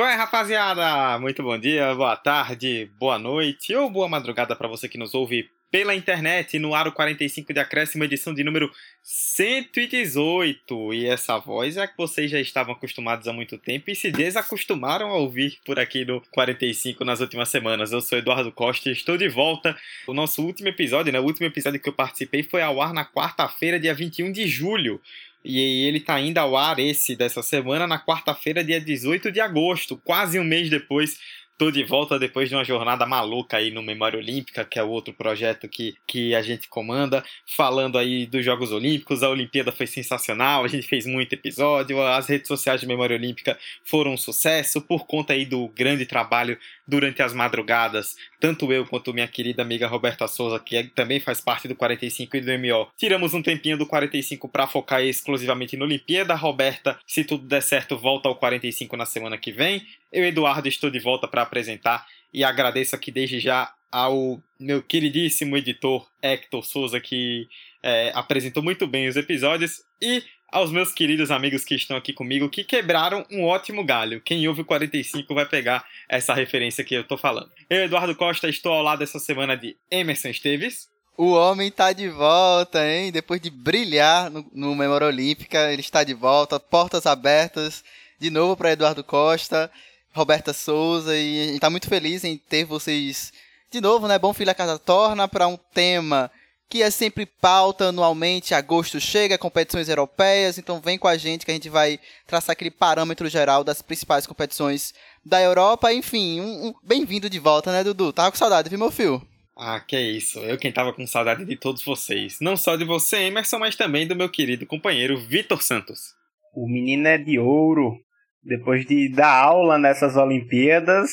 Qual 0.00 0.08
é, 0.08 0.14
rapaziada? 0.14 1.18
Muito 1.18 1.42
bom 1.42 1.58
dia, 1.58 1.94
boa 1.94 2.16
tarde, 2.16 2.90
boa 2.98 3.18
noite 3.18 3.74
ou 3.74 3.90
boa 3.90 4.08
madrugada 4.08 4.56
para 4.56 4.66
você 4.66 4.88
que 4.88 4.96
nos 4.96 5.12
ouve 5.12 5.50
pela 5.70 5.94
internet 5.94 6.58
no 6.58 6.74
Aro 6.74 6.90
45 6.90 7.52
de 7.52 7.60
Acréscimo, 7.60 8.02
edição 8.02 8.32
de 8.32 8.42
número 8.42 8.70
118. 9.02 10.94
E 10.94 11.06
essa 11.06 11.38
voz 11.38 11.76
é 11.76 11.86
que 11.86 11.98
vocês 11.98 12.30
já 12.30 12.40
estavam 12.40 12.74
acostumados 12.74 13.28
há 13.28 13.32
muito 13.34 13.58
tempo 13.58 13.90
e 13.90 13.94
se 13.94 14.10
desacostumaram 14.10 15.10
a 15.10 15.18
ouvir 15.18 15.58
por 15.66 15.78
aqui 15.78 16.02
no 16.04 16.22
45 16.32 17.04
nas 17.04 17.20
últimas 17.20 17.50
semanas. 17.50 17.92
Eu 17.92 18.00
sou 18.00 18.16
Eduardo 18.16 18.50
Costa 18.50 18.88
e 18.88 18.92
estou 18.92 19.18
de 19.18 19.28
volta. 19.28 19.76
O 20.06 20.14
nosso 20.14 20.42
último 20.42 20.68
episódio, 20.68 21.12
né? 21.12 21.20
O 21.20 21.24
último 21.24 21.46
episódio 21.46 21.78
que 21.78 21.90
eu 21.90 21.92
participei 21.92 22.42
foi 22.42 22.62
ao 22.62 22.80
ar 22.80 22.94
na 22.94 23.04
quarta-feira, 23.04 23.78
dia 23.78 23.94
21 23.94 24.32
de 24.32 24.48
julho. 24.48 24.98
E 25.44 25.86
ele 25.86 26.00
tá 26.00 26.20
indo 26.20 26.38
ao 26.38 26.56
ar 26.56 26.78
esse 26.78 27.16
dessa 27.16 27.42
semana 27.42 27.86
na 27.86 27.98
quarta-feira, 27.98 28.62
dia 28.62 28.80
18 28.80 29.32
de 29.32 29.40
agosto, 29.40 29.96
quase 29.96 30.38
um 30.38 30.44
mês 30.44 30.68
depois 30.68 31.18
Tô 31.60 31.70
de 31.70 31.84
volta 31.84 32.18
depois 32.18 32.48
de 32.48 32.54
uma 32.54 32.64
jornada 32.64 33.04
maluca 33.04 33.58
aí 33.58 33.70
no 33.70 33.82
Memória 33.82 34.18
Olímpica, 34.18 34.64
que 34.64 34.78
é 34.78 34.82
o 34.82 34.88
outro 34.88 35.12
projeto 35.12 35.68
que, 35.68 35.94
que 36.06 36.34
a 36.34 36.40
gente 36.40 36.66
comanda, 36.70 37.22
falando 37.46 37.98
aí 37.98 38.24
dos 38.24 38.42
Jogos 38.42 38.72
Olímpicos. 38.72 39.22
A 39.22 39.28
Olimpíada 39.28 39.70
foi 39.70 39.86
sensacional, 39.86 40.64
a 40.64 40.68
gente 40.68 40.86
fez 40.86 41.04
muito 41.04 41.34
episódio, 41.34 42.00
as 42.02 42.26
redes 42.26 42.48
sociais 42.48 42.80
de 42.80 42.86
Memória 42.86 43.14
Olímpica 43.14 43.58
foram 43.84 44.14
um 44.14 44.16
sucesso 44.16 44.80
por 44.80 45.06
conta 45.06 45.34
aí 45.34 45.44
do 45.44 45.68
grande 45.68 46.06
trabalho 46.06 46.58
durante 46.90 47.22
as 47.22 47.32
madrugadas. 47.32 48.16
Tanto 48.40 48.72
eu 48.72 48.84
quanto 48.84 49.14
minha 49.14 49.28
querida 49.28 49.62
amiga 49.62 49.86
Roberta 49.86 50.26
Souza, 50.26 50.58
que 50.58 50.76
é, 50.76 50.82
também 50.82 51.20
faz 51.20 51.40
parte 51.40 51.68
do 51.68 51.76
45 51.76 52.36
e 52.36 52.40
do 52.40 52.58
MO, 52.58 52.88
tiramos 52.98 53.32
um 53.32 53.40
tempinho 53.40 53.78
do 53.78 53.86
45 53.86 54.48
para 54.48 54.66
focar 54.66 55.00
exclusivamente 55.00 55.76
na 55.76 55.84
Olimpíada. 55.84 56.34
Roberta, 56.34 56.98
se 57.06 57.22
tudo 57.22 57.46
der 57.46 57.62
certo, 57.62 57.96
volta 57.96 58.28
ao 58.28 58.34
45 58.34 58.96
na 58.96 59.06
semana 59.06 59.38
que 59.38 59.52
vem. 59.52 59.86
Eu, 60.12 60.24
Eduardo, 60.24 60.66
estou 60.66 60.90
de 60.90 60.98
volta 60.98 61.28
para 61.28 61.42
apresentar 61.42 62.04
e 62.34 62.42
agradeço 62.42 62.96
aqui 62.96 63.12
desde 63.12 63.38
já 63.38 63.72
ao 63.90 64.42
meu 64.58 64.82
queridíssimo 64.82 65.56
editor 65.56 66.08
Hector 66.22 66.64
Souza, 66.64 67.00
que 67.00 67.48
é, 67.82 68.10
apresentou 68.14 68.62
muito 68.62 68.86
bem 68.86 69.08
os 69.08 69.16
episódios, 69.16 69.82
e 70.02 70.22
aos 70.50 70.70
meus 70.70 70.92
queridos 70.92 71.30
amigos 71.30 71.64
que 71.64 71.74
estão 71.74 71.96
aqui 71.96 72.12
comigo, 72.12 72.48
que 72.48 72.64
quebraram 72.64 73.24
um 73.30 73.44
ótimo 73.44 73.84
galho. 73.84 74.20
Quem 74.20 74.46
ouve 74.48 74.62
o 74.62 74.64
45 74.64 75.34
vai 75.34 75.46
pegar 75.46 75.84
essa 76.08 76.34
referência 76.34 76.84
que 76.84 76.94
eu 76.94 77.02
estou 77.02 77.18
falando. 77.18 77.50
Eu, 77.68 77.84
Eduardo 77.84 78.14
Costa, 78.14 78.48
estou 78.48 78.72
ao 78.72 78.82
lado 78.82 79.02
essa 79.02 79.18
semana 79.18 79.56
de 79.56 79.76
Emerson 79.90 80.28
Esteves. 80.28 80.88
O 81.16 81.32
homem 81.32 81.70
tá 81.70 81.92
de 81.92 82.08
volta, 82.08 82.86
hein? 82.86 83.12
Depois 83.12 83.40
de 83.40 83.50
brilhar 83.50 84.30
no, 84.30 84.46
no 84.52 84.74
Memória 84.74 85.06
Olímpica, 85.06 85.70
ele 85.72 85.82
está 85.82 86.02
de 86.02 86.14
volta, 86.14 86.58
portas 86.58 87.06
abertas 87.06 87.84
de 88.18 88.30
novo 88.30 88.56
para 88.56 88.72
Eduardo 88.72 89.04
Costa. 89.04 89.70
Roberta 90.12 90.52
Souza 90.52 91.16
e 91.16 91.42
a 91.42 91.46
gente 91.46 91.60
tá 91.60 91.70
muito 91.70 91.88
feliz 91.88 92.24
em 92.24 92.36
ter 92.36 92.64
vocês 92.64 93.32
de 93.70 93.80
novo, 93.80 94.08
né? 94.08 94.18
Bom 94.18 94.34
Filho 94.34 94.50
a 94.50 94.54
Casa 94.54 94.78
Torna 94.78 95.28
para 95.28 95.46
um 95.46 95.56
tema 95.56 96.30
que 96.70 96.84
é 96.84 96.90
sempre 96.90 97.26
pauta 97.26 97.86
anualmente, 97.86 98.54
agosto 98.54 99.00
chega, 99.00 99.36
competições 99.36 99.88
europeias, 99.88 100.56
então 100.56 100.80
vem 100.80 100.96
com 100.96 101.08
a 101.08 101.16
gente 101.16 101.44
que 101.44 101.50
a 101.50 101.54
gente 101.54 101.68
vai 101.68 101.98
traçar 102.28 102.52
aquele 102.52 102.70
parâmetro 102.70 103.28
geral 103.28 103.64
das 103.64 103.82
principais 103.82 104.24
competições 104.24 104.94
da 105.26 105.42
Europa, 105.42 105.92
enfim, 105.92 106.40
um, 106.40 106.68
um 106.68 106.74
bem-vindo 106.82 107.28
de 107.28 107.40
volta, 107.40 107.72
né, 107.72 107.82
Dudu? 107.82 108.12
Tava 108.12 108.30
com 108.30 108.38
saudade, 108.38 108.70
viu, 108.70 108.78
meu 108.78 108.92
filho? 108.92 109.20
Ah, 109.56 109.80
que 109.80 110.00
isso. 110.00 110.38
Eu 110.38 110.56
quem 110.56 110.72
tava 110.72 110.92
com 110.92 111.06
saudade 111.06 111.44
de 111.44 111.56
todos 111.56 111.84
vocês. 111.84 112.38
Não 112.40 112.56
só 112.56 112.76
de 112.76 112.84
você, 112.84 113.16
Emerson, 113.24 113.58
mas 113.58 113.76
também 113.76 114.06
do 114.06 114.16
meu 114.16 114.30
querido 114.30 114.64
companheiro 114.64 115.20
Vitor 115.20 115.60
Santos. 115.62 116.14
O 116.54 116.66
menino 116.68 117.08
é 117.08 117.18
de 117.18 117.38
ouro 117.38 117.98
depois 118.42 118.86
de 118.86 119.12
dar 119.12 119.34
aula 119.34 119.76
nessas 119.76 120.16
Olimpíadas, 120.16 121.10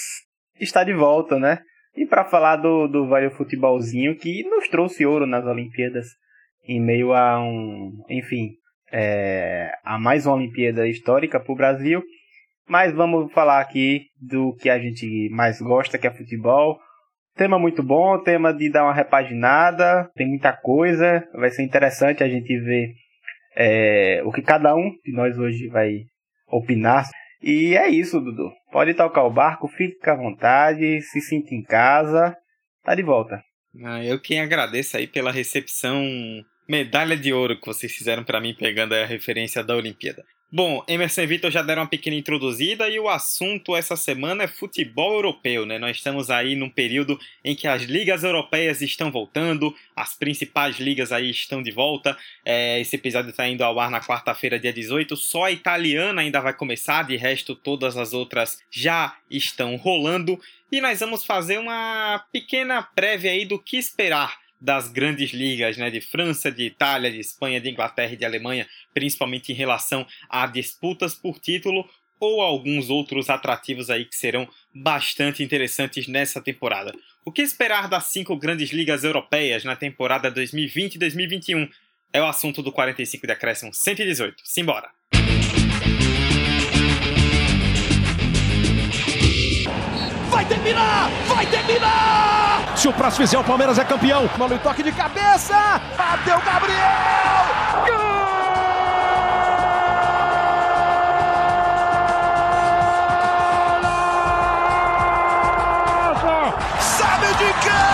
está 0.59 0.83
de 0.83 0.93
volta, 0.93 1.37
né? 1.37 1.59
E 1.97 2.05
para 2.05 2.23
falar 2.23 2.57
do, 2.57 2.87
do 2.87 3.09
velho 3.09 3.31
futebolzinho 3.31 4.15
que 4.15 4.43
nos 4.43 4.67
trouxe 4.67 5.03
ouro 5.03 5.25
nas 5.25 5.43
Olimpíadas, 5.47 6.05
em 6.63 6.79
meio 6.79 7.11
a 7.11 7.41
um, 7.41 7.91
enfim, 8.07 8.51
é, 8.91 9.71
a 9.83 9.97
mais 9.97 10.27
uma 10.27 10.35
Olimpíada 10.35 10.87
histórica 10.87 11.39
para 11.39 11.51
o 11.51 11.55
Brasil. 11.55 12.03
Mas 12.69 12.93
vamos 12.93 13.33
falar 13.33 13.59
aqui 13.59 14.05
do 14.21 14.53
que 14.57 14.69
a 14.69 14.77
gente 14.77 15.27
mais 15.31 15.59
gosta, 15.59 15.97
que 15.97 16.05
é 16.05 16.13
futebol. 16.13 16.77
Tema 17.35 17.57
muito 17.57 17.81
bom, 17.81 18.21
tema 18.21 18.53
de 18.53 18.69
dar 18.69 18.83
uma 18.83 18.93
repaginada, 18.93 20.07
tem 20.15 20.27
muita 20.27 20.53
coisa, 20.53 21.27
vai 21.33 21.49
ser 21.49 21.63
interessante 21.63 22.23
a 22.23 22.29
gente 22.29 22.59
ver 22.59 22.93
é, 23.55 24.21
o 24.23 24.31
que 24.31 24.43
cada 24.43 24.75
um 24.75 24.91
de 25.03 25.11
nós 25.13 25.35
hoje 25.35 25.67
vai 25.67 26.01
opinar. 26.47 27.05
E 27.41 27.75
é 27.75 27.89
isso, 27.89 28.21
Dudu. 28.21 28.51
Pode 28.77 28.93
tocar 28.93 29.23
o 29.23 29.31
barco, 29.31 29.67
fique 29.67 30.07
à 30.07 30.13
vontade, 30.13 31.01
se 31.01 31.19
sinta 31.19 31.55
em 31.55 31.63
casa. 31.63 32.37
Tá 32.83 32.93
de 32.93 33.01
volta. 33.01 33.41
Ah, 33.83 34.05
eu 34.05 34.21
quem 34.21 34.39
agradeço 34.39 34.95
aí 34.95 35.07
pela 35.07 35.31
recepção 35.31 36.05
medalha 36.69 37.17
de 37.17 37.33
ouro 37.33 37.59
que 37.59 37.65
vocês 37.65 37.91
fizeram 37.91 38.23
para 38.23 38.39
mim 38.39 38.53
pegando 38.53 38.93
a 38.93 39.03
referência 39.03 39.63
da 39.63 39.75
Olimpíada. 39.75 40.23
Bom, 40.49 40.81
Emerson 40.87 41.23
e 41.23 41.27
Vitor 41.27 41.51
já 41.51 41.61
deram 41.61 41.81
uma 41.81 41.89
pequena 41.89 42.15
introduzida 42.15 42.87
e 42.87 42.97
o 42.97 43.09
assunto 43.09 43.75
essa 43.75 43.97
semana 43.97 44.45
é 44.45 44.47
futebol 44.47 45.15
europeu, 45.15 45.65
né? 45.65 45.77
Nós 45.77 45.97
estamos 45.97 46.29
aí 46.29 46.55
num 46.55 46.69
período 46.69 47.19
em 47.43 47.53
que 47.53 47.67
as 47.67 47.81
ligas 47.81 48.23
europeias 48.23 48.81
estão 48.81 49.11
voltando, 49.11 49.75
as 49.93 50.15
principais 50.15 50.79
ligas 50.79 51.11
aí 51.11 51.29
estão 51.29 51.61
de 51.61 51.69
volta. 51.69 52.17
É, 52.45 52.79
esse 52.79 52.95
episódio 52.95 53.31
está 53.31 53.45
indo 53.45 53.61
ao 53.61 53.77
ar 53.77 53.91
na 53.91 53.99
quarta-feira, 53.99 54.57
dia 54.57 54.71
18. 54.71 55.17
Só 55.17 55.43
a 55.43 55.51
italiana 55.51 56.21
ainda 56.21 56.39
vai 56.39 56.53
começar, 56.53 57.03
de 57.03 57.17
resto, 57.17 57.53
todas 57.53 57.97
as 57.97 58.13
outras 58.13 58.63
já 58.71 59.17
estão 59.29 59.75
rolando. 59.75 60.39
E 60.71 60.79
nós 60.79 61.01
vamos 61.01 61.25
fazer 61.25 61.57
uma 61.57 62.25
pequena 62.31 62.81
prévia 62.81 63.31
aí 63.31 63.43
do 63.43 63.59
que 63.59 63.75
esperar 63.75 64.46
das 64.59 64.89
grandes 64.89 65.31
ligas, 65.31 65.77
né, 65.77 65.89
de 65.89 66.01
França, 66.01 66.51
de 66.51 66.63
Itália, 66.63 67.11
de 67.11 67.19
Espanha, 67.19 67.61
de 67.61 67.69
Inglaterra 67.69 68.13
e 68.13 68.17
de 68.17 68.25
Alemanha, 68.25 68.67
principalmente 68.93 69.51
em 69.51 69.55
relação 69.55 70.05
a 70.29 70.47
disputas 70.47 71.13
por 71.13 71.39
título 71.39 71.87
ou 72.19 72.41
alguns 72.41 72.89
outros 72.89 73.29
atrativos 73.29 73.89
aí 73.89 74.05
que 74.05 74.15
serão 74.15 74.47
bastante 74.73 75.43
interessantes 75.43 76.07
nessa 76.07 76.41
temporada. 76.41 76.91
O 77.23 77.31
que 77.31 77.41
esperar 77.41 77.87
das 77.87 78.05
cinco 78.05 78.35
grandes 78.35 78.71
ligas 78.71 79.03
europeias 79.03 79.63
na 79.63 79.75
temporada 79.75 80.31
2020-2021 80.31 81.69
é 82.11 82.21
o 82.21 82.25
assunto 82.25 82.63
do 82.63 82.71
45 82.71 83.27
de 83.27 83.33
acréscimo 83.33 83.73
118. 83.73 84.41
Simbora! 84.43 84.89
Vai 90.29 90.45
terminar! 90.47 91.09
Vai 91.27 91.45
terminar! 91.49 92.06
Se 92.87 92.91
o 92.91 92.93
próximo 92.93 93.27
fizer, 93.27 93.37
o 93.37 93.43
Palmeiras 93.43 93.77
é 93.77 93.83
campeão. 93.83 94.29
Mano, 94.37 94.57
toque 94.59 94.81
de 94.81 94.93
cabeça. 94.93 95.81
Bateu 95.97 96.39
Gabriel. 96.39 96.77
Gol! 106.15 106.53
Sabe 106.79 107.27
de 107.27 107.53
quem? 107.59 107.86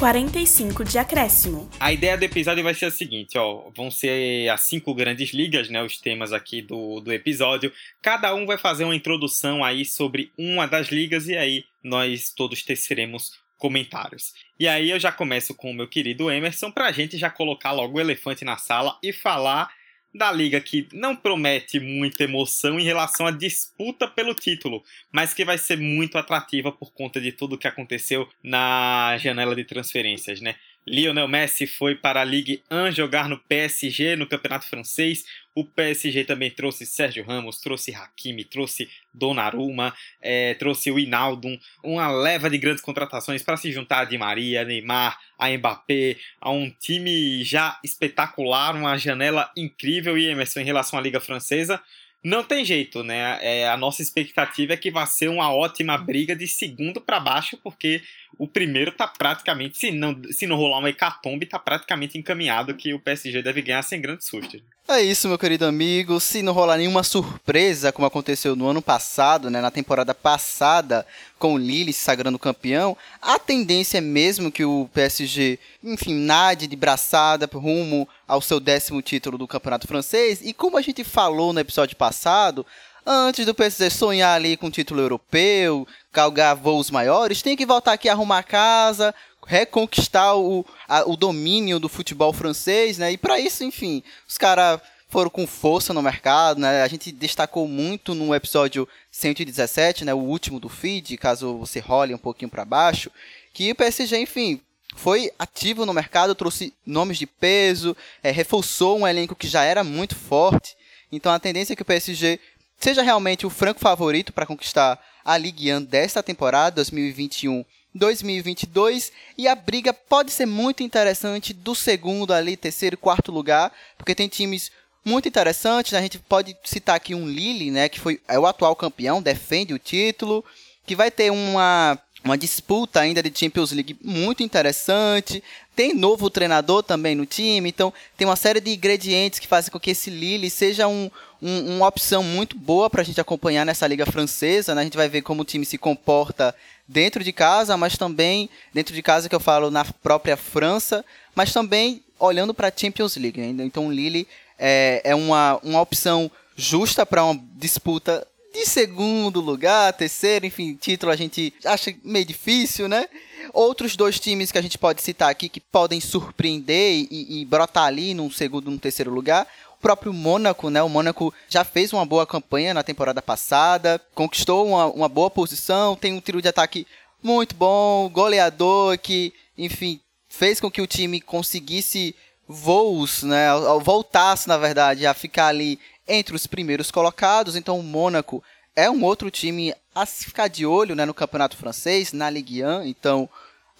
45 0.00 0.82
de 0.82 0.98
acréscimo. 0.98 1.68
A 1.78 1.92
ideia 1.92 2.16
do 2.16 2.22
episódio 2.22 2.64
vai 2.64 2.72
ser 2.72 2.86
a 2.86 2.90
seguinte, 2.90 3.36
ó, 3.36 3.70
vão 3.76 3.90
ser 3.90 4.48
as 4.48 4.62
cinco 4.62 4.94
grandes 4.94 5.34
ligas, 5.34 5.68
né, 5.68 5.82
os 5.82 5.98
temas 5.98 6.32
aqui 6.32 6.62
do, 6.62 7.00
do 7.00 7.12
episódio. 7.12 7.70
Cada 8.00 8.34
um 8.34 8.46
vai 8.46 8.56
fazer 8.56 8.84
uma 8.84 8.96
introdução 8.96 9.62
aí 9.62 9.84
sobre 9.84 10.32
uma 10.38 10.66
das 10.66 10.88
ligas 10.88 11.28
e 11.28 11.36
aí 11.36 11.66
nós 11.84 12.32
todos 12.32 12.62
teceremos 12.62 13.32
comentários. 13.58 14.32
E 14.58 14.66
aí 14.66 14.88
eu 14.88 14.98
já 14.98 15.12
começo 15.12 15.54
com 15.54 15.70
o 15.70 15.74
meu 15.74 15.86
querido 15.86 16.30
Emerson 16.30 16.70
pra 16.70 16.90
gente 16.92 17.18
já 17.18 17.28
colocar 17.28 17.72
logo 17.72 17.98
o 17.98 18.00
elefante 18.00 18.42
na 18.42 18.56
sala 18.56 18.98
e 19.02 19.12
falar 19.12 19.70
da 20.14 20.32
liga 20.32 20.60
que 20.60 20.88
não 20.92 21.14
promete 21.14 21.78
muita 21.78 22.24
emoção 22.24 22.78
em 22.78 22.84
relação 22.84 23.26
à 23.26 23.30
disputa 23.30 24.08
pelo 24.08 24.34
título, 24.34 24.82
mas 25.12 25.32
que 25.32 25.44
vai 25.44 25.56
ser 25.56 25.78
muito 25.78 26.18
atrativa 26.18 26.72
por 26.72 26.92
conta 26.92 27.20
de 27.20 27.32
tudo 27.32 27.58
que 27.58 27.68
aconteceu 27.68 28.28
na 28.42 29.16
janela 29.18 29.54
de 29.54 29.64
transferências, 29.64 30.40
né? 30.40 30.56
Lionel 30.86 31.28
Messi 31.28 31.66
foi 31.66 31.94
para 31.94 32.22
a 32.22 32.24
Ligue 32.24 32.62
1 32.70 32.90
jogar 32.92 33.28
no 33.28 33.38
PSG, 33.38 34.16
no 34.16 34.26
Campeonato 34.26 34.66
Francês. 34.66 35.24
O 35.54 35.64
PSG 35.64 36.24
também 36.24 36.50
trouxe 36.50 36.86
Sérgio 36.86 37.24
Ramos, 37.24 37.60
trouxe 37.60 37.92
Hakimi, 37.92 38.44
trouxe 38.44 38.88
Donnarumma, 39.12 39.92
é, 40.20 40.54
trouxe 40.54 40.90
o 40.90 40.98
Inaldo, 40.98 41.48
uma 41.82 42.08
leva 42.08 42.48
de 42.48 42.56
grandes 42.56 42.82
contratações 42.82 43.42
para 43.42 43.56
se 43.56 43.72
juntar 43.72 44.00
a 44.00 44.04
Di 44.04 44.16
Maria, 44.16 44.64
Neymar, 44.64 45.18
a 45.36 45.48
Mbappé, 45.50 46.16
a 46.40 46.50
um 46.50 46.70
time 46.70 47.42
já 47.42 47.78
espetacular, 47.82 48.76
uma 48.76 48.96
janela 48.96 49.50
incrível 49.56 50.16
e 50.16 50.26
Emerson 50.26 50.60
em 50.60 50.64
relação 50.64 50.98
à 50.98 51.02
Liga 51.02 51.18
Francesa. 51.20 51.82
Não 52.22 52.44
tem 52.44 52.64
jeito, 52.66 53.02
né? 53.02 53.38
É, 53.40 53.68
a 53.68 53.78
nossa 53.78 54.02
expectativa 54.02 54.74
é 54.74 54.76
que 54.76 54.90
vai 54.90 55.06
ser 55.06 55.28
uma 55.28 55.52
ótima 55.52 55.96
briga 55.96 56.36
de 56.36 56.46
segundo 56.46 57.00
para 57.00 57.18
baixo, 57.18 57.58
porque 57.62 58.02
o 58.38 58.46
primeiro 58.48 58.92
tá 58.92 59.06
praticamente, 59.06 59.78
se 59.78 59.90
não, 59.90 60.20
se 60.30 60.46
não 60.46 60.56
rolar 60.56 60.78
uma 60.78 60.90
hecatombe, 60.90 61.46
tá 61.46 61.58
praticamente 61.58 62.16
encaminhado 62.16 62.74
que 62.74 62.94
o 62.94 62.98
PSG 62.98 63.42
deve 63.42 63.62
ganhar 63.62 63.82
sem 63.82 64.00
grande 64.00 64.24
susto. 64.24 64.60
É 64.88 65.00
isso, 65.00 65.28
meu 65.28 65.38
querido 65.38 65.64
amigo. 65.66 66.18
Se 66.18 66.42
não 66.42 66.52
rolar 66.52 66.76
nenhuma 66.76 67.04
surpresa, 67.04 67.92
como 67.92 68.06
aconteceu 68.06 68.56
no 68.56 68.66
ano 68.66 68.82
passado, 68.82 69.48
né, 69.48 69.60
na 69.60 69.70
temporada 69.70 70.12
passada, 70.12 71.06
com 71.38 71.54
o 71.54 71.58
Lille 71.58 71.92
se 71.92 72.00
sagrando 72.00 72.40
campeão, 72.40 72.96
a 73.22 73.38
tendência 73.38 73.98
é 73.98 74.00
mesmo 74.00 74.50
que 74.50 74.64
o 74.64 74.90
PSG, 74.92 75.60
enfim, 75.84 76.14
nade 76.14 76.66
de 76.66 76.74
braçada 76.74 77.48
rumo 77.52 78.08
ao 78.26 78.40
seu 78.40 78.58
décimo 78.58 79.00
título 79.00 79.38
do 79.38 79.46
campeonato 79.46 79.86
francês. 79.86 80.40
E 80.42 80.52
como 80.52 80.76
a 80.76 80.82
gente 80.82 81.04
falou 81.04 81.52
no 81.52 81.60
episódio 81.60 81.96
passado, 81.96 82.66
antes 83.06 83.46
do 83.46 83.54
PSG 83.54 83.90
sonhar 83.90 84.34
ali 84.34 84.56
com 84.56 84.66
o 84.66 84.72
título 84.72 85.00
europeu, 85.00 85.86
galgar 86.12 86.56
voos 86.56 86.90
maiores, 86.90 87.42
tem 87.42 87.56
que 87.56 87.66
voltar 87.66 87.92
aqui 87.92 88.08
arrumar 88.08 88.38
a 88.38 88.42
casa, 88.42 89.14
reconquistar 89.46 90.36
o, 90.36 90.64
a, 90.88 91.08
o 91.08 91.16
domínio 91.16 91.78
do 91.78 91.88
futebol 91.88 92.32
francês, 92.32 92.98
né? 92.98 93.12
E 93.12 93.16
para 93.16 93.38
isso, 93.38 93.64
enfim, 93.64 94.02
os 94.28 94.36
caras 94.36 94.80
foram 95.08 95.28
com 95.28 95.46
força 95.46 95.92
no 95.92 96.02
mercado, 96.02 96.60
né? 96.60 96.82
A 96.82 96.88
gente 96.88 97.10
destacou 97.10 97.66
muito 97.66 98.14
no 98.14 98.34
episódio 98.34 98.88
117, 99.10 100.04
né, 100.04 100.14
o 100.14 100.18
último 100.18 100.60
do 100.60 100.68
feed, 100.68 101.16
caso 101.16 101.58
você 101.58 101.80
role 101.80 102.14
um 102.14 102.18
pouquinho 102.18 102.50
para 102.50 102.64
baixo, 102.64 103.10
que 103.52 103.72
o 103.72 103.74
PSG, 103.74 104.18
enfim, 104.18 104.60
foi 104.94 105.30
ativo 105.38 105.84
no 105.84 105.92
mercado, 105.92 106.34
trouxe 106.34 106.72
nomes 106.86 107.18
de 107.18 107.26
peso, 107.26 107.96
é, 108.22 108.30
reforçou 108.30 109.00
um 109.00 109.06
elenco 109.06 109.34
que 109.34 109.48
já 109.48 109.64
era 109.64 109.82
muito 109.82 110.14
forte. 110.14 110.76
Então 111.10 111.32
a 111.32 111.40
tendência 111.40 111.72
é 111.72 111.76
que 111.76 111.82
o 111.82 111.86
PSG 111.86 112.38
seja 112.78 113.02
realmente 113.02 113.46
o 113.46 113.50
franco 113.50 113.80
favorito 113.80 114.32
para 114.32 114.46
conquistar 114.46 114.98
a 115.24 115.36
Ligue 115.36 115.72
1 115.72 115.82
desta 115.82 116.22
temporada 116.22 116.76
2021 116.76 117.64
2022 117.94 119.12
e 119.36 119.48
a 119.48 119.54
briga 119.54 119.92
pode 119.92 120.30
ser 120.30 120.46
muito 120.46 120.82
interessante 120.82 121.52
do 121.52 121.74
segundo 121.74 122.32
ali, 122.32 122.56
terceiro, 122.56 122.96
quarto 122.96 123.32
lugar, 123.32 123.72
porque 123.98 124.14
tem 124.14 124.28
times 124.28 124.70
muito 125.04 125.26
interessantes, 125.26 125.94
a 125.94 126.00
gente 126.00 126.18
pode 126.18 126.56
citar 126.62 126.96
aqui 126.96 127.14
um 127.14 127.28
Lille, 127.28 127.70
né, 127.70 127.88
que 127.88 127.98
foi 127.98 128.20
é 128.28 128.38
o 128.38 128.46
atual 128.46 128.76
campeão, 128.76 129.20
defende 129.20 129.74
o 129.74 129.78
título, 129.78 130.44
que 130.86 130.94
vai 130.94 131.10
ter 131.10 131.30
uma 131.30 131.98
uma 132.22 132.36
disputa 132.36 133.00
ainda 133.00 133.22
de 133.22 133.32
Champions 133.36 133.72
League 133.72 133.96
muito 134.02 134.42
interessante. 134.42 135.42
Tem 135.74 135.94
novo 135.94 136.28
treinador 136.28 136.82
também 136.82 137.14
no 137.14 137.24
time, 137.24 137.68
então 137.68 137.92
tem 138.16 138.26
uma 138.26 138.36
série 138.36 138.60
de 138.60 138.70
ingredientes 138.74 139.38
que 139.38 139.48
fazem 139.48 139.72
com 139.72 139.80
que 139.80 139.90
esse 139.90 140.10
Lille 140.10 140.50
seja 140.50 140.86
um, 140.86 141.10
um, 141.42 141.76
uma 141.76 141.86
opção 141.86 142.22
muito 142.22 142.56
boa 142.56 142.90
para 142.90 143.02
a 143.02 143.04
gente 143.04 143.20
acompanhar 143.20 143.64
nessa 143.64 143.86
liga 143.86 144.06
francesa. 144.06 144.74
Né? 144.74 144.82
A 144.82 144.84
gente 144.84 144.96
vai 144.96 145.08
ver 145.08 145.22
como 145.22 145.42
o 145.42 145.44
time 145.44 145.64
se 145.64 145.78
comporta 145.78 146.54
dentro 146.86 147.22
de 147.22 147.32
casa, 147.32 147.76
mas 147.76 147.96
também 147.96 148.50
dentro 148.74 148.94
de 148.94 149.02
casa 149.02 149.28
que 149.28 149.34
eu 149.34 149.40
falo 149.40 149.70
na 149.70 149.84
própria 149.84 150.36
França, 150.36 151.04
mas 151.34 151.52
também 151.52 152.02
olhando 152.18 152.52
para 152.52 152.68
a 152.68 152.72
Champions 152.74 153.16
League. 153.16 153.40
Né? 153.40 153.64
Então 153.64 153.86
o 153.86 153.92
Lille 153.92 154.26
é, 154.58 155.00
é 155.04 155.14
uma, 155.14 155.58
uma 155.62 155.80
opção 155.80 156.30
justa 156.56 157.06
para 157.06 157.24
uma 157.24 157.40
disputa 157.54 158.26
de 158.52 158.66
segundo 158.66 159.40
lugar, 159.40 159.92
terceiro, 159.92 160.44
enfim, 160.44 160.74
título 160.74 161.12
a 161.12 161.16
gente 161.16 161.54
acha 161.64 161.94
meio 162.02 162.24
difícil, 162.24 162.88
né? 162.88 163.06
Outros 163.52 163.96
dois 163.96 164.18
times 164.18 164.50
que 164.50 164.58
a 164.58 164.62
gente 164.62 164.76
pode 164.76 165.00
citar 165.02 165.30
aqui 165.30 165.48
que 165.48 165.60
podem 165.60 166.00
surpreender 166.00 167.06
e, 167.10 167.40
e 167.40 167.44
brotar 167.44 167.84
ali 167.84 168.12
num 168.12 168.30
segundo, 168.30 168.70
num 168.70 168.78
terceiro 168.78 169.10
lugar. 169.10 169.46
Próprio 169.80 170.12
Mônaco, 170.12 170.68
né? 170.70 170.82
O 170.82 170.88
Mônaco 170.88 171.32
já 171.48 171.64
fez 171.64 171.92
uma 171.92 172.04
boa 172.04 172.26
campanha 172.26 172.74
na 172.74 172.82
temporada 172.82 173.22
passada, 173.22 174.00
conquistou 174.14 174.66
uma, 174.68 174.86
uma 174.86 175.08
boa 175.08 175.30
posição, 175.30 175.96
tem 175.96 176.12
um 176.12 176.20
tiro 176.20 176.42
de 176.42 176.48
ataque 176.48 176.86
muito 177.22 177.54
bom, 177.54 178.08
goleador 178.08 178.98
que, 178.98 179.32
enfim, 179.56 180.00
fez 180.28 180.60
com 180.60 180.70
que 180.70 180.80
o 180.80 180.86
time 180.86 181.20
conseguisse 181.20 182.14
voos, 182.46 183.22
né? 183.22 183.48
Voltasse, 183.82 184.48
na 184.48 184.58
verdade, 184.58 185.06
a 185.06 185.14
ficar 185.14 185.46
ali 185.46 185.78
entre 186.06 186.34
os 186.34 186.46
primeiros 186.46 186.90
colocados. 186.90 187.56
Então 187.56 187.78
o 187.78 187.82
Mônaco 187.82 188.42
é 188.74 188.90
um 188.90 189.04
outro 189.04 189.30
time 189.30 189.74
a 189.94 190.04
se 190.06 190.24
ficar 190.24 190.48
de 190.48 190.66
olho 190.66 190.94
né, 190.94 191.04
no 191.04 191.14
campeonato 191.14 191.56
francês, 191.56 192.12
na 192.12 192.28
Ligue 192.28 192.64
1. 192.64 192.84
Então, 192.84 193.28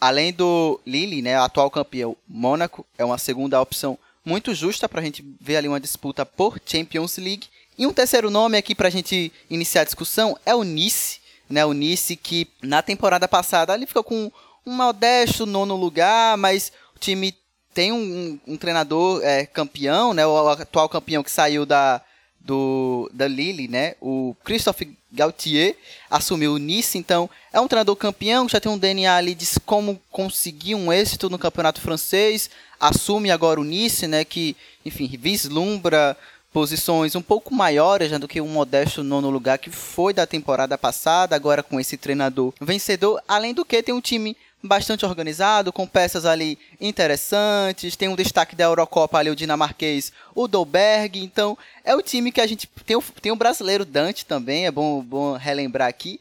além 0.01 0.33
do 0.33 0.81
Lille, 0.87 1.23
né, 1.23 1.37
atual 1.37 1.71
campeão, 1.71 2.17
Mônaco 2.29 2.87
é 2.97 3.05
uma 3.05 3.19
segunda 3.19 3.61
opção 3.61 3.99
muito 4.25 4.55
justa 4.55 4.89
para 4.89 5.01
a 5.01 5.05
gente 5.05 5.25
ver 5.41 5.57
ali 5.57 5.69
uma 5.69 5.81
disputa 5.81 6.25
por 6.25 6.59
Champions 6.65 7.17
League. 7.17 7.49
E 7.79 7.87
um 7.87 7.93
terceiro 7.93 8.31
nome 8.31 8.57
aqui 8.57 8.75
para 8.75 8.89
a 8.89 8.91
gente 8.91 9.33
iniciar 9.49 9.83
a 9.83 9.85
discussão 9.85 10.39
é 10.45 10.55
o 10.55 10.63
Nice. 10.63 11.21
Né, 11.49 11.65
o 11.65 11.73
Nice 11.73 12.15
que 12.15 12.47
na 12.63 12.81
temporada 12.81 13.27
passada 13.27 13.75
ele 13.75 13.87
ficou 13.87 14.05
com 14.05 14.31
um 14.65 14.73
modesto 14.73 15.47
nono 15.47 15.75
lugar, 15.75 16.37
mas 16.37 16.71
o 16.95 16.99
time 16.99 17.35
tem 17.75 17.91
um, 17.91 18.39
um, 18.47 18.57
treinador 18.57 19.21
é, 19.25 19.47
campeão, 19.47 20.13
né, 20.15 20.27
o 20.27 20.49
atual 20.49 20.89
campeão 20.89 21.23
que 21.23 21.31
saiu 21.31 21.65
da, 21.65 22.01
do, 22.41 23.11
da 23.13 23.29
Lille, 23.29 23.69
né? 23.69 23.95
O 24.01 24.35
Christophe 24.45 24.97
Gaultier 25.13 25.77
assumiu 26.09 26.55
o 26.55 26.59
Nice, 26.59 26.97
então 26.97 27.29
é 27.53 27.61
um 27.61 27.69
treinador 27.69 27.97
campeão, 27.97 28.49
já 28.49 28.61
tem 28.61 28.71
um 28.71 28.79
DNA 28.79 29.15
ali 29.15 29.35
de 29.35 29.47
como 29.67 30.01
conseguir 30.11 30.75
um 30.75 30.93
êxito 30.93 31.29
no 31.29 31.39
campeonato 31.39 31.81
francês, 31.81 32.49
assume 32.79 33.31
agora 33.31 33.61
o 33.61 33.65
Nice, 33.65 34.07
né? 34.07 34.25
Que, 34.25 34.57
enfim, 34.85 35.09
vislumbra 35.19 36.17
posições 36.53 37.15
um 37.15 37.23
pouco 37.23 37.55
maiores 37.55 38.11
né, 38.11 38.19
do 38.19 38.27
que 38.27 38.41
um 38.41 38.49
modesto 38.49 39.05
nono 39.05 39.31
lugar 39.31 39.59
que 39.59 39.71
foi 39.71 40.13
da 40.13 40.27
temporada 40.27 40.77
passada, 40.77 41.37
agora 41.37 41.63
com 41.63 41.79
esse 41.79 41.97
treinador 41.97 42.53
vencedor, 42.61 43.23
além 43.29 43.55
do 43.55 43.65
que 43.65 43.83
tem 43.83 43.95
um 43.95 44.01
time 44.01 44.37
bastante 44.63 45.05
organizado, 45.05 45.73
com 45.73 45.87
peças 45.87 46.25
ali 46.25 46.59
interessantes. 46.81 47.97
Tem 47.97 48.09
um 48.09 48.17
destaque 48.17 48.55
da 48.55 48.65
Eurocopa 48.65 49.19
ali, 49.19 49.31
o 49.31 49.37
dinamarquês, 49.37 50.13
o 50.35 50.47
Dolberg. 50.47 51.23
Então, 51.23 51.57
é 51.85 51.95
o 51.95 52.03
time 52.03 52.33
que 52.33 52.41
a 52.41 52.47
gente. 52.47 52.69
Tem 52.85 52.97
o, 52.97 53.03
tem 53.03 53.33
o 53.33 53.37
brasileiro 53.37 53.85
Dante 53.85 54.27
também, 54.27 54.67
é 54.67 54.71
bom, 54.71 55.03
bom 55.03 55.37
relembrar 55.37 55.89
aqui. 55.89 56.21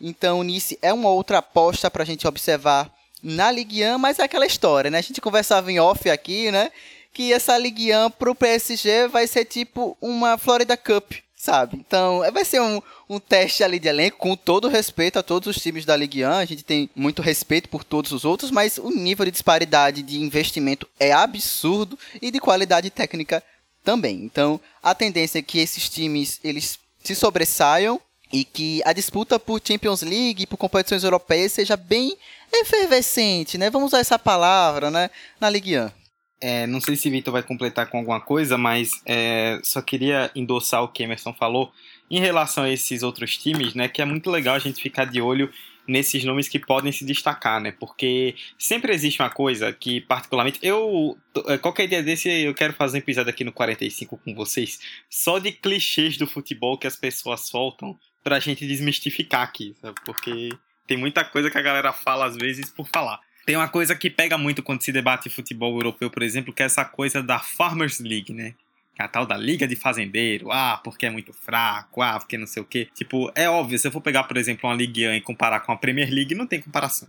Então, 0.00 0.40
o 0.40 0.42
Nice 0.42 0.78
é 0.80 0.92
uma 0.92 1.10
outra 1.10 1.38
aposta 1.38 1.90
para 1.90 2.02
a 2.02 2.06
gente 2.06 2.26
observar 2.26 2.90
na 3.22 3.50
Ligue 3.50 3.84
1, 3.84 3.98
mas 3.98 4.18
é 4.18 4.22
aquela 4.22 4.46
história, 4.46 4.90
né? 4.90 4.98
A 4.98 5.02
gente 5.02 5.20
conversava 5.20 5.70
em 5.70 5.78
off 5.78 6.08
aqui, 6.08 6.50
né? 6.50 6.70
Que 7.12 7.32
essa 7.32 7.58
Ligue 7.58 7.94
1 7.94 8.10
pro 8.12 8.34
PSG 8.34 9.08
vai 9.08 9.26
ser 9.26 9.44
tipo 9.44 9.96
uma 10.00 10.38
Florida 10.38 10.76
Cup 10.76 11.12
sabe? 11.40 11.78
Então, 11.78 12.22
é, 12.22 12.30
vai 12.30 12.44
ser 12.44 12.60
um, 12.60 12.82
um 13.08 13.18
teste 13.18 13.64
ali 13.64 13.78
de 13.78 13.88
elenco, 13.88 14.18
com 14.18 14.36
todo 14.36 14.68
respeito 14.68 15.18
a 15.18 15.22
todos 15.22 15.48
os 15.48 15.62
times 15.62 15.86
da 15.86 15.96
Ligue 15.96 16.22
1. 16.22 16.28
A 16.28 16.44
gente 16.44 16.62
tem 16.62 16.90
muito 16.94 17.22
respeito 17.22 17.66
por 17.70 17.82
todos 17.82 18.12
os 18.12 18.26
outros, 18.26 18.50
mas 18.50 18.76
o 18.76 18.90
nível 18.90 19.24
de 19.24 19.30
disparidade 19.30 20.02
de 20.02 20.20
investimento 20.20 20.86
é 20.98 21.12
absurdo 21.12 21.98
e 22.20 22.30
de 22.30 22.38
qualidade 22.38 22.90
técnica 22.90 23.42
também. 23.82 24.22
Então, 24.22 24.60
a 24.82 24.94
tendência 24.94 25.38
é 25.38 25.42
que 25.42 25.58
esses 25.58 25.88
times 25.88 26.38
eles 26.44 26.78
se 27.02 27.14
sobressaiam 27.14 27.98
e 28.30 28.44
que 28.44 28.82
a 28.84 28.92
disputa 28.92 29.38
por 29.38 29.62
Champions 29.64 30.02
League 30.02 30.42
e 30.42 30.46
por 30.46 30.58
competições 30.58 31.02
europeias 31.02 31.52
seja 31.52 31.74
bem 31.74 32.18
efervescente, 32.52 33.56
né? 33.56 33.70
Vamos 33.70 33.88
usar 33.88 34.00
essa 34.00 34.18
palavra, 34.18 34.90
né? 34.90 35.08
Na 35.40 35.48
Ligue 35.48 35.78
1. 35.78 35.99
É, 36.40 36.66
não 36.66 36.80
sei 36.80 36.96
se 36.96 37.10
Vitor 37.10 37.32
vai 37.32 37.42
completar 37.42 37.86
com 37.88 37.98
alguma 37.98 38.20
coisa, 38.20 38.56
mas 38.56 39.02
é, 39.04 39.60
só 39.62 39.82
queria 39.82 40.30
endossar 40.34 40.82
o 40.82 40.88
que 40.88 41.02
Emerson 41.02 41.34
falou 41.34 41.70
em 42.10 42.18
relação 42.18 42.64
a 42.64 42.70
esses 42.70 43.02
outros 43.02 43.36
times, 43.36 43.74
né? 43.74 43.88
Que 43.88 44.00
é 44.00 44.04
muito 44.04 44.30
legal 44.30 44.54
a 44.54 44.58
gente 44.58 44.82
ficar 44.82 45.04
de 45.04 45.20
olho 45.20 45.52
nesses 45.86 46.24
nomes 46.24 46.48
que 46.48 46.58
podem 46.58 46.92
se 46.92 47.04
destacar, 47.04 47.60
né? 47.60 47.72
Porque 47.72 48.34
sempre 48.58 48.92
existe 48.92 49.20
uma 49.20 49.28
coisa 49.28 49.72
que, 49.72 50.00
particularmente, 50.00 50.58
eu. 50.62 51.18
É, 51.46 51.58
qualquer 51.58 51.86
dia 51.86 52.02
desse 52.02 52.28
eu 52.28 52.54
quero 52.54 52.72
fazer 52.72 52.98
um 52.98 53.00
episódio 53.00 53.30
aqui 53.30 53.44
no 53.44 53.52
45 53.52 54.16
com 54.16 54.34
vocês, 54.34 54.80
só 55.10 55.38
de 55.38 55.52
clichês 55.52 56.16
do 56.16 56.26
futebol 56.26 56.78
que 56.78 56.86
as 56.86 56.96
pessoas 56.96 57.40
soltam 57.40 57.98
pra 58.22 58.40
gente 58.40 58.66
desmistificar 58.66 59.42
aqui, 59.42 59.74
sabe? 59.80 59.98
Porque 60.04 60.50
tem 60.86 60.96
muita 60.96 61.24
coisa 61.24 61.50
que 61.50 61.58
a 61.58 61.62
galera 61.62 61.92
fala 61.92 62.26
às 62.26 62.36
vezes 62.36 62.70
por 62.70 62.88
falar. 62.88 63.20
Tem 63.46 63.56
uma 63.56 63.68
coisa 63.68 63.94
que 63.94 64.10
pega 64.10 64.38
muito 64.38 64.62
quando 64.62 64.82
se 64.82 64.92
debate 64.92 65.30
futebol 65.30 65.74
europeu, 65.74 66.10
por 66.10 66.22
exemplo, 66.22 66.52
que 66.52 66.62
é 66.62 66.66
essa 66.66 66.84
coisa 66.84 67.22
da 67.22 67.38
Farmers 67.38 68.00
League, 68.00 68.32
né? 68.32 68.54
É 68.98 69.02
a 69.02 69.08
tal 69.08 69.24
da 69.24 69.36
Liga 69.36 69.66
de 69.66 69.76
Fazendeiro, 69.76 70.52
ah, 70.52 70.78
porque 70.82 71.06
é 71.06 71.10
muito 71.10 71.32
fraco, 71.32 72.02
ah, 72.02 72.18
porque 72.18 72.36
não 72.36 72.46
sei 72.46 72.62
o 72.62 72.66
quê. 72.66 72.88
Tipo, 72.94 73.32
é 73.34 73.48
óbvio, 73.48 73.78
se 73.78 73.88
eu 73.88 73.92
for 73.92 74.00
pegar, 74.00 74.24
por 74.24 74.36
exemplo, 74.36 74.68
uma 74.68 74.76
Ligue 74.76 75.08
1 75.08 75.14
e 75.14 75.20
comparar 75.20 75.60
com 75.60 75.72
a 75.72 75.76
Premier 75.76 76.10
League, 76.10 76.34
não 76.34 76.46
tem 76.46 76.60
comparação 76.60 77.08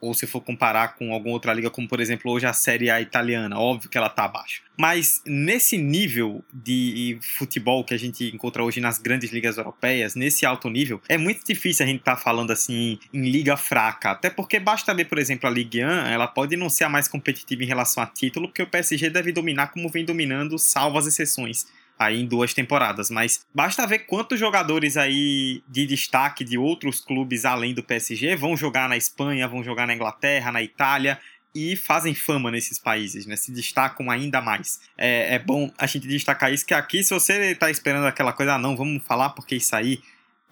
ou 0.00 0.14
se 0.14 0.26
for 0.26 0.40
comparar 0.40 0.94
com 0.96 1.12
alguma 1.12 1.34
outra 1.34 1.52
liga, 1.52 1.70
como 1.70 1.88
por 1.88 2.00
exemplo 2.00 2.30
hoje 2.30 2.46
a 2.46 2.52
Série 2.52 2.90
A 2.90 3.00
italiana, 3.00 3.58
óbvio 3.58 3.90
que 3.90 3.98
ela 3.98 4.06
está 4.06 4.24
abaixo. 4.24 4.62
Mas 4.76 5.20
nesse 5.26 5.76
nível 5.76 6.44
de 6.52 7.18
futebol 7.20 7.82
que 7.82 7.92
a 7.92 7.98
gente 7.98 8.32
encontra 8.32 8.62
hoje 8.62 8.80
nas 8.80 8.98
grandes 8.98 9.32
ligas 9.32 9.56
europeias, 9.56 10.14
nesse 10.14 10.46
alto 10.46 10.70
nível, 10.70 11.00
é 11.08 11.18
muito 11.18 11.44
difícil 11.44 11.84
a 11.84 11.88
gente 11.88 11.98
estar 11.98 12.14
tá 12.14 12.22
falando 12.22 12.52
assim 12.52 12.98
em 13.12 13.28
liga 13.28 13.56
fraca. 13.56 14.12
Até 14.12 14.30
porque 14.30 14.60
basta 14.60 14.94
ver, 14.94 15.06
por 15.06 15.18
exemplo, 15.18 15.48
a 15.48 15.52
Ligue 15.52 15.84
1, 15.84 15.88
ela 15.88 16.28
pode 16.28 16.56
não 16.56 16.68
ser 16.68 16.84
a 16.84 16.88
mais 16.88 17.08
competitiva 17.08 17.64
em 17.64 17.66
relação 17.66 18.02
a 18.02 18.06
título, 18.06 18.48
porque 18.48 18.62
o 18.62 18.66
PSG 18.68 19.10
deve 19.10 19.32
dominar 19.32 19.68
como 19.68 19.88
vem 19.88 20.04
dominando, 20.04 20.58
salvo 20.58 20.98
as 20.98 21.06
exceções 21.06 21.66
aí 21.98 22.20
em 22.20 22.26
duas 22.26 22.54
temporadas, 22.54 23.10
mas 23.10 23.40
basta 23.52 23.86
ver 23.86 24.00
quantos 24.00 24.38
jogadores 24.38 24.96
aí 24.96 25.62
de 25.68 25.86
destaque 25.86 26.44
de 26.44 26.56
outros 26.56 27.00
clubes 27.00 27.44
além 27.44 27.74
do 27.74 27.82
PSG 27.82 28.36
vão 28.36 28.56
jogar 28.56 28.88
na 28.88 28.96
Espanha, 28.96 29.48
vão 29.48 29.64
jogar 29.64 29.86
na 29.86 29.94
Inglaterra, 29.94 30.52
na 30.52 30.62
Itália 30.62 31.18
e 31.54 31.74
fazem 31.74 32.14
fama 32.14 32.50
nesses 32.50 32.78
países, 32.78 33.26
né? 33.26 33.34
Se 33.34 33.50
destacam 33.50 34.10
ainda 34.10 34.40
mais. 34.40 34.80
É, 34.96 35.34
é 35.34 35.38
bom 35.38 35.70
a 35.76 35.86
gente 35.86 36.06
destacar 36.06 36.52
isso, 36.52 36.64
que 36.64 36.74
aqui, 36.74 37.02
se 37.02 37.12
você 37.12 37.54
tá 37.54 37.70
esperando 37.70 38.06
aquela 38.06 38.32
coisa, 38.32 38.54
ah, 38.54 38.58
não, 38.58 38.76
vamos 38.76 39.02
falar 39.02 39.30
porque 39.30 39.56
isso 39.56 39.74
aí 39.74 40.00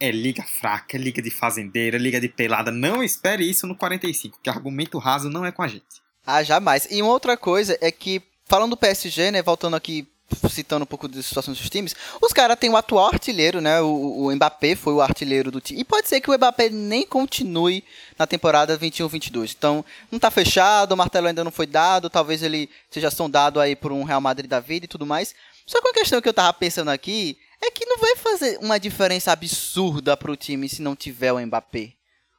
é 0.00 0.10
liga 0.10 0.42
fraca, 0.42 0.96
é 0.96 1.00
liga 1.00 1.22
de 1.22 1.30
fazendeira, 1.30 1.96
é 1.96 2.00
liga 2.00 2.20
de 2.20 2.28
pelada. 2.28 2.70
Não 2.70 3.02
espere 3.02 3.48
isso 3.48 3.66
no 3.66 3.76
45, 3.76 4.40
que 4.42 4.50
argumento 4.50 4.98
raso 4.98 5.30
não 5.30 5.44
é 5.44 5.52
com 5.52 5.62
a 5.62 5.68
gente. 5.68 5.84
Ah, 6.26 6.42
jamais. 6.42 6.88
E 6.90 7.00
uma 7.00 7.12
outra 7.12 7.36
coisa 7.36 7.78
é 7.80 7.90
que, 7.90 8.20
falando 8.44 8.70
do 8.70 8.76
PSG, 8.76 9.30
né, 9.30 9.42
voltando 9.42 9.76
aqui 9.76 10.08
citando 10.50 10.82
um 10.82 10.86
pouco 10.86 11.06
da 11.06 11.22
situação 11.22 11.54
dos 11.54 11.70
times, 11.70 11.94
os 12.20 12.32
caras 12.32 12.58
têm 12.58 12.70
o 12.70 12.76
atual 12.76 13.06
artilheiro, 13.06 13.60
né? 13.60 13.80
O, 13.80 14.26
o 14.26 14.34
Mbappé 14.34 14.74
foi 14.74 14.92
o 14.92 15.00
artilheiro 15.00 15.50
do 15.50 15.60
time. 15.60 15.80
E 15.80 15.84
pode 15.84 16.08
ser 16.08 16.20
que 16.20 16.30
o 16.30 16.34
Mbappé 16.34 16.68
nem 16.68 17.06
continue 17.06 17.84
na 18.18 18.26
temporada 18.26 18.78
21-22. 18.78 19.54
Então, 19.56 19.84
não 20.10 20.18
tá 20.18 20.30
fechado, 20.30 20.92
o 20.92 20.96
martelo 20.96 21.28
ainda 21.28 21.44
não 21.44 21.52
foi 21.52 21.66
dado, 21.66 22.10
talvez 22.10 22.42
ele 22.42 22.68
seja 22.90 23.10
sondado 23.10 23.60
aí 23.60 23.76
por 23.76 23.92
um 23.92 24.02
Real 24.02 24.20
Madrid 24.20 24.48
da 24.48 24.60
vida 24.60 24.84
e 24.84 24.88
tudo 24.88 25.06
mais. 25.06 25.34
Só 25.66 25.80
que 25.80 25.88
a 25.88 25.94
questão 25.94 26.20
que 26.20 26.28
eu 26.28 26.34
tava 26.34 26.52
pensando 26.52 26.90
aqui 26.90 27.38
é 27.60 27.70
que 27.70 27.86
não 27.86 27.98
vai 27.98 28.16
fazer 28.16 28.58
uma 28.60 28.78
diferença 28.78 29.32
absurda 29.32 30.16
pro 30.16 30.36
time 30.36 30.68
se 30.68 30.82
não 30.82 30.94
tiver 30.94 31.32
o 31.32 31.40
Mbappé. 31.40 31.92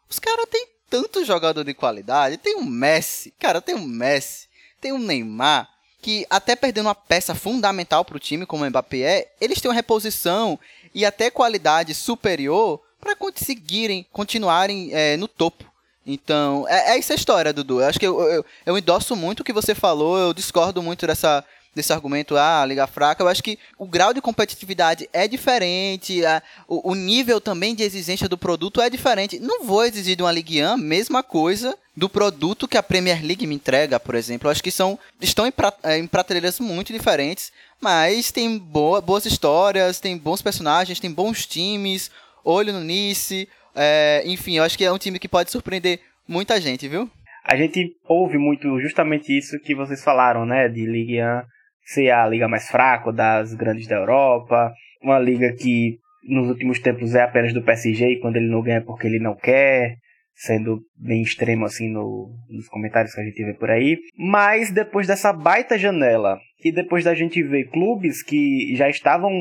Os 0.10 0.20
caras 0.20 0.46
têm 0.50 0.68
tanto 0.90 1.26
jogador 1.26 1.64
de 1.64 1.74
qualidade, 1.74 2.38
tem 2.38 2.56
um 2.56 2.64
Messi, 2.64 3.34
cara, 3.38 3.62
tem 3.62 3.76
um 3.76 3.86
Messi, 3.86 4.48
tem 4.80 4.94
um 4.94 5.00
Neymar, 5.00 5.70
que 6.02 6.26
até 6.30 6.56
perdendo 6.56 6.88
uma 6.88 6.96
peça 6.96 7.34
fundamental 7.34 8.06
para 8.06 8.18
o 8.18 8.20
time, 8.20 8.46
como 8.46 8.64
o 8.64 8.70
Mbappé 8.70 9.00
é, 9.00 9.32
eles 9.42 9.60
têm 9.60 9.70
uma 9.70 9.76
reposição 9.76 10.60
e 10.94 11.06
até 11.06 11.30
qualidade 11.30 11.94
superior 11.94 12.82
para 13.00 13.16
conseguirem 13.16 14.06
continuarem 14.12 14.90
é, 14.94 15.18
no 15.18 15.28
topo. 15.28 15.66
Então, 16.06 16.66
é, 16.70 16.94
é 16.94 16.98
essa 16.98 17.14
a 17.14 17.16
história, 17.16 17.52
Dudu. 17.52 17.82
Eu 17.82 17.88
acho 17.88 18.00
que 18.00 18.08
eu, 18.08 18.20
eu, 18.22 18.46
eu 18.66 18.78
endosso 18.78 19.16
muito 19.16 19.42
o 19.42 19.44
que 19.44 19.52
você 19.52 19.76
falou, 19.76 20.18
eu 20.18 20.34
discordo 20.34 20.82
muito 20.82 21.06
dessa 21.06 21.44
desse 21.76 21.94
argumento, 21.94 22.36
ah, 22.36 22.66
liga 22.66 22.88
fraca, 22.88 23.22
eu 23.22 23.28
acho 23.28 23.44
que 23.44 23.60
o 23.78 23.86
grau 23.86 24.12
de 24.12 24.20
competitividade 24.20 25.08
é 25.14 25.28
diferente, 25.28 26.26
a, 26.26 26.42
o, 26.68 26.90
o, 26.92 26.96
nível 26.96 27.40
também 27.40 27.76
de 27.76 27.84
exigência 27.84 28.28
do 28.28 28.36
produto 28.36 28.82
é 28.82 28.90
diferente. 28.90 29.40
Não 29.40 29.64
vou 29.64 29.86
exigir 29.86 30.16
de 30.16 30.24
uma 30.24 30.32
Ligue 30.32 30.64
1 30.64 30.76
mesma 30.76 31.22
coisa 31.22 31.78
do 31.98 32.08
produto 32.08 32.68
que 32.68 32.78
a 32.78 32.84
Premier 32.84 33.26
League 33.26 33.48
me 33.48 33.56
entrega, 33.56 34.00
por 34.00 34.14
exemplo. 34.14 34.48
Eu 34.48 34.52
acho 34.52 34.62
que 34.62 34.70
são 34.70 35.00
estão 35.20 35.48
em, 35.48 35.52
pra, 35.52 35.74
é, 35.84 35.98
em 35.98 36.06
prateleiras 36.06 36.60
muito 36.60 36.94
diferentes, 36.94 37.52
mas 37.82 38.32
tem 38.32 38.60
boa, 38.60 39.02
boas 39.02 39.26
histórias, 39.26 40.00
tem 40.00 40.16
bons 40.16 40.40
personagens, 40.40 41.00
tem 41.00 41.12
bons 41.12 41.48
times, 41.48 42.12
olho 42.46 42.72
no 42.72 42.82
Nice, 42.82 43.50
é, 43.76 44.22
enfim, 44.28 44.58
eu 44.58 44.64
acho 44.64 44.78
que 44.78 44.86
é 44.86 44.92
um 44.92 44.98
time 45.00 45.18
que 45.18 45.28
pode 45.28 45.50
surpreender 45.50 46.00
muita 46.28 46.62
gente, 46.62 46.88
viu? 46.88 47.10
A 47.44 47.56
gente 47.58 47.96
ouve 48.08 48.38
muito 48.38 48.80
justamente 48.80 49.36
isso 49.36 49.60
que 49.60 49.74
vocês 49.74 50.04
falaram, 50.04 50.46
né, 50.46 50.70
de 50.70 50.86
Ligue 50.86 51.20
1 51.20 51.42
ser 51.84 52.12
a 52.12 52.28
liga 52.28 52.48
mais 52.48 52.68
fraca 52.68 53.12
das 53.12 53.56
grandes 53.56 53.88
da 53.88 53.96
Europa, 53.96 54.72
uma 55.02 55.18
liga 55.18 55.54
que 55.54 55.98
nos 56.28 56.50
últimos 56.50 56.80
tempos 56.80 57.16
é 57.16 57.24
apenas 57.24 57.54
do 57.54 57.64
PSG 57.64 58.06
e 58.06 58.20
quando 58.20 58.36
ele 58.36 58.50
não 58.50 58.62
ganha 58.62 58.78
é 58.78 58.82
porque 58.82 59.08
ele 59.08 59.20
não 59.20 59.34
quer, 59.34 59.96
sendo 60.38 60.82
bem 60.96 61.24
extremo 61.24 61.66
assim 61.66 61.90
no, 61.92 62.30
nos 62.48 62.70
comentários 62.70 63.14
que 63.14 63.20
a 63.20 63.24
gente 63.24 63.44
vê 63.44 63.54
por 63.56 63.72
aí. 63.72 63.98
Mas 64.16 64.72
depois 64.72 65.08
dessa 65.08 65.34
baita 65.34 65.78
janela 65.78 66.38
e 66.64 66.72
depois 66.72 67.04
da 67.04 67.16
gente 67.16 67.42
ver 67.42 67.70
clubes 67.70 68.22
que 68.22 68.76
já 68.76 68.88
estavam 68.88 69.32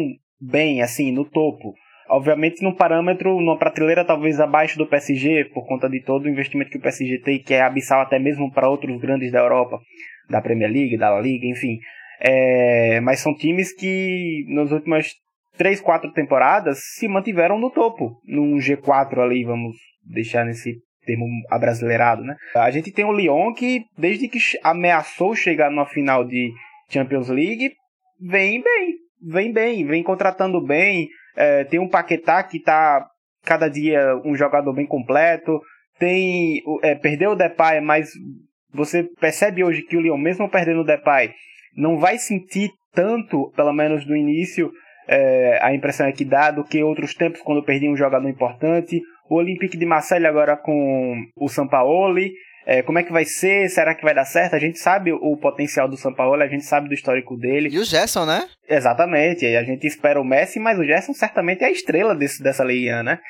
bem 0.41 0.81
assim 0.81 1.13
no 1.13 1.25
topo, 1.25 1.75
obviamente 2.09 2.63
num 2.63 2.75
parâmetro, 2.75 3.39
numa 3.41 3.59
prateleira 3.59 4.05
talvez 4.05 4.41
abaixo 4.41 4.79
do 4.79 4.87
PSG, 4.87 5.51
por 5.53 5.67
conta 5.67 5.89
de 5.89 6.03
todo 6.03 6.25
o 6.25 6.31
investimento 6.31 6.71
que 6.71 6.79
o 6.79 6.83
PSG 6.83 7.21
tem, 7.21 7.43
que 7.43 7.53
é 7.53 7.61
abissal 7.61 8.01
até 8.01 8.19
mesmo 8.19 8.51
para 8.51 8.71
outros 8.71 8.99
grandes 8.99 9.31
da 9.31 9.41
Europa, 9.41 9.79
da 10.31 10.41
Premier 10.41 10.71
League, 10.71 10.97
da 10.97 11.11
La 11.11 11.21
Liga, 11.21 11.47
enfim. 11.47 11.79
É, 12.21 13.01
mas 13.01 13.21
são 13.21 13.35
times 13.35 13.75
que 13.75 14.47
nas 14.49 14.73
últimas 14.73 15.13
três, 15.59 15.81
quatro 15.81 16.11
temporadas 16.13 16.79
se 16.95 17.07
mantiveram 17.09 17.59
no 17.59 17.71
topo, 17.71 18.21
num 18.25 18.57
G4 18.57 19.19
ali, 19.19 19.45
vamos 19.45 19.77
deixar 20.05 20.45
nesse 20.45 20.86
termo 21.07 21.27
abrasileirado, 21.49 22.23
né? 22.23 22.37
A 22.55 22.71
gente 22.71 22.91
tem 22.91 23.05
o 23.05 23.13
Lyon 23.13 23.55
que, 23.55 23.85
desde 23.97 24.29
que 24.29 24.39
ameaçou 24.63 25.35
chegar 25.35 25.71
numa 25.71 25.87
final 25.87 26.25
de 26.25 26.51
Champions 26.91 27.29
League, 27.29 27.73
vem 28.21 28.63
bem, 28.63 28.95
vem 29.23 29.53
bem, 29.53 29.87
vem 29.87 30.03
contratando 30.03 30.61
bem. 30.61 31.09
É, 31.37 31.65
tem 31.65 31.81
um 31.81 31.89
Paquetá 31.89 32.43
que 32.43 32.61
tá 32.61 33.07
cada 33.45 33.69
dia 33.69 34.21
um 34.25 34.35
jogador 34.35 34.73
bem 34.73 34.87
completo. 34.87 35.61
Tem 35.99 36.63
é, 36.83 36.95
perdeu 36.95 37.31
o 37.31 37.37
Depay, 37.37 37.81
mas 37.81 38.11
você 38.73 39.05
percebe 39.19 39.65
hoje 39.65 39.83
que 39.83 39.97
o 39.97 40.01
Lyon, 40.01 40.19
mesmo 40.19 40.51
perdendo 40.51 40.81
o 40.81 40.85
Depay, 40.85 41.33
não 41.75 41.97
vai 41.97 42.19
sentir 42.19 42.71
tanto, 42.93 43.53
pelo 43.55 43.73
menos 43.73 44.07
no 44.07 44.17
início, 44.17 44.71
é, 45.07 45.59
a 45.63 45.75
impressão 45.75 46.07
é 46.07 46.13
que 46.13 46.25
dá 46.25 46.51
do 46.51 46.65
que 46.65 46.83
outros 46.83 47.15
tempos 47.15 47.41
quando 47.43 47.63
perdi 47.63 47.89
um 47.89 47.97
jogador 47.97 48.29
importante. 48.29 49.01
O 49.29 49.37
Olympique 49.37 49.77
de 49.77 49.87
Marseille 49.87 50.27
agora 50.27 50.57
com 50.57 51.15
o 51.37 51.49
Sampaoli. 51.49 52.33
É, 52.69 52.83
como 52.83 52.99
é 52.99 53.05
que 53.05 53.13
vai 53.13 53.25
ser? 53.25 53.69
Será 53.69 53.95
que 53.95 54.03
vai 54.03 54.13
dar 54.13 54.25
certo? 54.25 54.57
A 54.57 54.59
gente 54.59 54.79
sabe 54.81 55.13
o 55.13 55.37
potencial 55.37 55.89
do 55.89 55.97
Sampaoli, 55.97 56.43
a 56.43 56.49
gente 56.49 56.65
sabe 56.65 56.89
do 56.89 56.95
histórico 56.95 57.37
dele. 57.37 57.69
E 57.71 57.79
o 57.79 57.85
Gerson, 57.85 58.27
né? 58.27 58.49
Exatamente. 58.69 59.47
A 59.47 59.63
gente 59.63 59.87
espera 59.87 60.21
o 60.21 60.25
Messi, 60.25 60.59
mas 60.59 60.77
o 60.77 60.85
Gerson 60.85 61.15
certamente 61.15 61.63
é 61.63 61.67
a 61.67 61.71
estrela 61.71 62.13
desse, 62.13 62.43
dessa 62.43 62.65
Liga, 62.65 63.05
né? 63.05 63.21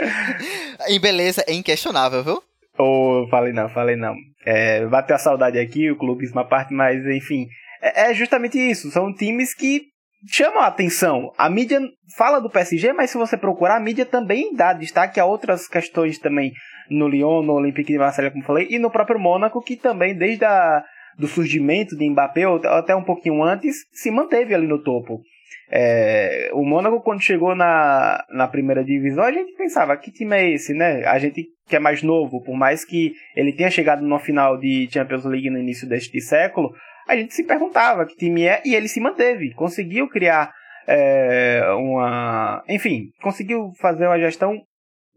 em 0.86 1.00
beleza, 1.00 1.42
é 1.48 1.54
inquestionável, 1.54 2.22
viu? 2.22 2.42
Oh, 2.78 3.26
falei 3.30 3.54
não, 3.54 3.70
falei 3.70 3.96
não. 3.96 4.14
É, 4.44 4.84
bateu 4.86 5.16
a 5.16 5.18
saudade 5.18 5.58
aqui, 5.58 5.90
o 5.90 5.96
clubismo 5.96 6.38
à 6.38 6.44
parte, 6.44 6.74
mas 6.74 7.06
enfim. 7.06 7.48
É, 7.80 8.10
é 8.10 8.14
justamente 8.14 8.58
isso. 8.58 8.90
São 8.90 9.14
times 9.14 9.54
que 9.54 9.86
chamam 10.28 10.60
a 10.60 10.66
atenção. 10.66 11.32
A 11.36 11.48
mídia 11.48 11.80
fala 12.16 12.40
do 12.40 12.50
PSG, 12.50 12.92
mas 12.92 13.10
se 13.10 13.18
você 13.18 13.36
procurar, 13.36 13.76
a 13.76 13.80
mídia 13.80 14.04
também 14.04 14.54
dá 14.54 14.72
destaque 14.72 15.20
a 15.20 15.24
outras 15.24 15.68
questões 15.68 16.18
também 16.18 16.52
no 16.90 17.08
Lyon, 17.08 17.42
no 17.42 17.54
Olympique 17.54 17.92
de 17.92 17.98
Marseille, 17.98 18.30
como 18.30 18.44
falei, 18.44 18.66
e 18.70 18.78
no 18.78 18.90
próprio 18.90 19.18
Mônaco, 19.18 19.62
que 19.62 19.76
também, 19.76 20.16
desde 20.16 20.44
a, 20.44 20.82
do 21.18 21.26
surgimento 21.26 21.96
de 21.96 22.08
Mbappé, 22.08 22.46
ou 22.46 22.60
até 22.64 22.94
um 22.94 23.04
pouquinho 23.04 23.42
antes, 23.42 23.76
se 23.92 24.10
manteve 24.10 24.54
ali 24.54 24.66
no 24.66 24.82
topo. 24.82 25.20
É, 25.68 26.50
o 26.52 26.64
Mônaco, 26.64 27.00
quando 27.00 27.22
chegou 27.22 27.54
na, 27.54 28.24
na 28.30 28.46
primeira 28.46 28.84
divisão, 28.84 29.24
a 29.24 29.32
gente 29.32 29.52
pensava, 29.56 29.96
que 29.96 30.12
time 30.12 30.36
é 30.36 30.50
esse, 30.50 30.72
né? 30.72 31.04
A 31.04 31.18
gente 31.18 31.44
que 31.68 31.74
é 31.74 31.80
mais 31.80 32.02
novo, 32.02 32.40
por 32.42 32.56
mais 32.56 32.84
que 32.84 33.12
ele 33.34 33.52
tenha 33.52 33.70
chegado 33.70 34.00
numa 34.00 34.20
final 34.20 34.56
de 34.56 34.88
Champions 34.92 35.24
League 35.24 35.50
no 35.50 35.58
início 35.58 35.88
deste 35.88 36.20
século, 36.20 36.72
a 37.06 37.16
gente 37.16 37.34
se 37.34 37.44
perguntava 37.44 38.06
que 38.06 38.16
time 38.16 38.44
é, 38.44 38.62
e 38.64 38.74
ele 38.74 38.88
se 38.88 39.00
manteve, 39.00 39.52
conseguiu 39.54 40.08
criar 40.08 40.52
é, 40.86 41.62
uma. 41.76 42.62
Enfim, 42.68 43.10
conseguiu 43.20 43.72
fazer 43.80 44.06
uma 44.06 44.18
gestão 44.18 44.60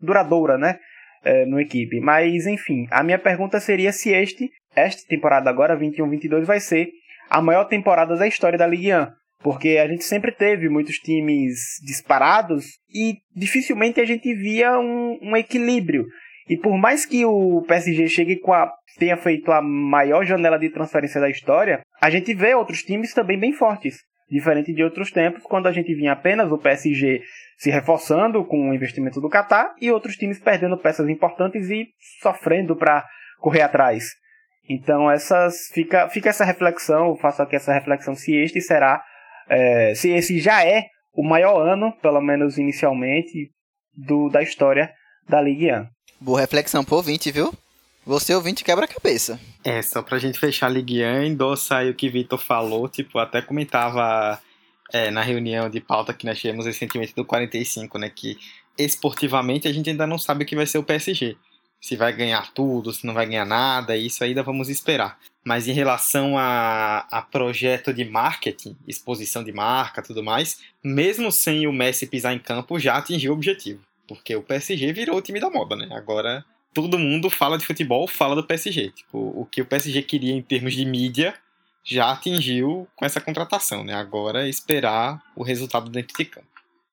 duradoura, 0.01 0.57
né? 0.57 0.77
É, 1.23 1.45
no 1.45 1.59
equipe. 1.59 1.99
Mas, 1.99 2.47
enfim, 2.47 2.87
a 2.89 3.03
minha 3.03 3.19
pergunta 3.19 3.59
seria 3.59 3.91
se 3.91 4.13
este, 4.13 4.49
esta 4.73 5.05
temporada 5.07 5.49
agora, 5.49 5.77
21-22, 5.77 6.45
vai 6.45 6.61
ser 6.61 6.87
a 7.29 7.41
maior 7.41 7.65
temporada 7.65 8.15
da 8.15 8.25
história 8.25 8.57
da 8.57 8.65
Ligue 8.65 8.93
1 8.93 9.19
porque 9.41 9.77
a 9.77 9.87
gente 9.87 10.03
sempre 10.03 10.31
teve 10.31 10.67
muitos 10.69 10.97
times 10.97 11.79
disparados 11.81 12.77
e 12.93 13.17
dificilmente 13.33 13.99
a 13.99 14.05
gente 14.05 14.33
via 14.33 14.77
um, 14.77 15.17
um 15.21 15.37
equilíbrio. 15.37 16.05
E 16.49 16.57
por 16.57 16.75
mais 16.77 17.05
que 17.05 17.23
o 17.23 17.61
PSG 17.67 18.07
chegue 18.07 18.39
com 18.39 18.51
a, 18.51 18.73
tenha 18.97 19.15
feito 19.15 19.51
a 19.51 19.61
maior 19.61 20.25
janela 20.25 20.57
de 20.57 20.69
transferência 20.71 21.21
da 21.21 21.29
história, 21.29 21.81
a 22.01 22.09
gente 22.09 22.33
vê 22.33 22.55
outros 22.55 22.81
times 22.81 23.13
também 23.13 23.39
bem 23.39 23.53
fortes. 23.53 23.97
Diferente 24.29 24.73
de 24.73 24.83
outros 24.83 25.11
tempos, 25.11 25.43
quando 25.43 25.67
a 25.67 25.71
gente 25.71 25.93
vinha 25.93 26.13
apenas 26.13 26.51
o 26.51 26.57
PSG 26.57 27.21
se 27.57 27.69
reforçando 27.69 28.43
com 28.45 28.69
o 28.69 28.73
investimento 28.73 29.21
do 29.21 29.29
Qatar 29.29 29.73
e 29.79 29.91
outros 29.91 30.15
times 30.15 30.39
perdendo 30.39 30.77
peças 30.77 31.07
importantes 31.07 31.69
e 31.69 31.87
sofrendo 32.21 32.75
para 32.75 33.05
correr 33.39 33.61
atrás. 33.61 34.05
Então 34.67 35.09
essas 35.09 35.67
fica, 35.73 36.09
fica 36.09 36.29
essa 36.29 36.45
reflexão, 36.45 37.15
faço 37.15 37.41
aqui 37.41 37.55
essa 37.55 37.73
reflexão 37.73 38.13
se 38.13 38.35
este 38.35 38.61
será 38.61 39.03
é, 39.49 39.93
se 39.95 40.11
esse 40.11 40.39
já 40.39 40.63
é 40.63 40.85
o 41.13 41.23
maior 41.23 41.59
ano, 41.59 41.91
pelo 42.01 42.21
menos 42.21 42.57
inicialmente, 42.57 43.51
do, 43.93 44.29
da 44.29 44.41
história 44.41 44.93
da 45.27 45.41
Ligue 45.41 45.71
1. 45.71 45.87
Boa 46.21 46.41
reflexão 46.41 46.83
pro 46.83 46.97
ouvinte, 46.97 47.31
viu? 47.31 47.53
Você 48.05 48.35
ouvinte 48.35 48.63
quebra 48.63 48.85
a 48.85 48.87
cabeça. 48.87 49.39
É, 49.63 49.81
só 49.81 50.01
pra 50.01 50.19
gente 50.19 50.37
fechar 50.37 50.67
a 50.67 50.69
Ligue 50.69 51.05
1, 51.05 51.23
endossa 51.23 51.77
aí 51.77 51.89
o 51.89 51.95
que 51.95 52.09
Vitor 52.09 52.39
falou, 52.39 52.89
tipo, 52.89 53.19
até 53.19 53.41
comentava 53.41 54.39
é, 54.91 55.09
na 55.11 55.21
reunião 55.21 55.69
de 55.69 55.79
pauta 55.79 56.13
que 56.13 56.25
nós 56.25 56.39
tivemos 56.39 56.65
recentemente 56.65 57.15
do 57.15 57.23
45, 57.23 57.97
né, 57.97 58.09
que 58.09 58.37
esportivamente 58.77 59.67
a 59.67 59.71
gente 59.71 59.89
ainda 59.89 60.05
não 60.07 60.17
sabe 60.17 60.43
o 60.43 60.47
que 60.47 60.55
vai 60.55 60.65
ser 60.65 60.77
o 60.77 60.83
PSG. 60.83 61.37
Se 61.81 61.95
vai 61.95 62.11
ganhar 62.11 62.51
tudo, 62.53 62.91
se 62.91 63.05
não 63.07 63.13
vai 63.13 63.25
ganhar 63.25 63.45
nada, 63.45 63.95
isso 63.95 64.21
ainda 64.21 64.43
vamos 64.43 64.67
esperar. 64.67 65.17
Mas 65.45 65.67
em 65.67 65.71
relação 65.71 66.37
a, 66.37 67.07
a 67.09 67.21
projeto 67.21 67.93
de 67.93 68.03
marketing, 68.03 68.75
exposição 68.85 69.41
de 69.41 69.53
marca 69.53 70.01
tudo 70.01 70.21
mais, 70.21 70.59
mesmo 70.83 71.31
sem 71.31 71.65
o 71.65 71.71
Messi 71.71 72.05
pisar 72.07 72.33
em 72.33 72.39
campo, 72.39 72.77
já 72.77 72.97
atingiu 72.97 73.31
o 73.31 73.35
objetivo. 73.35 73.79
Porque 74.09 74.35
o 74.35 74.41
PSG 74.41 74.91
virou 74.91 75.17
o 75.17 75.21
time 75.21 75.39
da 75.39 75.51
moda, 75.51 75.75
né? 75.75 75.87
Agora 75.91 76.43
todo 76.73 76.97
mundo 76.97 77.29
fala 77.29 77.59
de 77.59 77.65
futebol, 77.65 78.07
fala 78.07 78.35
do 78.35 78.43
PSG. 78.43 78.89
Tipo, 78.89 79.17
o 79.17 79.45
que 79.45 79.61
o 79.61 79.65
PSG 79.65 80.01
queria 80.01 80.33
em 80.33 80.41
termos 80.41 80.73
de 80.73 80.83
mídia 80.83 81.35
já 81.83 82.11
atingiu 82.11 82.87
com 82.95 83.05
essa 83.05 83.21
contratação, 83.21 83.83
né? 83.83 83.93
Agora 83.93 84.49
esperar 84.49 85.21
o 85.35 85.43
resultado 85.43 85.91
dentro 85.91 86.17
de 86.17 86.25
campo. 86.25 86.47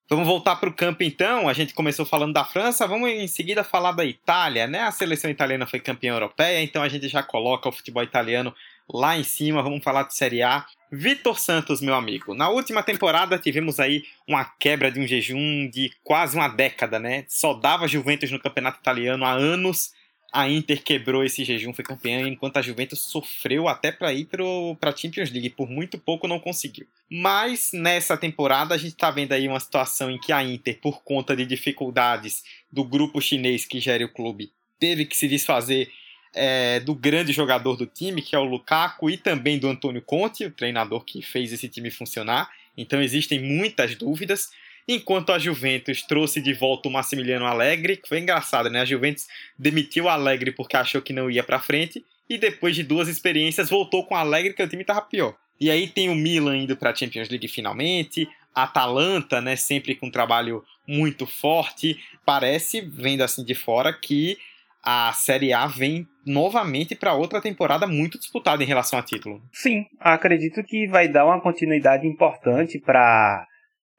Vamos 0.08 0.26
voltar 0.26 0.56
para 0.56 0.68
o 0.68 0.72
campo 0.72 1.02
então. 1.02 1.48
A 1.48 1.52
gente 1.54 1.74
começou 1.74 2.04
falando 2.04 2.34
da 2.34 2.44
França, 2.44 2.86
vamos 2.86 3.08
em 3.10 3.26
seguida 3.26 3.64
falar 3.64 3.92
da 3.92 4.04
Itália, 4.04 4.66
né? 4.66 4.82
A 4.82 4.92
seleção 4.92 5.30
italiana 5.30 5.66
foi 5.66 5.80
campeã 5.80 6.12
europeia, 6.12 6.62
então 6.62 6.82
a 6.82 6.88
gente 6.88 7.08
já 7.08 7.22
coloca 7.22 7.68
o 7.68 7.72
futebol 7.72 8.02
italiano 8.02 8.54
lá 8.88 9.16
em 9.16 9.24
cima. 9.24 9.62
Vamos 9.62 9.82
falar 9.82 10.04
de 10.04 10.14
Série 10.14 10.42
A. 10.42 10.66
Vitor 10.90 11.38
Santos, 11.38 11.80
meu 11.80 11.94
amigo. 11.94 12.34
Na 12.34 12.48
última 12.48 12.82
temporada 12.82 13.38
tivemos 13.38 13.80
aí 13.80 14.04
uma 14.26 14.44
quebra 14.44 14.90
de 14.90 15.00
um 15.00 15.06
jejum 15.06 15.68
de 15.68 15.90
quase 16.04 16.36
uma 16.36 16.48
década, 16.48 16.98
né? 16.98 17.24
Só 17.28 17.54
dava 17.54 17.88
Juventus 17.88 18.30
no 18.30 18.38
campeonato 18.38 18.78
italiano 18.78 19.24
há 19.24 19.32
anos 19.32 19.92
a 20.36 20.48
Inter 20.50 20.82
quebrou 20.82 21.24
esse 21.24 21.44
jejum, 21.44 21.72
foi 21.72 21.84
campeã, 21.84 22.28
enquanto 22.28 22.58
a 22.58 22.62
Juventus 22.62 23.00
sofreu 23.00 23.68
até 23.68 23.90
para 23.90 24.12
ir 24.12 24.26
para 24.26 24.90
a 24.90 24.96
Champions 24.96 25.30
League, 25.30 25.48
por 25.50 25.68
muito 25.68 25.98
pouco 25.98 26.28
não 26.28 26.38
conseguiu. 26.38 26.86
Mas 27.10 27.70
nessa 27.72 28.16
temporada 28.18 28.74
a 28.74 28.78
gente 28.78 28.92
está 28.92 29.10
vendo 29.10 29.32
aí 29.32 29.48
uma 29.48 29.60
situação 29.60 30.10
em 30.10 30.18
que 30.18 30.32
a 30.32 30.44
Inter, 30.44 30.78
por 30.80 31.02
conta 31.02 31.34
de 31.34 31.46
dificuldades 31.46 32.42
do 32.70 32.84
grupo 32.84 33.20
chinês 33.20 33.64
que 33.64 33.80
gere 33.80 34.04
o 34.04 34.12
clube, 34.12 34.52
teve 34.78 35.06
que 35.06 35.16
se 35.16 35.26
desfazer 35.26 35.90
é, 36.36 36.78
do 36.80 36.94
grande 36.94 37.32
jogador 37.32 37.76
do 37.76 37.86
time, 37.86 38.20
que 38.20 38.36
é 38.36 38.38
o 38.38 38.44
Lukaku, 38.44 39.08
e 39.10 39.16
também 39.16 39.58
do 39.58 39.68
Antônio 39.68 40.02
Conte, 40.02 40.44
o 40.44 40.50
treinador 40.50 41.02
que 41.04 41.22
fez 41.22 41.52
esse 41.52 41.68
time 41.68 41.90
funcionar. 41.90 42.50
Então 42.76 43.00
existem 43.02 43.40
muitas 43.40 43.96
dúvidas 43.96 44.50
enquanto 44.86 45.32
a 45.32 45.38
Juventus 45.38 46.02
trouxe 46.02 46.40
de 46.40 46.52
volta 46.52 46.88
o 46.88 46.92
Massimiliano 46.92 47.46
Alegre, 47.46 47.96
que 47.96 48.08
foi 48.08 48.20
engraçado, 48.20 48.70
né? 48.70 48.80
A 48.80 48.84
Juventus 48.84 49.26
demitiu 49.58 50.04
o 50.04 50.08
Alegre 50.08 50.52
porque 50.52 50.76
achou 50.76 51.02
que 51.02 51.12
não 51.12 51.30
ia 51.30 51.42
para 51.42 51.58
frente 51.58 52.04
e 52.28 52.38
depois 52.38 52.76
de 52.76 52.82
duas 52.82 53.08
experiências 53.08 53.70
voltou 53.70 54.04
com 54.04 54.14
o 54.14 54.18
Alegre 54.18 54.52
que 54.52 54.62
o 54.62 54.68
time 54.68 54.84
tava 54.84 55.00
pior. 55.00 55.34
E 55.58 55.70
aí 55.70 55.88
tem 55.88 56.10
o 56.10 56.14
Milan 56.14 56.58
indo 56.58 56.76
para 56.76 56.90
a 56.90 56.94
Champions 56.94 57.30
League 57.30 57.48
finalmente, 57.48 58.28
a 58.54 58.64
Atalanta, 58.64 59.40
né, 59.40 59.56
sempre 59.56 59.94
com 59.94 60.06
um 60.06 60.10
trabalho 60.10 60.62
muito 60.86 61.26
forte. 61.26 61.98
Parece, 62.24 62.80
vendo 62.80 63.22
assim 63.22 63.42
de 63.44 63.54
fora, 63.54 63.92
que 63.92 64.38
a 64.86 65.12
Série 65.12 65.52
A 65.52 65.66
vem 65.66 66.06
novamente 66.24 66.94
para 66.94 67.12
outra 67.12 67.42
temporada 67.42 67.88
muito 67.88 68.18
disputada 68.20 68.62
em 68.62 68.66
relação 68.66 68.96
a 68.96 69.02
título. 69.02 69.42
Sim, 69.52 69.84
acredito 69.98 70.62
que 70.62 70.86
vai 70.86 71.08
dar 71.08 71.26
uma 71.26 71.40
continuidade 71.40 72.06
importante 72.06 72.78
para 72.78 73.44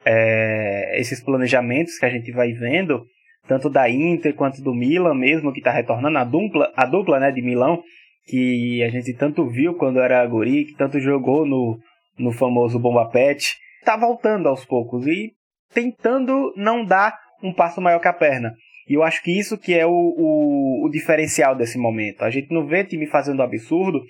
é, 0.06 0.98
esses 0.98 1.22
planejamentos 1.22 1.98
que 1.98 2.06
a 2.06 2.10
gente 2.10 2.32
vai 2.32 2.54
vendo, 2.54 3.06
tanto 3.50 3.70
da 3.70 3.90
Inter 3.90 4.34
quanto 4.34 4.62
do 4.62 4.74
Milan 4.74 5.14
mesmo, 5.14 5.52
que 5.52 5.60
está 5.60 5.72
retornando, 5.72 6.18
a 6.18 6.24
dupla, 6.24 6.72
a 6.74 6.86
dupla 6.86 7.20
né, 7.20 7.32
de 7.32 7.42
Milão, 7.42 7.84
que 8.26 8.82
a 8.82 8.90
gente 8.90 9.14
tanto 9.14 9.46
viu 9.50 9.76
quando 9.76 10.00
era 10.00 10.26
guri, 10.26 10.66
que 10.66 10.76
tanto 10.76 11.02
jogou 11.02 11.46
no, 11.46 11.78
no 12.18 12.32
famoso 12.32 12.80
Bomba 12.80 13.10
Pet, 13.10 13.58
está 13.80 13.98
voltando 13.98 14.48
aos 14.48 14.64
poucos 14.64 15.06
e 15.06 15.34
tentando 15.74 16.54
não 16.56 16.86
dar 16.86 17.20
um 17.44 17.54
passo 17.54 17.82
maior 17.82 18.00
que 18.00 18.08
a 18.08 18.14
perna. 18.14 18.54
E 18.88 18.94
eu 18.94 19.04
acho 19.04 19.22
que 19.22 19.38
isso 19.38 19.58
que 19.58 19.74
é 19.74 19.86
o, 19.86 19.92
o, 19.92 20.86
o 20.86 20.90
diferencial 20.90 21.56
desse 21.56 21.78
momento. 21.78 22.24
A 22.24 22.30
gente 22.30 22.54
não 22.54 22.66
vê 22.66 22.84
time 22.84 23.06
fazendo 23.08 23.44
absurdo, 23.44 24.02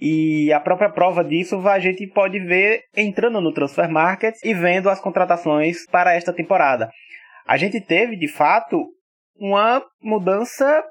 e 0.00 0.50
a 0.52 0.58
própria 0.58 0.88
prova 0.88 1.22
disso 1.22 1.56
a 1.68 1.78
gente 1.78 2.06
pode 2.06 2.38
ver 2.40 2.84
entrando 2.96 3.40
no 3.40 3.52
Transfer 3.52 3.90
Market 3.90 4.34
e 4.42 4.54
vendo 4.54 4.88
as 4.88 5.00
contratações 5.00 5.84
para 5.90 6.14
esta 6.14 6.32
temporada. 6.32 6.90
A 7.46 7.56
gente 7.56 7.80
teve, 7.80 8.16
de 8.16 8.28
fato, 8.28 8.86
uma 9.36 9.84
mudança 10.02 10.82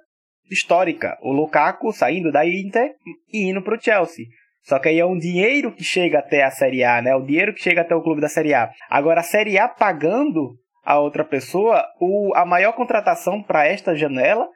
histórica. 0.52 1.18
O 1.22 1.32
Lukaku 1.32 1.92
saindo 1.92 2.32
da 2.32 2.46
Inter 2.46 2.92
e 3.32 3.50
indo 3.50 3.64
para 3.64 3.76
o 3.76 3.82
Chelsea. 3.82 4.26
Só 4.64 4.78
que 4.78 4.90
aí 4.90 5.00
é 5.00 5.06
um 5.06 5.18
dinheiro 5.18 5.74
que 5.74 5.84
chega 5.84 6.20
até 6.20 6.44
a 6.44 6.52
Série 6.52 6.84
A, 6.84 7.02
né? 7.02 7.16
O 7.16 7.26
dinheiro 7.26 7.54
que 7.54 7.62
chega 7.62 7.82
até 7.82 7.96
o 7.96 8.04
clube 8.04 8.22
da 8.22 8.28
Série 8.28 8.54
A. 8.54 8.70
Agora, 8.90 9.22
a 9.22 9.24
Série 9.24 9.58
A 9.58 9.68
pagando 9.68 10.56
a 10.90 10.98
outra 10.98 11.24
pessoa, 11.24 11.86
o, 12.02 12.34
a 12.36 12.44
maior 12.44 12.74
contratação 12.74 13.44
para 13.44 13.68
esta 13.68 13.94
janela 13.94 14.48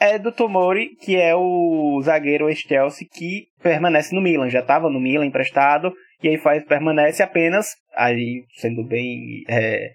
é 0.00 0.18
do 0.18 0.32
Tomori, 0.32 0.96
que 0.96 1.16
é 1.16 1.36
o 1.36 2.00
zagueiro 2.02 2.48
ex-Chelsea 2.48 3.06
que 3.08 3.46
permanece 3.62 4.12
no 4.12 4.20
Milan. 4.20 4.50
Já 4.50 4.58
estava 4.58 4.90
no 4.90 4.98
Milan 4.98 5.24
emprestado 5.24 5.94
e 6.20 6.30
aí 6.30 6.36
faz 6.36 6.64
permanece 6.64 7.22
apenas, 7.22 7.76
aí 7.94 8.42
sendo 8.56 8.82
bem 8.82 9.44
é, 9.46 9.92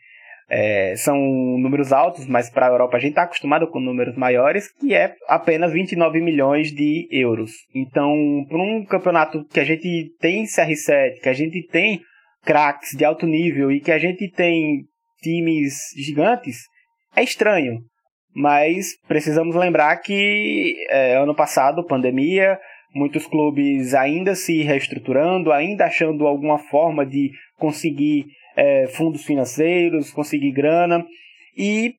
é, 0.49 0.95
são 0.95 1.17
números 1.17 1.91
altos, 1.91 2.25
mas 2.27 2.49
para 2.49 2.67
a 2.67 2.69
Europa 2.69 2.95
a 2.95 2.99
gente 3.01 3.11
está 3.11 3.23
acostumado 3.23 3.67
com 3.67 3.81
números 3.81 4.15
maiores, 4.15 4.71
que 4.71 4.95
é 4.95 5.13
apenas 5.27 5.73
29 5.73 6.21
milhões 6.21 6.71
de 6.71 7.09
euros. 7.11 7.51
Então, 7.75 8.15
para 8.47 8.57
um 8.57 8.85
campeonato 8.85 9.43
que 9.51 9.59
a 9.59 9.65
gente 9.65 10.15
tem 10.21 10.45
CR7, 10.45 11.19
que 11.21 11.27
a 11.27 11.33
gente 11.33 11.61
tem 11.67 11.99
craques 12.41 12.95
de 12.95 13.03
alto 13.03 13.27
nível 13.27 13.69
e 13.69 13.81
que 13.81 13.91
a 13.91 13.97
gente 13.97 14.31
tem 14.31 14.85
times 15.23 15.73
gigantes, 15.95 16.57
é 17.15 17.23
estranho. 17.23 17.79
Mas 18.35 18.97
precisamos 19.07 19.55
lembrar 19.55 19.95
que 19.97 20.75
é, 20.89 21.15
ano 21.15 21.35
passado, 21.35 21.85
pandemia, 21.85 22.59
muitos 22.93 23.27
clubes 23.27 23.93
ainda 23.93 24.35
se 24.35 24.63
reestruturando, 24.63 25.51
ainda 25.51 25.85
achando 25.85 26.27
alguma 26.27 26.57
forma 26.57 27.05
de 27.05 27.31
conseguir 27.57 28.25
é, 28.55 28.87
fundos 28.87 29.23
financeiros, 29.23 30.11
conseguir 30.11 30.51
grana, 30.51 31.05
e 31.57 31.93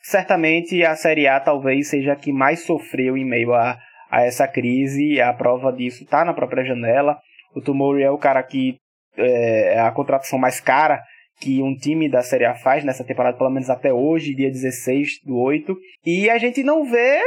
certamente 0.00 0.82
a 0.84 0.94
Série 0.94 1.26
A 1.26 1.40
talvez 1.40 1.88
seja 1.88 2.12
a 2.12 2.16
que 2.16 2.32
mais 2.32 2.64
sofreu 2.64 3.16
em 3.16 3.24
meio 3.24 3.52
a, 3.52 3.76
a 4.10 4.22
essa 4.22 4.46
crise. 4.46 5.20
A 5.20 5.32
prova 5.32 5.72
disso 5.72 6.04
está 6.04 6.24
na 6.24 6.32
própria 6.32 6.64
janela. 6.64 7.18
O 7.54 7.60
Tomori 7.60 8.02
é 8.02 8.10
o 8.10 8.18
cara 8.18 8.42
que 8.42 8.76
é, 9.16 9.74
é 9.74 9.80
a 9.80 9.90
contratação 9.90 10.38
mais 10.38 10.60
cara 10.60 11.02
que 11.40 11.62
um 11.62 11.74
time 11.74 12.08
da 12.08 12.22
Série 12.22 12.44
A 12.44 12.54
faz 12.54 12.84
nessa 12.84 13.02
temporada, 13.02 13.36
pelo 13.36 13.50
menos 13.50 13.70
até 13.70 13.92
hoje, 13.92 14.34
dia 14.34 14.50
16 14.50 15.22
do 15.24 15.36
8. 15.38 15.74
E 16.04 16.28
a 16.28 16.36
gente 16.36 16.62
não 16.62 16.84
vê 16.84 17.20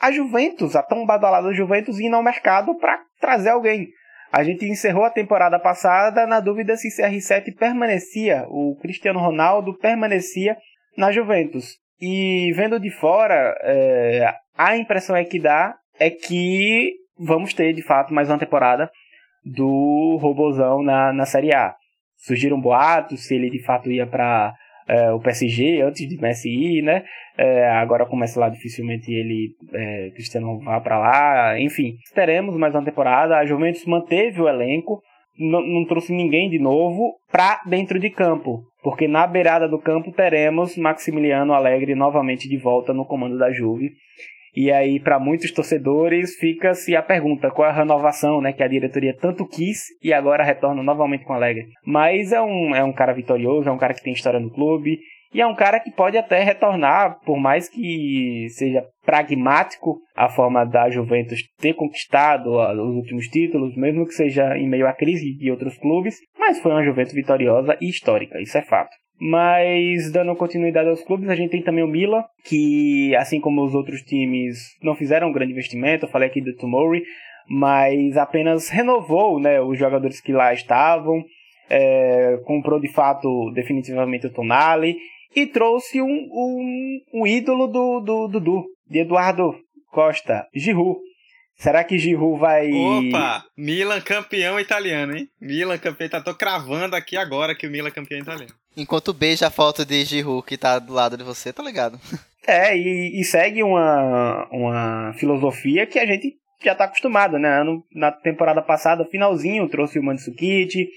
a 0.00 0.10
Juventus, 0.10 0.74
a 0.74 0.82
tão 0.82 1.06
badalada 1.06 1.54
Juventus, 1.54 2.00
indo 2.00 2.16
ao 2.16 2.22
mercado 2.22 2.76
para 2.76 2.98
trazer 3.20 3.50
alguém. 3.50 3.88
A 4.32 4.42
gente 4.42 4.66
encerrou 4.66 5.04
a 5.04 5.10
temporada 5.10 5.58
passada 5.58 6.26
na 6.26 6.40
dúvida 6.40 6.76
se 6.76 6.88
CR7 6.88 7.56
permanecia, 7.56 8.44
o 8.48 8.76
Cristiano 8.82 9.20
Ronaldo 9.20 9.78
permanecia 9.78 10.56
na 10.96 11.12
Juventus. 11.12 11.78
E 12.00 12.52
vendo 12.54 12.80
de 12.80 12.90
fora, 12.90 13.56
é, 13.62 14.34
a 14.58 14.76
impressão 14.76 15.16
é 15.16 15.24
que 15.24 15.40
dá 15.40 15.74
é 15.98 16.10
que 16.10 16.92
vamos 17.18 17.54
ter 17.54 17.72
de 17.72 17.82
fato 17.82 18.12
mais 18.12 18.28
uma 18.28 18.38
temporada 18.38 18.90
do 19.44 20.18
Robozão 20.20 20.82
na, 20.82 21.12
na 21.12 21.24
Série 21.24 21.54
A 21.54 21.74
surgiram 22.16 22.60
boatos 22.60 23.26
se 23.26 23.34
ele 23.34 23.50
de 23.50 23.62
fato 23.64 23.90
ia 23.90 24.06
para 24.06 24.54
é, 24.88 25.12
o 25.12 25.20
PSG 25.20 25.82
antes 25.82 26.08
de 26.08 26.16
Messi 26.16 26.48
ir, 26.48 26.82
né? 26.82 27.04
É, 27.36 27.68
agora 27.70 28.06
começa 28.06 28.38
lá 28.40 28.48
dificilmente 28.48 29.12
ele 29.12 29.50
é, 29.72 30.10
Cristiano 30.10 30.58
vá 30.60 30.80
para 30.80 30.98
lá, 30.98 31.60
enfim, 31.60 31.96
teremos 32.14 32.56
mais 32.56 32.74
uma 32.74 32.84
temporada. 32.84 33.36
A 33.36 33.44
Juventus 33.44 33.84
manteve 33.84 34.40
o 34.40 34.48
elenco, 34.48 35.02
não, 35.38 35.84
trouxe 35.84 36.12
ninguém 36.12 36.48
de 36.48 36.58
novo 36.58 37.14
para 37.30 37.60
dentro 37.66 37.98
de 37.98 38.08
campo, 38.10 38.62
porque 38.82 39.06
na 39.06 39.26
beirada 39.26 39.68
do 39.68 39.78
campo 39.78 40.12
teremos 40.12 40.76
Maximiliano 40.76 41.52
Alegre 41.52 41.94
novamente 41.94 42.48
de 42.48 42.56
volta 42.56 42.94
no 42.94 43.04
comando 43.04 43.36
da 43.36 43.50
Juve. 43.52 43.90
E 44.56 44.72
aí, 44.72 44.98
para 44.98 45.20
muitos 45.20 45.52
torcedores, 45.52 46.34
fica-se 46.36 46.96
a 46.96 47.02
pergunta: 47.02 47.50
qual 47.50 47.68
é 47.68 47.70
a 47.70 47.74
renovação 47.74 48.40
né, 48.40 48.54
que 48.54 48.62
a 48.62 48.68
diretoria 48.68 49.14
tanto 49.14 49.46
quis 49.46 49.80
e 50.02 50.14
agora 50.14 50.42
retorna 50.42 50.82
novamente 50.82 51.24
com 51.24 51.34
Alegre? 51.34 51.66
Mas 51.84 52.32
é 52.32 52.40
um, 52.40 52.74
é 52.74 52.82
um 52.82 52.92
cara 52.92 53.12
vitorioso, 53.12 53.68
é 53.68 53.72
um 53.72 53.78
cara 53.78 53.92
que 53.92 54.02
tem 54.02 54.14
história 54.14 54.40
no 54.40 54.50
clube 54.50 54.98
e 55.34 55.42
é 55.42 55.46
um 55.46 55.54
cara 55.54 55.78
que 55.78 55.90
pode 55.90 56.16
até 56.16 56.42
retornar, 56.42 57.20
por 57.26 57.38
mais 57.38 57.68
que 57.68 58.46
seja 58.48 58.82
pragmático 59.04 59.98
a 60.16 60.30
forma 60.30 60.64
da 60.64 60.88
Juventus 60.88 61.42
ter 61.58 61.74
conquistado 61.74 62.52
os 62.56 62.96
últimos 62.96 63.26
títulos, 63.28 63.76
mesmo 63.76 64.06
que 64.06 64.14
seja 64.14 64.56
em 64.56 64.66
meio 64.66 64.86
à 64.86 64.94
crise 64.94 65.36
de 65.36 65.50
outros 65.50 65.76
clubes, 65.76 66.16
mas 66.38 66.58
foi 66.60 66.72
uma 66.72 66.82
Juventus 66.82 67.12
vitoriosa 67.12 67.76
e 67.82 67.90
histórica, 67.90 68.40
isso 68.40 68.56
é 68.56 68.62
fato. 68.62 68.96
Mas 69.18 70.12
dando 70.12 70.36
continuidade 70.36 70.88
aos 70.88 71.02
clubes, 71.02 71.28
a 71.28 71.34
gente 71.34 71.50
tem 71.50 71.62
também 71.62 71.82
o 71.82 71.88
Milan, 71.88 72.22
que 72.44 73.16
assim 73.16 73.40
como 73.40 73.64
os 73.64 73.74
outros 73.74 74.02
times 74.02 74.76
não 74.82 74.94
fizeram 74.94 75.28
um 75.28 75.32
grande 75.32 75.52
investimento, 75.52 76.04
eu 76.04 76.10
falei 76.10 76.28
aqui 76.28 76.40
do 76.40 76.54
Tomori, 76.54 77.02
mas 77.48 78.16
apenas 78.16 78.68
renovou 78.68 79.40
né, 79.40 79.60
os 79.60 79.78
jogadores 79.78 80.20
que 80.20 80.32
lá 80.32 80.52
estavam, 80.52 81.24
é, 81.70 82.38
comprou 82.44 82.78
de 82.78 82.88
fato 82.88 83.50
definitivamente 83.52 84.26
o 84.26 84.32
Tonali 84.32 84.96
e 85.34 85.46
trouxe 85.46 86.00
um, 86.00 86.06
um, 86.06 87.00
um 87.14 87.26
ídolo 87.26 87.66
do, 87.66 88.00
do 88.00 88.28
Dudu, 88.28 88.64
de 88.88 89.00
Eduardo 89.00 89.54
Costa, 89.90 90.46
Giroud. 90.54 90.98
Será 91.56 91.82
que 91.84 91.98
Giroud 91.98 92.38
vai. 92.38 92.70
Opa! 92.70 93.44
Milan 93.56 94.00
campeão 94.02 94.60
italiano, 94.60 95.16
hein? 95.16 95.26
Milan 95.40 95.78
campeão. 95.78 96.08
Tá, 96.08 96.20
tô 96.20 96.34
cravando 96.34 96.94
aqui 96.94 97.16
agora 97.16 97.54
que 97.54 97.66
o 97.66 97.70
Milan 97.70 97.90
campeão 97.90 98.20
italiano. 98.20 98.52
Enquanto 98.76 99.14
beija 99.14 99.46
a 99.46 99.50
foto 99.50 99.84
de 99.84 100.04
Giroud 100.04 100.46
que 100.46 100.58
tá 100.58 100.78
do 100.78 100.92
lado 100.92 101.16
de 101.16 101.24
você, 101.24 101.52
tá 101.52 101.62
ligado? 101.62 101.98
É, 102.48 102.76
e, 102.76 103.20
e 103.20 103.24
segue 103.24 103.60
uma, 103.60 104.46
uma 104.52 105.12
filosofia 105.14 105.84
que 105.84 105.98
a 105.98 106.06
gente 106.06 106.36
já 106.62 106.76
tá 106.76 106.84
acostumado, 106.84 107.40
né? 107.40 107.60
na 107.92 108.12
temporada 108.12 108.62
passada, 108.62 109.04
finalzinho, 109.04 109.68
trouxe 109.68 109.98
o 109.98 110.02
Mandzukic, 110.02 110.88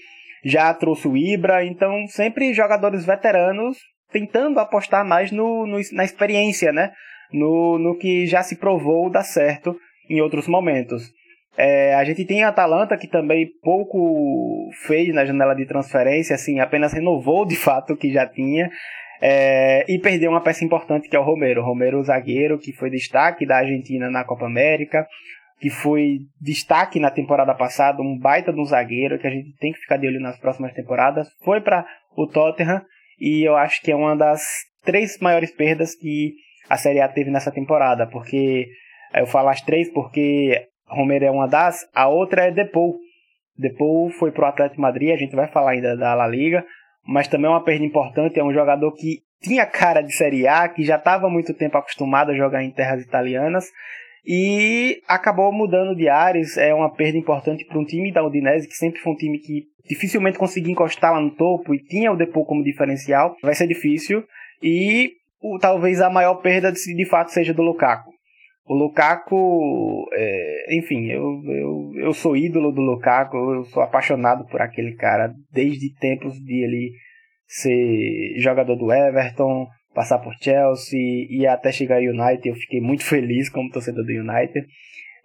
já 0.44 0.72
trouxe 0.72 1.08
o 1.08 1.16
Ibra, 1.16 1.64
então 1.64 2.06
sempre 2.06 2.54
jogadores 2.54 3.04
veteranos 3.04 3.78
tentando 4.12 4.60
apostar 4.60 5.04
mais 5.04 5.32
no, 5.32 5.66
no, 5.66 5.80
na 5.92 6.04
experiência, 6.04 6.72
né? 6.72 6.92
No, 7.32 7.78
no 7.78 7.96
que 7.96 8.26
já 8.26 8.44
se 8.44 8.56
provou 8.56 9.10
dar 9.10 9.24
certo 9.24 9.76
em 10.08 10.20
outros 10.20 10.46
momentos. 10.46 11.12
É, 11.56 11.94
a 11.94 12.04
gente 12.04 12.24
tem 12.24 12.44
a 12.44 12.48
Atalanta, 12.48 12.96
que 12.96 13.08
também 13.08 13.50
pouco 13.62 14.68
fez 14.86 15.12
na 15.12 15.24
janela 15.24 15.54
de 15.54 15.66
transferência, 15.66 16.34
assim, 16.34 16.60
apenas 16.60 16.92
renovou 16.92 17.44
de 17.44 17.56
fato 17.56 17.92
o 17.92 17.96
que 17.96 18.12
já 18.12 18.26
tinha. 18.26 18.70
É, 19.22 19.84
e 19.86 19.98
perdeu 19.98 20.30
uma 20.30 20.40
peça 20.40 20.64
importante 20.64 21.08
que 21.08 21.16
é 21.16 21.18
o 21.18 21.24
Romero. 21.24 21.60
O 21.60 21.64
Romero, 21.64 22.02
zagueiro, 22.02 22.58
que 22.58 22.72
foi 22.72 22.88
destaque 22.88 23.44
da 23.44 23.58
Argentina 23.58 24.10
na 24.10 24.24
Copa 24.24 24.46
América, 24.46 25.06
que 25.60 25.68
foi 25.68 26.20
destaque 26.40 26.98
na 26.98 27.10
temporada 27.10 27.54
passada, 27.54 28.00
um 28.00 28.18
baita 28.18 28.52
de 28.52 28.58
um 28.58 28.64
zagueiro 28.64 29.18
que 29.18 29.26
a 29.26 29.30
gente 29.30 29.54
tem 29.58 29.72
que 29.72 29.80
ficar 29.80 29.98
de 29.98 30.06
olho 30.06 30.20
nas 30.20 30.38
próximas 30.38 30.72
temporadas. 30.72 31.28
Foi 31.44 31.60
para 31.60 31.84
o 32.16 32.26
Tottenham 32.26 32.80
e 33.20 33.46
eu 33.46 33.56
acho 33.56 33.82
que 33.82 33.92
é 33.92 33.96
uma 33.96 34.16
das 34.16 34.42
três 34.82 35.18
maiores 35.20 35.50
perdas 35.50 35.94
que 35.94 36.32
a 36.70 36.78
Série 36.78 37.00
A 37.00 37.08
teve 37.08 37.30
nessa 37.30 37.52
temporada, 37.52 38.06
porque 38.06 38.68
eu 39.14 39.26
falo 39.26 39.48
as 39.50 39.60
três 39.60 39.92
porque 39.92 40.66
Romero 40.90 41.24
é 41.24 41.30
uma 41.30 41.46
das, 41.46 41.88
a 41.94 42.08
outra 42.08 42.46
é 42.46 42.50
Depou. 42.50 42.96
Depou 43.56 44.10
foi 44.10 44.32
pro 44.32 44.46
Atlético 44.46 44.80
Madrid, 44.80 45.12
a 45.12 45.16
gente 45.16 45.36
vai 45.36 45.48
falar 45.48 45.72
ainda 45.72 45.96
da 45.96 46.14
La 46.14 46.26
Liga, 46.26 46.64
mas 47.06 47.28
também 47.28 47.46
é 47.46 47.50
uma 47.50 47.64
perda 47.64 47.84
importante, 47.84 48.38
é 48.38 48.44
um 48.44 48.52
jogador 48.52 48.92
que 48.92 49.18
tinha 49.42 49.66
cara 49.66 50.02
de 50.02 50.12
Série 50.12 50.46
A, 50.46 50.68
que 50.68 50.84
já 50.84 50.96
estava 50.96 51.28
muito 51.28 51.54
tempo 51.54 51.76
acostumado 51.78 52.30
a 52.30 52.34
jogar 52.34 52.62
em 52.62 52.70
terras 52.70 53.02
italianas 53.02 53.66
e 54.26 55.00
acabou 55.08 55.52
mudando 55.52 55.96
de 55.96 56.08
ares. 56.08 56.56
É 56.56 56.74
uma 56.74 56.92
perda 56.92 57.18
importante 57.18 57.64
para 57.64 57.78
um 57.78 57.84
time 57.84 58.12
da 58.12 58.24
Udinese, 58.24 58.68
que 58.68 58.74
sempre 58.74 59.00
foi 59.00 59.12
um 59.12 59.16
time 59.16 59.38
que 59.38 59.64
dificilmente 59.88 60.38
conseguia 60.38 60.72
encostar 60.72 61.12
lá 61.12 61.20
no 61.20 61.30
topo 61.30 61.74
e 61.74 61.82
tinha 61.82 62.12
o 62.12 62.16
Depô 62.16 62.44
como 62.44 62.62
diferencial. 62.62 63.34
Vai 63.42 63.54
ser 63.54 63.66
difícil. 63.66 64.24
E 64.62 65.12
o, 65.40 65.58
talvez 65.58 66.00
a 66.00 66.10
maior 66.10 66.36
perda 66.36 66.70
de, 66.70 66.94
de 66.94 67.04
fato 67.06 67.30
seja 67.30 67.54
do 67.54 67.62
Lukaku. 67.62 68.10
O 68.66 68.74
Lukaku, 68.74 70.06
é, 70.12 70.76
enfim, 70.76 71.06
eu, 71.06 71.42
eu, 71.44 71.92
eu 71.96 72.12
sou 72.12 72.36
ídolo 72.36 72.70
do 72.70 72.80
Lukaku, 72.80 73.36
eu 73.36 73.64
sou 73.64 73.82
apaixonado 73.82 74.46
por 74.46 74.60
aquele 74.60 74.94
cara 74.94 75.34
desde 75.52 75.92
tempos 75.98 76.34
de 76.34 76.64
ele 76.64 76.92
ser 77.46 78.38
jogador 78.38 78.76
do 78.76 78.92
Everton, 78.92 79.66
passar 79.92 80.18
por 80.18 80.32
Chelsea 80.40 81.26
e 81.28 81.46
até 81.46 81.72
chegar 81.72 81.96
ao 81.96 82.02
United. 82.02 82.48
Eu 82.48 82.54
fiquei 82.54 82.80
muito 82.80 83.04
feliz 83.04 83.48
como 83.48 83.70
torcedor 83.70 84.04
do 84.04 84.12
United. 84.12 84.66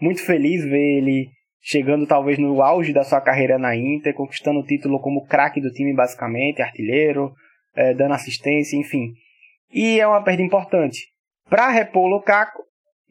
Muito 0.02 0.26
feliz 0.26 0.64
ver 0.64 0.98
ele 0.98 1.30
chegando 1.62 2.06
talvez 2.06 2.38
no 2.38 2.62
auge 2.62 2.94
da 2.94 3.04
sua 3.04 3.22
carreira 3.22 3.58
na 3.58 3.76
Inter, 3.76 4.14
conquistando 4.14 4.60
o 4.60 4.66
título 4.66 5.00
como 5.00 5.26
craque 5.26 5.60
do 5.60 5.72
time 5.72 5.94
basicamente, 5.94 6.62
artilheiro, 6.62 7.34
é, 7.76 7.94
dando 7.94 8.14
assistência, 8.14 8.78
enfim. 8.78 9.14
E 9.72 10.00
é 10.00 10.08
uma 10.08 10.24
perda 10.24 10.44
importante. 10.44 11.08
Para 11.50 11.70
repor 11.70 12.04
o 12.04 12.16
Lukaku, 12.16 12.64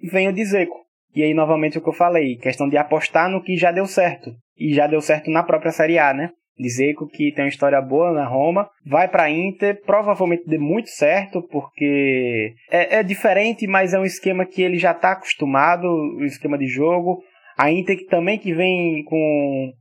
vem 0.02 0.28
o 0.28 0.32
Dzeko. 0.32 0.84
E 1.14 1.22
aí, 1.22 1.32
novamente, 1.32 1.78
o 1.78 1.82
que 1.82 1.88
eu 1.88 1.92
falei, 1.92 2.36
questão 2.36 2.68
de 2.68 2.76
apostar 2.76 3.30
no 3.30 3.42
que 3.42 3.56
já 3.56 3.70
deu 3.70 3.86
certo. 3.86 4.32
E 4.58 4.74
já 4.74 4.86
deu 4.86 5.00
certo 5.00 5.30
na 5.30 5.42
própria 5.42 5.70
Série 5.70 5.98
A, 5.98 6.12
né? 6.12 6.30
Dzeko, 6.58 7.08
que 7.08 7.32
tem 7.32 7.44
uma 7.44 7.48
história 7.48 7.80
boa 7.80 8.12
na 8.12 8.26
Roma, 8.26 8.68
vai 8.86 9.08
para 9.08 9.30
Inter, 9.30 9.80
provavelmente 9.84 10.44
dê 10.46 10.56
muito 10.56 10.88
certo, 10.88 11.42
porque 11.50 12.54
é, 12.70 12.98
é, 12.98 13.02
diferente, 13.02 13.66
mas 13.66 13.92
é 13.92 13.98
um 13.98 14.04
esquema 14.04 14.46
que 14.46 14.62
ele 14.62 14.78
já 14.78 14.92
está 14.92 15.12
acostumado, 15.12 15.84
o 15.86 16.24
esquema 16.24 16.56
de 16.56 16.66
jogo. 16.66 17.22
A 17.58 17.70
Inter 17.70 17.96
que 17.96 18.06
também 18.06 18.38
que 18.38 18.54
vem 18.54 19.02
com 19.04 19.72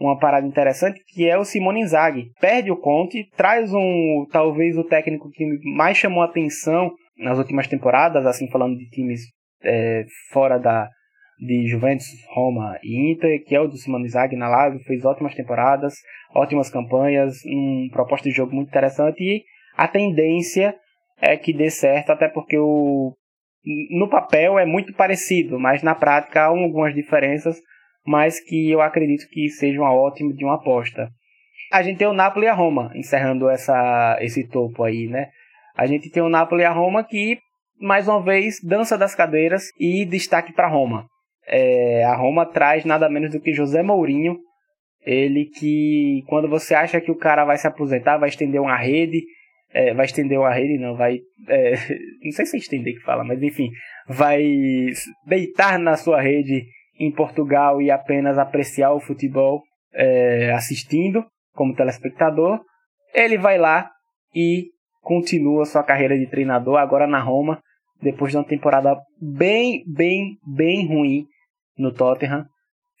uma 0.00 0.18
parada 0.18 0.46
interessante, 0.46 1.00
que 1.06 1.28
é 1.28 1.38
o 1.38 1.44
Simone 1.44 1.80
Inzaghi. 1.80 2.30
Perde 2.40 2.70
o 2.70 2.76
Conte, 2.76 3.28
traz 3.36 3.72
um 3.72 4.26
talvez 4.30 4.76
o 4.76 4.84
técnico 4.84 5.30
que 5.30 5.44
mais 5.76 5.96
chamou 5.96 6.22
atenção 6.22 6.92
nas 7.16 7.38
últimas 7.38 7.68
temporadas, 7.68 8.26
assim 8.26 8.50
falando 8.50 8.76
de 8.76 8.88
times 8.88 9.20
é, 9.64 10.04
fora 10.30 10.58
da, 10.58 10.88
de 11.38 11.66
Juventus, 11.66 12.06
Roma 12.34 12.78
e 12.82 13.12
Inter, 13.12 13.44
que 13.44 13.54
é 13.54 13.60
o 13.60 13.66
do 13.66 13.76
Simone 13.76 14.04
Inzaghi 14.04 14.36
na 14.36 14.48
Lazio, 14.48 14.80
fez 14.84 15.04
ótimas 15.04 15.34
temporadas, 15.34 15.94
ótimas 16.34 16.70
campanhas, 16.70 17.36
um 17.46 17.88
proposta 17.92 18.28
de 18.28 18.34
jogo 18.34 18.54
muito 18.54 18.68
interessante 18.68 19.22
e 19.22 19.42
a 19.76 19.88
tendência 19.88 20.74
é 21.20 21.36
que 21.36 21.52
dê 21.52 21.70
certo, 21.70 22.10
até 22.10 22.28
porque 22.28 22.58
o 22.58 23.14
no 23.90 24.08
papel 24.08 24.58
é 24.58 24.66
muito 24.66 24.92
parecido, 24.92 25.58
mas 25.58 25.82
na 25.82 25.94
prática 25.94 26.42
há 26.42 26.46
algumas 26.46 26.94
diferenças, 26.94 27.60
mas 28.04 28.40
que 28.40 28.70
eu 28.70 28.80
acredito 28.80 29.28
que 29.30 29.48
sejam 29.48 29.84
uma 29.84 29.94
ótima 29.94 30.32
de 30.32 30.44
uma 30.44 30.56
aposta. 30.56 31.08
A 31.72 31.82
gente 31.82 31.98
tem 31.98 32.08
o 32.08 32.12
Napoli 32.12 32.46
e 32.46 32.48
a 32.48 32.54
Roma, 32.54 32.90
encerrando 32.94 33.48
essa, 33.48 34.18
esse 34.20 34.48
topo 34.48 34.82
aí, 34.82 35.06
né? 35.06 35.28
A 35.76 35.86
gente 35.86 36.10
tem 36.10 36.22
o 36.22 36.28
Napoli 36.28 36.62
e 36.62 36.64
a 36.66 36.72
Roma 36.72 37.04
que, 37.04 37.38
mais 37.82 38.06
uma 38.06 38.22
vez, 38.22 38.56
dança 38.62 38.96
das 38.96 39.14
cadeiras 39.14 39.64
e 39.78 40.04
destaque 40.04 40.52
para 40.52 40.68
Roma. 40.68 41.06
É, 41.46 42.04
a 42.04 42.14
Roma 42.14 42.46
traz 42.46 42.84
nada 42.84 43.08
menos 43.08 43.32
do 43.32 43.40
que 43.40 43.52
José 43.52 43.82
Mourinho, 43.82 44.38
ele 45.04 45.46
que 45.46 46.22
quando 46.28 46.48
você 46.48 46.74
acha 46.74 47.00
que 47.00 47.10
o 47.10 47.18
cara 47.18 47.44
vai 47.44 47.58
se 47.58 47.66
aposentar, 47.66 48.18
vai 48.18 48.28
estender 48.28 48.60
uma 48.60 48.76
rede, 48.76 49.22
é, 49.74 49.92
vai 49.92 50.06
estender 50.06 50.38
uma 50.38 50.52
rede, 50.52 50.78
não, 50.78 50.96
vai, 50.96 51.18
é, 51.48 51.72
não 52.22 52.30
sei 52.30 52.46
se 52.46 52.56
é 52.56 52.60
estender 52.60 52.94
que 52.94 53.02
fala, 53.02 53.24
mas 53.24 53.42
enfim, 53.42 53.68
vai 54.06 54.42
deitar 55.26 55.78
na 55.78 55.96
sua 55.96 56.20
rede 56.20 56.64
em 57.00 57.10
Portugal 57.10 57.82
e 57.82 57.90
apenas 57.90 58.38
apreciar 58.38 58.92
o 58.92 59.00
futebol 59.00 59.62
é, 59.92 60.52
assistindo 60.52 61.24
como 61.52 61.74
telespectador, 61.74 62.60
ele 63.12 63.36
vai 63.36 63.58
lá 63.58 63.90
e 64.34 64.66
continua 65.00 65.64
sua 65.64 65.82
carreira 65.82 66.16
de 66.16 66.28
treinador 66.28 66.78
agora 66.78 67.06
na 67.06 67.20
Roma, 67.20 67.60
depois 68.02 68.32
de 68.32 68.36
uma 68.36 68.46
temporada 68.46 68.96
bem, 69.20 69.84
bem, 69.86 70.36
bem 70.46 70.86
ruim 70.86 71.26
no 71.78 71.92
Tottenham. 71.92 72.46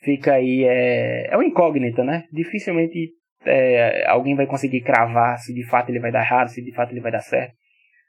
Fica 0.02 0.34
aí, 0.34 0.64
é, 0.64 1.32
é 1.32 1.36
uma 1.36 1.44
incógnita, 1.44 2.02
né? 2.04 2.24
Dificilmente 2.32 3.10
é, 3.44 4.08
alguém 4.08 4.34
vai 4.34 4.46
conseguir 4.46 4.80
cravar 4.82 5.38
se 5.38 5.52
de 5.52 5.64
fato 5.66 5.90
ele 5.90 6.00
vai 6.00 6.12
dar 6.12 6.24
errado, 6.24 6.48
se 6.48 6.62
de 6.62 6.72
fato 6.72 6.92
ele 6.92 7.00
vai 7.00 7.12
dar 7.12 7.20
certo. 7.20 7.54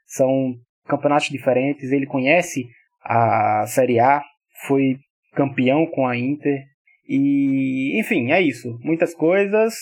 São 0.06 0.54
campeonatos 0.86 1.28
diferentes, 1.28 1.90
ele 1.90 2.06
conhece 2.06 2.66
a 3.02 3.64
Série 3.66 4.00
A, 4.00 4.22
foi 4.66 4.98
campeão 5.34 5.86
com 5.86 6.06
a 6.06 6.16
Inter, 6.16 6.62
e 7.08 7.98
enfim, 7.98 8.32
é 8.32 8.40
isso. 8.40 8.78
Muitas 8.82 9.14
coisas. 9.14 9.74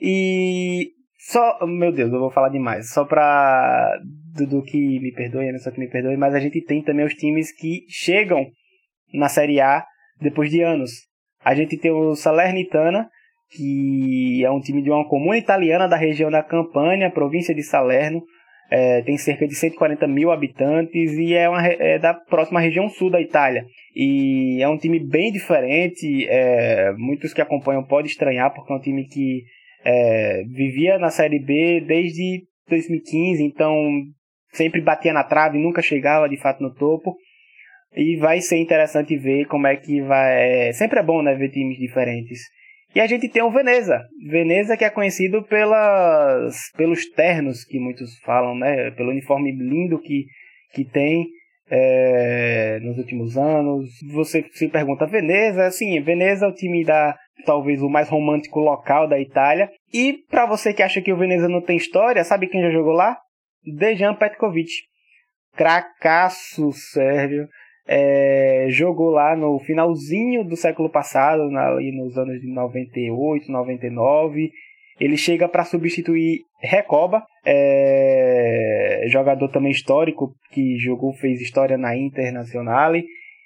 E 0.00 0.90
só, 1.18 1.58
meu 1.66 1.92
Deus, 1.92 2.12
eu 2.12 2.20
vou 2.20 2.30
falar 2.30 2.48
demais. 2.48 2.90
Só 2.90 3.04
pra 3.04 3.98
Dudu 4.36 4.62
que 4.62 5.00
me 5.00 5.12
perdoe, 5.12 5.50
não 5.50 5.58
só 5.58 5.70
que 5.70 5.80
me 5.80 5.90
perdoe, 5.90 6.16
mas 6.16 6.32
a 6.32 6.38
gente 6.38 6.62
tem 6.64 6.80
também 6.80 7.04
os 7.04 7.14
times 7.14 7.50
que 7.50 7.84
chegam 7.88 8.46
na 9.12 9.28
Série 9.28 9.60
A 9.60 9.84
depois 10.20 10.48
de 10.48 10.62
anos. 10.62 10.90
A 11.44 11.54
gente 11.56 11.76
tem 11.76 11.90
o 11.90 12.14
Salernitana, 12.14 13.08
que 13.50 14.44
é 14.44 14.50
um 14.50 14.60
time 14.60 14.80
de 14.80 14.90
uma 14.90 15.08
comuna 15.08 15.36
italiana 15.36 15.88
da 15.88 15.96
região 15.96 16.30
da 16.30 16.42
Campania, 16.42 17.10
província 17.10 17.54
de 17.54 17.64
Salerno. 17.64 18.22
É, 18.70 19.00
tem 19.02 19.16
cerca 19.16 19.48
de 19.48 19.54
140 19.54 20.06
mil 20.06 20.30
habitantes 20.30 21.14
e 21.14 21.32
é, 21.34 21.48
uma, 21.48 21.66
é 21.66 21.98
da 21.98 22.12
próxima 22.12 22.60
região 22.60 22.88
sul 22.88 23.10
da 23.10 23.20
Itália. 23.20 23.64
E 23.96 24.62
é 24.62 24.68
um 24.68 24.76
time 24.76 25.00
bem 25.00 25.32
diferente. 25.32 26.26
É, 26.28 26.92
muitos 26.96 27.32
que 27.32 27.40
acompanham 27.40 27.82
podem 27.82 28.10
estranhar, 28.10 28.54
porque 28.54 28.72
é 28.72 28.76
um 28.76 28.80
time 28.80 29.06
que 29.08 29.42
é, 29.84 30.42
vivia 30.44 30.98
na 30.98 31.10
Série 31.10 31.38
B 31.38 31.82
desde 31.86 32.44
2015, 32.68 33.42
então 33.42 33.74
sempre 34.52 34.80
batia 34.80 35.12
na 35.12 35.24
trave, 35.24 35.58
nunca 35.58 35.82
chegava 35.82 36.28
de 36.28 36.36
fato 36.36 36.62
no 36.62 36.74
topo. 36.74 37.16
E 37.96 38.16
vai 38.16 38.40
ser 38.40 38.58
interessante 38.58 39.16
ver 39.16 39.46
como 39.46 39.66
é 39.66 39.76
que 39.76 40.00
vai. 40.02 40.68
É, 40.68 40.72
sempre 40.72 41.00
é 41.00 41.02
bom, 41.02 41.22
né, 41.22 41.34
ver 41.34 41.50
times 41.50 41.78
diferentes. 41.78 42.40
E 42.94 43.00
a 43.00 43.06
gente 43.06 43.28
tem 43.28 43.42
o 43.42 43.50
Veneza. 43.50 44.02
Veneza 44.26 44.76
que 44.76 44.84
é 44.84 44.90
conhecido 44.90 45.42
pelas, 45.42 46.70
pelos 46.76 47.08
ternos 47.10 47.64
que 47.64 47.78
muitos 47.78 48.18
falam, 48.20 48.54
né? 48.54 48.90
Pelo 48.92 49.10
uniforme 49.10 49.52
lindo 49.52 50.00
que, 50.00 50.24
que 50.72 50.84
tem 50.84 51.26
é, 51.70 52.78
nos 52.80 52.98
últimos 52.98 53.36
anos. 53.36 53.88
Você 54.12 54.44
se 54.52 54.68
pergunta, 54.68 55.06
Veneza? 55.06 55.70
Sim, 55.70 56.00
Veneza 56.00 56.46
é 56.46 56.48
o 56.48 56.54
time 56.54 56.84
da 56.84 57.16
talvez 57.44 57.82
o 57.82 57.88
mais 57.88 58.08
romântico 58.08 58.60
local 58.60 59.08
da 59.08 59.18
Itália. 59.18 59.70
E 59.92 60.18
para 60.28 60.46
você 60.46 60.72
que 60.72 60.82
acha 60.82 61.00
que 61.00 61.12
o 61.12 61.16
Veneza 61.16 61.48
não 61.48 61.60
tem 61.60 61.76
história, 61.76 62.24
sabe 62.24 62.48
quem 62.48 62.62
já 62.62 62.70
jogou 62.70 62.92
lá? 62.92 63.16
Dejan 63.76 64.14
Petkovic. 64.14 64.70
Cracaço 65.56 66.72
sérvio. 66.72 67.48
É, 67.86 68.66
jogou 68.68 69.08
lá 69.08 69.34
no 69.34 69.58
finalzinho 69.60 70.44
do 70.44 70.56
século 70.56 70.90
passado, 70.90 71.42
ali 71.56 71.90
nos 71.96 72.18
anos 72.18 72.38
de 72.40 72.52
98, 72.52 73.50
99. 73.50 74.50
Ele 75.00 75.16
chega 75.16 75.48
para 75.48 75.64
substituir 75.64 76.40
Recoba, 76.60 77.24
é, 77.46 79.04
jogador 79.06 79.48
também 79.48 79.70
histórico 79.70 80.34
que 80.50 80.76
jogou, 80.76 81.14
fez 81.14 81.40
história 81.40 81.78
na 81.78 81.96
Internacional. 81.96 82.92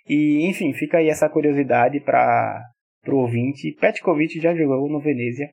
E 0.09 0.47
enfim, 0.47 0.73
fica 0.73 0.99
aí 0.99 1.09
essa 1.09 1.29
curiosidade 1.29 2.01
para 2.01 2.61
o 3.11 3.17
ouvinte. 3.17 3.73
Petkovic 3.73 4.41
já 4.41 4.55
jogou 4.55 4.89
no 4.89 5.01
Venezia. 5.01 5.51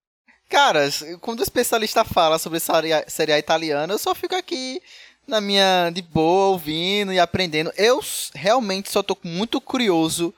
Caras, 0.50 1.04
quando 1.22 1.40
o 1.40 1.44
especialista 1.44 2.04
fala 2.04 2.40
sobre 2.40 2.60
série 2.60 3.32
A 3.32 3.40
italiana, 3.40 3.94
eu 3.94 4.00
só 4.00 4.16
fico 4.16 4.36
aqui 4.36 4.82
na 5.28 5.40
minha 5.40 5.92
de 5.94 6.02
boa 6.02 6.50
ouvindo 6.50 7.14
e 7.14 7.20
aprendendo. 7.20 7.72
Eu 7.78 8.00
realmente 8.34 8.92
só 8.92 9.04
tô 9.04 9.16
muito 9.24 9.62
curioso 9.62 10.34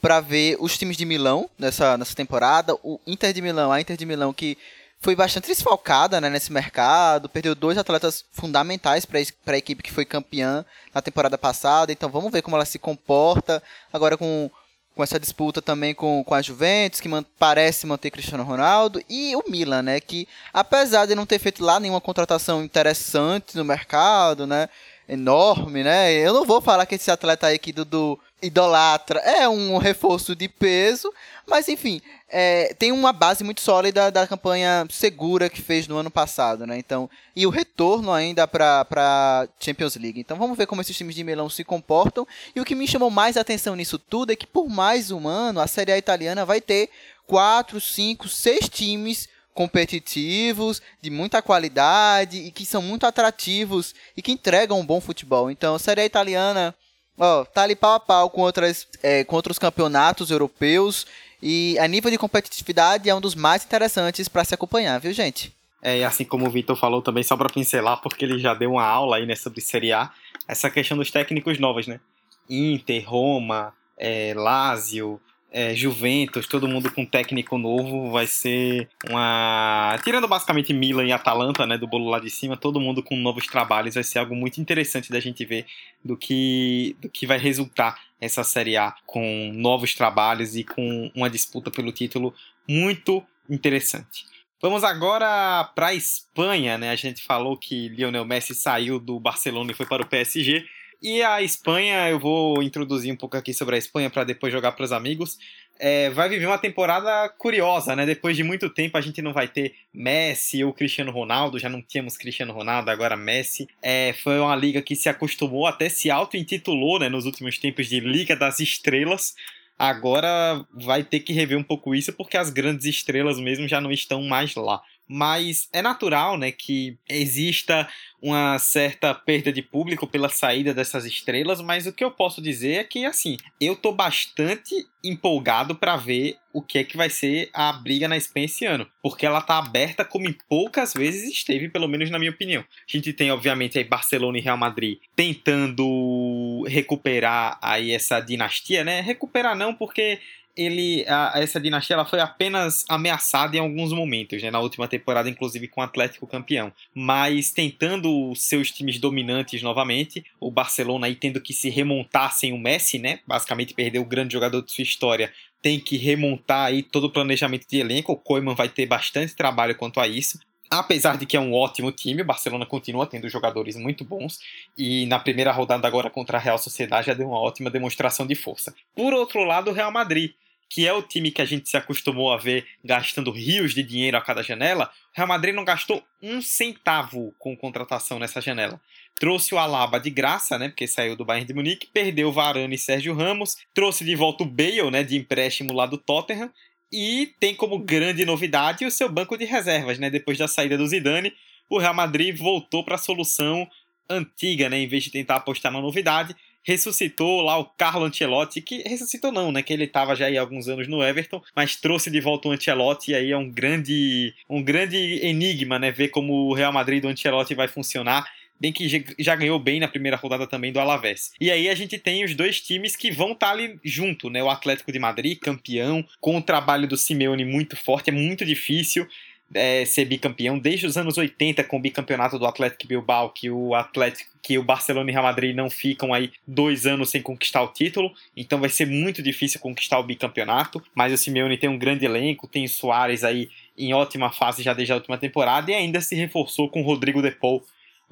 para 0.00 0.20
ver 0.20 0.56
os 0.60 0.76
times 0.76 0.96
de 0.96 1.04
Milão 1.06 1.48
nessa, 1.58 1.96
nessa 1.96 2.14
temporada, 2.14 2.74
o 2.82 3.00
Inter 3.06 3.32
de 3.32 3.40
Milão, 3.40 3.72
a 3.72 3.80
Inter 3.80 3.96
de 3.96 4.04
Milão 4.04 4.32
que 4.32 4.58
foi 5.00 5.14
bastante 5.14 5.48
desfalcada 5.48 6.20
né, 6.20 6.30
nesse 6.30 6.52
mercado, 6.52 7.28
perdeu 7.28 7.54
dois 7.54 7.76
atletas 7.76 8.24
fundamentais 8.32 9.04
para 9.04 9.54
a 9.54 9.58
equipe 9.58 9.82
que 9.82 9.92
foi 9.92 10.04
campeã 10.04 10.64
na 10.94 11.02
temporada 11.02 11.36
passada, 11.36 11.92
então 11.92 12.08
vamos 12.08 12.32
ver 12.32 12.42
como 12.42 12.56
ela 12.56 12.64
se 12.64 12.78
comporta 12.78 13.62
agora 13.92 14.16
com, 14.16 14.50
com 14.94 15.02
essa 15.02 15.18
disputa 15.18 15.60
também 15.60 15.94
com, 15.94 16.22
com 16.22 16.34
a 16.34 16.42
Juventus, 16.42 17.00
que 17.00 17.08
man, 17.08 17.24
parece 17.38 17.86
manter 17.86 18.10
Cristiano 18.10 18.44
Ronaldo, 18.44 19.02
e 19.08 19.34
o 19.34 19.42
Milan, 19.48 19.82
né, 19.82 20.00
que 20.00 20.28
apesar 20.52 21.06
de 21.06 21.14
não 21.14 21.26
ter 21.26 21.38
feito 21.38 21.64
lá 21.64 21.80
nenhuma 21.80 22.00
contratação 22.00 22.62
interessante 22.62 23.56
no 23.56 23.64
mercado, 23.64 24.46
né, 24.46 24.68
enorme, 25.08 25.82
né, 25.82 26.12
eu 26.12 26.32
não 26.32 26.44
vou 26.44 26.60
falar 26.60 26.86
que 26.86 26.94
esse 26.94 27.10
atleta 27.10 27.48
aí 27.48 27.58
que 27.58 27.72
Dudu 27.72 28.18
idolatra 28.44 29.18
é 29.20 29.48
um 29.48 29.76
reforço 29.78 30.34
de 30.34 30.48
peso, 30.48 31.12
mas 31.46 31.68
enfim, 31.68 32.00
é, 32.28 32.74
tem 32.74 32.92
uma 32.92 33.12
base 33.12 33.44
muito 33.44 33.60
sólida 33.60 34.10
da 34.10 34.26
campanha 34.26 34.86
segura 34.90 35.48
que 35.48 35.62
fez 35.62 35.86
no 35.88 35.96
ano 35.96 36.10
passado, 36.10 36.66
né? 36.66 36.78
Então, 36.78 37.08
e 37.34 37.46
o 37.46 37.50
retorno 37.50 38.12
ainda 38.12 38.46
para 38.46 39.48
Champions 39.58 39.96
League. 39.96 40.20
Então 40.20 40.36
vamos 40.36 40.56
ver 40.56 40.66
como 40.66 40.80
esses 40.80 40.96
times 40.96 41.14
de 41.14 41.24
Milão 41.24 41.48
se 41.48 41.64
comportam. 41.64 42.26
E 42.54 42.60
o 42.60 42.64
que 42.64 42.74
me 42.74 42.88
chamou 42.88 43.10
mais 43.10 43.36
atenção 43.36 43.74
nisso 43.74 43.98
tudo 43.98 44.32
é 44.32 44.36
que 44.36 44.46
por 44.46 44.68
mais 44.68 45.10
um 45.10 45.26
ano 45.28 45.60
a 45.60 45.66
Série 45.66 45.92
A 45.92 45.98
italiana 45.98 46.44
vai 46.44 46.60
ter 46.60 46.90
quatro, 47.26 47.80
cinco, 47.80 48.28
seis 48.28 48.68
times 48.68 49.28
competitivos, 49.54 50.82
de 51.00 51.10
muita 51.10 51.40
qualidade 51.40 52.38
e 52.38 52.50
que 52.50 52.66
são 52.66 52.82
muito 52.82 53.06
atrativos 53.06 53.94
e 54.16 54.20
que 54.20 54.32
entregam 54.32 54.80
um 54.80 54.84
bom 54.84 55.00
futebol. 55.00 55.50
Então, 55.50 55.76
a 55.76 55.78
Série 55.78 56.00
A 56.00 56.04
italiana, 56.04 56.74
ó, 57.18 57.44
tá 57.44 57.62
ali 57.62 57.74
pau 57.76 57.94
a 57.94 58.00
pau 58.00 58.30
com, 58.30 58.42
outras, 58.42 58.86
é, 59.02 59.24
com 59.24 59.36
outros 59.36 59.58
campeonatos 59.58 60.30
europeus 60.30 61.06
e 61.42 61.78
a 61.78 61.86
nível 61.86 62.10
de 62.10 62.18
competitividade 62.18 63.08
é 63.08 63.14
um 63.14 63.20
dos 63.20 63.34
mais 63.34 63.64
interessantes 63.64 64.28
para 64.28 64.44
se 64.44 64.54
acompanhar, 64.54 64.98
viu, 64.98 65.12
gente? 65.12 65.54
É, 65.82 65.98
e 65.98 66.04
assim 66.04 66.24
como 66.24 66.46
o 66.46 66.50
Vitor 66.50 66.74
falou 66.74 67.02
também, 67.02 67.22
só 67.22 67.36
para 67.36 67.50
pincelar, 67.50 68.00
porque 68.00 68.24
ele 68.24 68.38
já 68.38 68.54
deu 68.54 68.72
uma 68.72 68.84
aula 68.84 69.16
aí 69.16 69.26
né, 69.26 69.36
sobre 69.36 69.60
Série 69.60 69.92
A, 69.92 70.10
essa 70.48 70.70
questão 70.70 70.96
dos 70.96 71.10
técnicos 71.10 71.58
novos, 71.58 71.86
né? 71.86 72.00
Inter, 72.48 73.04
Roma, 73.06 73.74
é, 73.98 74.32
Lazio, 74.34 75.20
é, 75.56 75.72
Juventus, 75.72 76.48
todo 76.48 76.66
mundo 76.66 76.90
com 76.90 77.06
técnico 77.06 77.56
novo, 77.56 78.10
vai 78.10 78.26
ser 78.26 78.88
uma. 79.08 79.96
Tirando 80.02 80.26
basicamente 80.26 80.72
Milan 80.72 81.04
e 81.04 81.12
Atalanta, 81.12 81.64
né, 81.64 81.78
do 81.78 81.86
bolo 81.86 82.10
lá 82.10 82.18
de 82.18 82.28
cima, 82.28 82.56
todo 82.56 82.80
mundo 82.80 83.04
com 83.04 83.16
novos 83.16 83.46
trabalhos, 83.46 83.94
vai 83.94 84.02
ser 84.02 84.18
algo 84.18 84.34
muito 84.34 84.60
interessante 84.60 85.12
da 85.12 85.20
gente 85.20 85.44
ver 85.44 85.64
do 86.04 86.16
que, 86.16 86.96
do 87.00 87.08
que 87.08 87.24
vai 87.24 87.38
resultar 87.38 87.96
essa 88.20 88.42
Série 88.42 88.76
A 88.76 88.96
com 89.06 89.52
novos 89.54 89.94
trabalhos 89.94 90.56
e 90.56 90.64
com 90.64 91.08
uma 91.14 91.30
disputa 91.30 91.70
pelo 91.70 91.92
título 91.92 92.34
muito 92.68 93.22
interessante. 93.48 94.24
Vamos 94.60 94.82
agora 94.82 95.70
para 95.72 95.88
a 95.88 95.94
Espanha, 95.94 96.76
né? 96.76 96.90
A 96.90 96.96
gente 96.96 97.22
falou 97.22 97.56
que 97.56 97.88
Lionel 97.90 98.24
Messi 98.24 98.56
saiu 98.56 98.98
do 98.98 99.20
Barcelona 99.20 99.70
e 99.70 99.74
foi 99.74 99.86
para 99.86 100.02
o 100.02 100.06
PSG. 100.06 100.66
E 101.04 101.22
a 101.22 101.42
Espanha, 101.42 102.08
eu 102.08 102.18
vou 102.18 102.62
introduzir 102.62 103.12
um 103.12 103.16
pouco 103.16 103.36
aqui 103.36 103.52
sobre 103.52 103.74
a 103.74 103.78
Espanha 103.78 104.08
para 104.08 104.24
depois 104.24 104.50
jogar 104.50 104.72
para 104.72 104.86
os 104.86 104.90
amigos. 104.90 105.38
É, 105.78 106.08
vai 106.08 106.30
viver 106.30 106.46
uma 106.46 106.56
temporada 106.56 107.28
curiosa, 107.28 107.94
né? 107.94 108.06
Depois 108.06 108.34
de 108.34 108.42
muito 108.42 108.70
tempo 108.70 108.96
a 108.96 109.02
gente 109.02 109.20
não 109.20 109.30
vai 109.30 109.46
ter 109.46 109.74
Messi 109.92 110.64
ou 110.64 110.72
Cristiano 110.72 111.12
Ronaldo, 111.12 111.58
já 111.58 111.68
não 111.68 111.82
tínhamos 111.82 112.16
Cristiano 112.16 112.54
Ronaldo, 112.54 112.90
agora 112.90 113.18
Messi. 113.18 113.68
É, 113.82 114.14
foi 114.14 114.40
uma 114.40 114.56
liga 114.56 114.80
que 114.80 114.96
se 114.96 115.10
acostumou, 115.10 115.66
até 115.66 115.90
se 115.90 116.10
auto-intitulou 116.10 116.98
né, 116.98 117.10
nos 117.10 117.26
últimos 117.26 117.58
tempos 117.58 117.86
de 117.86 118.00
Liga 118.00 118.34
das 118.34 118.58
Estrelas. 118.60 119.34
Agora 119.78 120.64
vai 120.72 121.04
ter 121.04 121.20
que 121.20 121.34
rever 121.34 121.58
um 121.58 121.62
pouco 121.62 121.94
isso 121.94 122.14
porque 122.14 122.38
as 122.38 122.48
grandes 122.48 122.86
estrelas 122.86 123.38
mesmo 123.38 123.68
já 123.68 123.78
não 123.78 123.92
estão 123.92 124.22
mais 124.22 124.54
lá 124.54 124.80
mas 125.08 125.68
é 125.72 125.82
natural 125.82 126.38
né, 126.38 126.50
que 126.50 126.98
exista 127.08 127.88
uma 128.20 128.58
certa 128.58 129.14
perda 129.14 129.52
de 129.52 129.60
público 129.60 130.06
pela 130.06 130.30
saída 130.30 130.72
dessas 130.72 131.04
estrelas, 131.04 131.60
mas 131.60 131.86
o 131.86 131.92
que 131.92 132.02
eu 132.02 132.10
posso 132.10 132.40
dizer 132.40 132.72
é 132.76 132.84
que 132.84 133.04
assim, 133.04 133.36
eu 133.60 133.76
tô 133.76 133.92
bastante 133.92 134.74
empolgado 135.04 135.74
para 135.74 135.96
ver 135.96 136.38
o 136.50 136.62
que 136.62 136.78
é 136.78 136.84
que 136.84 136.96
vai 136.96 137.10
ser 137.10 137.50
a 137.52 137.70
briga 137.72 138.08
na 138.08 138.16
Espanha 138.16 138.46
esse 138.46 138.64
ano, 138.64 138.88
porque 139.02 139.26
ela 139.26 139.42
tá 139.42 139.58
aberta 139.58 140.04
como 140.04 140.26
em 140.26 140.34
poucas 140.48 140.94
vezes 140.94 141.30
esteve, 141.30 141.68
pelo 141.68 141.88
menos 141.88 142.10
na 142.10 142.18
minha 142.18 142.30
opinião. 142.30 142.62
A 142.62 142.90
gente 142.96 143.12
tem 143.12 143.30
obviamente 143.30 143.76
aí 143.76 143.84
Barcelona 143.84 144.38
e 144.38 144.40
Real 144.40 144.56
Madrid 144.56 144.98
tentando 145.14 146.64
recuperar 146.66 147.58
aí 147.60 147.90
essa 147.90 148.20
dinastia, 148.20 148.84
né? 148.84 149.02
Recuperar 149.02 149.54
não, 149.54 149.74
porque 149.74 150.18
ele 150.56 151.04
a, 151.08 151.32
essa 151.36 151.60
dinastia 151.60 151.94
ela 151.94 152.04
foi 152.04 152.20
apenas 152.20 152.84
ameaçada 152.88 153.56
em 153.56 153.60
alguns 153.60 153.92
momentos, 153.92 154.42
né? 154.42 154.50
na 154.50 154.60
última 154.60 154.86
temporada, 154.86 155.28
inclusive 155.28 155.68
com 155.68 155.80
o 155.80 155.84
Atlético 155.84 156.26
campeão. 156.26 156.72
Mas 156.94 157.50
tentando 157.50 158.32
seus 158.34 158.70
times 158.70 158.98
dominantes 158.98 159.62
novamente, 159.62 160.24
o 160.40 160.50
Barcelona 160.50 161.06
aí 161.06 161.14
tendo 161.14 161.40
que 161.40 161.52
se 161.52 161.68
remontar 161.68 162.32
sem 162.32 162.52
o 162.52 162.58
Messi, 162.58 162.98
né? 162.98 163.20
Basicamente 163.26 163.74
perdeu 163.74 164.02
o 164.02 164.06
grande 164.06 164.32
jogador 164.32 164.62
de 164.62 164.72
sua 164.72 164.82
história, 164.82 165.32
tem 165.60 165.80
que 165.80 165.96
remontar 165.96 166.66
aí 166.66 166.82
todo 166.82 167.04
o 167.04 167.10
planejamento 167.10 167.66
de 167.68 167.78
elenco. 167.78 168.12
O 168.12 168.16
Koeman 168.16 168.54
vai 168.54 168.68
ter 168.68 168.86
bastante 168.86 169.34
trabalho 169.34 169.74
quanto 169.74 169.98
a 169.98 170.06
isso. 170.06 170.38
Apesar 170.70 171.16
de 171.16 171.26
que 171.26 171.36
é 171.36 171.40
um 171.40 171.52
ótimo 171.52 171.92
time, 171.92 172.22
o 172.22 172.24
Barcelona 172.24 172.66
continua 172.66 173.06
tendo 173.06 173.28
jogadores 173.28 173.76
muito 173.76 174.04
bons 174.04 174.38
e 174.76 175.06
na 175.06 175.18
primeira 175.18 175.52
rodada 175.52 175.86
agora 175.86 176.10
contra 176.10 176.38
a 176.38 176.40
Real 176.40 176.58
Sociedade 176.58 177.06
já 177.06 177.14
deu 177.14 177.28
uma 177.28 177.38
ótima 177.38 177.70
demonstração 177.70 178.26
de 178.26 178.34
força. 178.34 178.74
Por 178.94 179.12
outro 179.12 179.44
lado, 179.44 179.70
o 179.70 179.74
Real 179.74 179.92
Madrid 179.92 180.32
que 180.68 180.86
é 180.86 180.92
o 180.92 181.02
time 181.02 181.30
que 181.30 181.42
a 181.42 181.44
gente 181.44 181.68
se 181.68 181.76
acostumou 181.76 182.32
a 182.32 182.36
ver 182.36 182.66
gastando 182.84 183.30
rios 183.30 183.74
de 183.74 183.82
dinheiro 183.82 184.16
a 184.16 184.20
cada 184.20 184.42
janela, 184.42 184.90
o 185.12 185.16
Real 185.16 185.28
Madrid 185.28 185.54
não 185.54 185.64
gastou 185.64 186.02
um 186.22 186.42
centavo 186.42 187.34
com 187.38 187.56
contratação 187.56 188.18
nessa 188.18 188.40
janela. 188.40 188.80
Trouxe 189.18 189.54
o 189.54 189.58
Alaba 189.58 190.00
de 190.00 190.10
graça, 190.10 190.58
né, 190.58 190.68
porque 190.68 190.88
saiu 190.88 191.16
do 191.16 191.24
Bayern 191.24 191.46
de 191.46 191.54
Munique, 191.54 191.86
perdeu 191.86 192.32
Varane 192.32 192.74
e 192.74 192.78
Sérgio 192.78 193.14
Ramos, 193.14 193.56
trouxe 193.72 194.04
de 194.04 194.16
volta 194.16 194.42
o 194.42 194.46
Bale, 194.46 194.90
né, 194.90 195.04
de 195.04 195.16
empréstimo 195.16 195.72
lá 195.72 195.86
do 195.86 195.96
Tottenham, 195.96 196.50
e 196.90 197.32
tem 197.38 197.54
como 197.54 197.78
grande 197.78 198.24
novidade 198.24 198.84
o 198.84 198.90
seu 198.90 199.08
banco 199.08 199.36
de 199.36 199.44
reservas, 199.44 199.98
né, 199.98 200.10
depois 200.10 200.38
da 200.38 200.48
saída 200.48 200.76
do 200.76 200.86
Zidane, 200.86 201.32
o 201.70 201.78
Real 201.78 201.94
Madrid 201.94 202.36
voltou 202.36 202.84
para 202.84 202.96
a 202.96 202.98
solução 202.98 203.68
antiga, 204.08 204.68
né, 204.68 204.78
em 204.78 204.88
vez 204.88 205.04
de 205.04 205.10
tentar 205.10 205.36
apostar 205.36 205.72
na 205.72 205.80
novidade, 205.80 206.34
ressuscitou 206.64 207.42
lá 207.42 207.58
o 207.58 207.64
Carlo 207.64 208.04
Ancelotti, 208.04 208.60
que 208.60 208.82
ressuscitou 208.88 209.30
não, 209.30 209.52
né? 209.52 209.62
Que 209.62 209.72
ele 209.72 209.84
estava 209.84 210.16
já 210.16 210.26
há 210.28 210.40
alguns 210.40 210.66
anos 210.66 210.88
no 210.88 211.02
Everton, 211.04 211.42
mas 211.54 211.76
trouxe 211.76 212.10
de 212.10 212.20
volta 212.20 212.48
o 212.48 212.52
Ancelotti 212.52 213.12
e 213.12 213.14
aí 213.14 213.30
é 213.30 213.36
um 213.36 213.48
grande, 213.48 214.34
um 214.48 214.62
grande 214.62 214.96
enigma, 214.96 215.78
né? 215.78 215.90
Ver 215.90 216.08
como 216.08 216.32
o 216.48 216.54
Real 216.54 216.72
Madrid 216.72 217.02
do 217.02 217.08
Ancelotti 217.08 217.54
vai 217.54 217.68
funcionar 217.68 218.24
bem 218.58 218.72
que 218.72 219.04
já 219.18 219.34
ganhou 219.34 219.58
bem 219.58 219.80
na 219.80 219.88
primeira 219.88 220.16
rodada 220.16 220.46
também 220.46 220.72
do 220.72 220.80
Alavés. 220.80 221.32
E 221.40 221.50
aí 221.50 221.68
a 221.68 221.74
gente 221.74 221.98
tem 221.98 222.24
os 222.24 222.34
dois 222.34 222.60
times 222.60 222.96
que 222.96 223.10
vão 223.10 223.32
estar 223.32 223.48
tá 223.48 223.52
ali 223.52 223.78
junto, 223.84 224.30
né? 224.30 224.42
O 224.42 224.48
Atlético 224.48 224.92
de 224.92 224.98
Madrid, 224.98 225.38
campeão, 225.38 226.04
com 226.20 226.38
o 226.38 226.42
trabalho 226.42 226.88
do 226.88 226.96
Simeone 226.96 227.44
muito 227.44 227.76
forte, 227.76 228.10
é 228.10 228.12
muito 228.12 228.44
difícil 228.44 229.06
é, 229.52 229.84
ser 229.84 230.04
bicampeão 230.04 230.58
desde 230.58 230.86
os 230.86 230.96
anos 230.96 231.18
80 231.18 231.62
com 231.64 231.76
o 231.76 231.80
bicampeonato 231.80 232.38
do 232.38 232.46
Atlético 232.46 232.86
Bilbao, 232.86 233.30
que 233.30 233.50
o 233.50 233.74
Atlético, 233.74 234.30
que 234.42 234.58
o 234.58 234.62
Barcelona 234.62 235.10
e 235.10 235.12
Real 235.12 235.24
Madrid 235.24 235.54
não 235.54 235.68
ficam 235.68 236.14
aí 236.14 236.32
dois 236.46 236.86
anos 236.86 237.10
sem 237.10 237.22
conquistar 237.22 237.62
o 237.62 237.68
título, 237.68 238.12
então 238.36 238.60
vai 238.60 238.68
ser 238.68 238.86
muito 238.86 239.22
difícil 239.22 239.60
conquistar 239.60 239.98
o 239.98 240.04
bicampeonato, 240.04 240.82
mas 240.94 241.12
o 241.12 241.18
Simeone 241.18 241.56
tem 241.58 241.68
um 241.68 241.78
grande 241.78 242.04
elenco, 242.04 242.48
tem 242.48 242.64
o 242.64 242.68
Soares 242.68 243.24
aí 243.24 243.48
em 243.76 243.92
ótima 243.92 244.30
fase 244.30 244.62
já 244.62 244.72
desde 244.72 244.92
a 244.92 244.96
última 244.96 245.18
temporada 245.18 245.70
e 245.70 245.74
ainda 245.74 246.00
se 246.00 246.14
reforçou 246.14 246.68
com 246.68 246.80
o 246.80 246.84
Rodrigo 246.84 247.20
De 247.20 247.30
Paul 247.30 247.64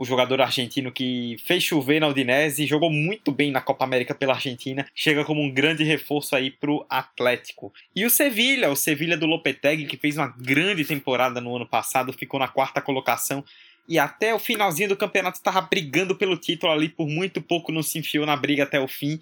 o 0.02 0.04
jogador 0.04 0.40
argentino 0.40 0.90
que 0.90 1.36
fez 1.44 1.62
chover 1.62 2.00
na 2.00 2.08
Udinese, 2.08 2.66
jogou 2.66 2.90
muito 2.90 3.30
bem 3.30 3.52
na 3.52 3.60
Copa 3.60 3.84
América 3.84 4.12
pela 4.12 4.34
Argentina, 4.34 4.84
chega 4.92 5.24
como 5.24 5.40
um 5.40 5.48
grande 5.48 5.84
reforço 5.84 6.34
aí 6.34 6.50
pro 6.50 6.84
Atlético. 6.90 7.72
E 7.94 8.04
o 8.04 8.10
Sevilha, 8.10 8.68
o 8.68 8.74
Sevilha 8.74 9.16
do 9.16 9.26
Lopetegui, 9.26 9.86
que 9.86 9.96
fez 9.96 10.16
uma 10.16 10.26
grande 10.26 10.84
temporada 10.84 11.40
no 11.40 11.54
ano 11.54 11.66
passado, 11.66 12.12
ficou 12.12 12.40
na 12.40 12.48
quarta 12.48 12.80
colocação 12.80 13.44
e 13.88 13.96
até 13.98 14.34
o 14.34 14.38
finalzinho 14.38 14.88
do 14.88 14.96
campeonato 14.96 15.38
estava 15.38 15.60
brigando 15.60 16.16
pelo 16.16 16.36
título 16.36 16.72
ali, 16.72 16.88
por 16.88 17.08
muito 17.08 17.42
pouco 17.42 17.72
não 17.72 17.82
se 17.82 17.98
enfiou 17.98 18.24
na 18.24 18.36
briga 18.36 18.62
até 18.62 18.80
o 18.80 18.86
fim. 18.86 19.18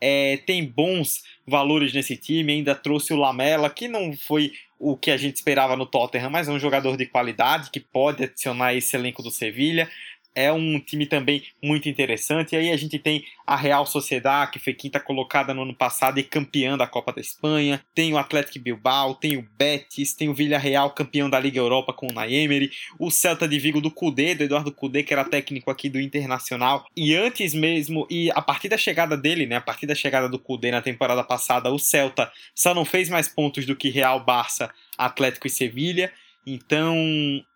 É, 0.00 0.38
tem 0.46 0.64
bons 0.64 1.24
valores 1.46 1.92
nesse 1.92 2.16
time, 2.16 2.52
ainda 2.52 2.74
trouxe 2.74 3.12
o 3.12 3.16
Lamela, 3.16 3.68
que 3.68 3.86
não 3.86 4.16
foi 4.16 4.52
o 4.78 4.96
que 4.96 5.10
a 5.10 5.16
gente 5.16 5.36
esperava 5.36 5.76
no 5.76 5.86
Tottenham, 5.86 6.30
mas 6.30 6.48
é 6.48 6.52
um 6.52 6.58
jogador 6.58 6.96
de 6.96 7.06
qualidade 7.06 7.70
que 7.70 7.80
pode 7.80 8.24
adicionar 8.24 8.74
esse 8.74 8.96
elenco 8.96 9.22
do 9.22 9.30
Sevilha 9.30 9.90
é 10.34 10.52
um 10.52 10.80
time 10.80 11.06
também 11.06 11.44
muito 11.62 11.88
interessante. 11.88 12.54
E 12.54 12.56
aí 12.56 12.70
a 12.70 12.76
gente 12.76 12.98
tem 12.98 13.24
a 13.46 13.56
Real 13.56 13.86
Sociedade, 13.86 14.52
que 14.52 14.58
foi 14.58 14.74
quinta 14.74 14.98
colocada 14.98 15.54
no 15.54 15.62
ano 15.62 15.74
passado 15.74 16.18
e 16.18 16.22
campeã 16.22 16.76
da 16.76 16.86
Copa 16.86 17.12
da 17.12 17.20
Espanha. 17.20 17.84
Tem 17.94 18.12
o 18.12 18.18
Atlético 18.18 18.58
Bilbao, 18.58 19.14
tem 19.14 19.36
o 19.36 19.46
Betis, 19.56 20.14
tem 20.14 20.28
o 20.28 20.34
Villarreal, 20.34 20.90
campeão 20.90 21.30
da 21.30 21.38
Liga 21.38 21.58
Europa 21.58 21.92
com 21.92 22.08
o 22.08 22.12
Naemery, 22.12 22.70
o 22.98 23.10
Celta 23.10 23.46
de 23.46 23.58
Vigo 23.58 23.80
do 23.80 23.90
Cudê, 23.90 24.34
do 24.34 24.44
Eduardo 24.44 24.72
Cudê, 24.72 25.02
que 25.02 25.12
era 25.12 25.24
técnico 25.24 25.70
aqui 25.70 25.88
do 25.88 26.00
Internacional. 26.00 26.86
E 26.96 27.14
antes 27.14 27.54
mesmo, 27.54 28.06
e 28.10 28.30
a 28.32 28.42
partir 28.42 28.68
da 28.68 28.78
chegada 28.78 29.16
dele, 29.16 29.46
né, 29.46 29.56
a 29.56 29.60
partir 29.60 29.86
da 29.86 29.94
chegada 29.94 30.28
do 30.28 30.38
Cudê 30.38 30.70
na 30.70 30.82
temporada 30.82 31.22
passada, 31.22 31.70
o 31.70 31.78
Celta 31.78 32.30
só 32.54 32.74
não 32.74 32.84
fez 32.84 33.08
mais 33.08 33.28
pontos 33.28 33.66
do 33.66 33.76
que 33.76 33.88
Real, 33.88 34.24
Barça, 34.24 34.70
Atlético 34.96 35.46
e 35.46 35.50
Sevilha. 35.50 36.12
Então, 36.46 36.96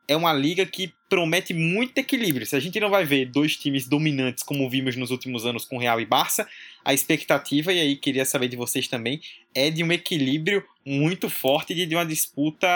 é 0.07 0.16
uma 0.16 0.33
liga 0.33 0.64
que 0.64 0.92
promete 1.09 1.53
muito 1.53 1.98
equilíbrio. 1.98 2.46
Se 2.46 2.57
a 2.57 2.61
gente 2.61 2.81
não 2.81 2.88
vai 2.88 3.05
ver 3.05 3.27
dois 3.27 3.57
times 3.57 3.87
dominantes 3.87 4.42
como 4.42 4.68
vimos 4.68 4.96
nos 4.96 5.11
últimos 5.11 5.44
anos 5.44 5.64
com 5.64 5.79
Real 5.79 6.01
e 6.01 6.07
Barça, 6.07 6.48
a 6.85 6.94
expectativa, 6.94 7.72
e 7.72 7.81
aí 7.81 7.96
queria 7.96 8.24
saber 8.24 8.48
de 8.48 8.57
vocês 8.57 8.88
também, 8.88 9.20
é 9.55 9.70
de 9.70 9.85
um 9.85 9.92
equilíbrio 9.92 10.64
muito 10.85 11.29
forte 11.29 11.74
e 11.74 11.87
de 11.87 11.94
uma 11.94 12.07
disputa 12.07 12.68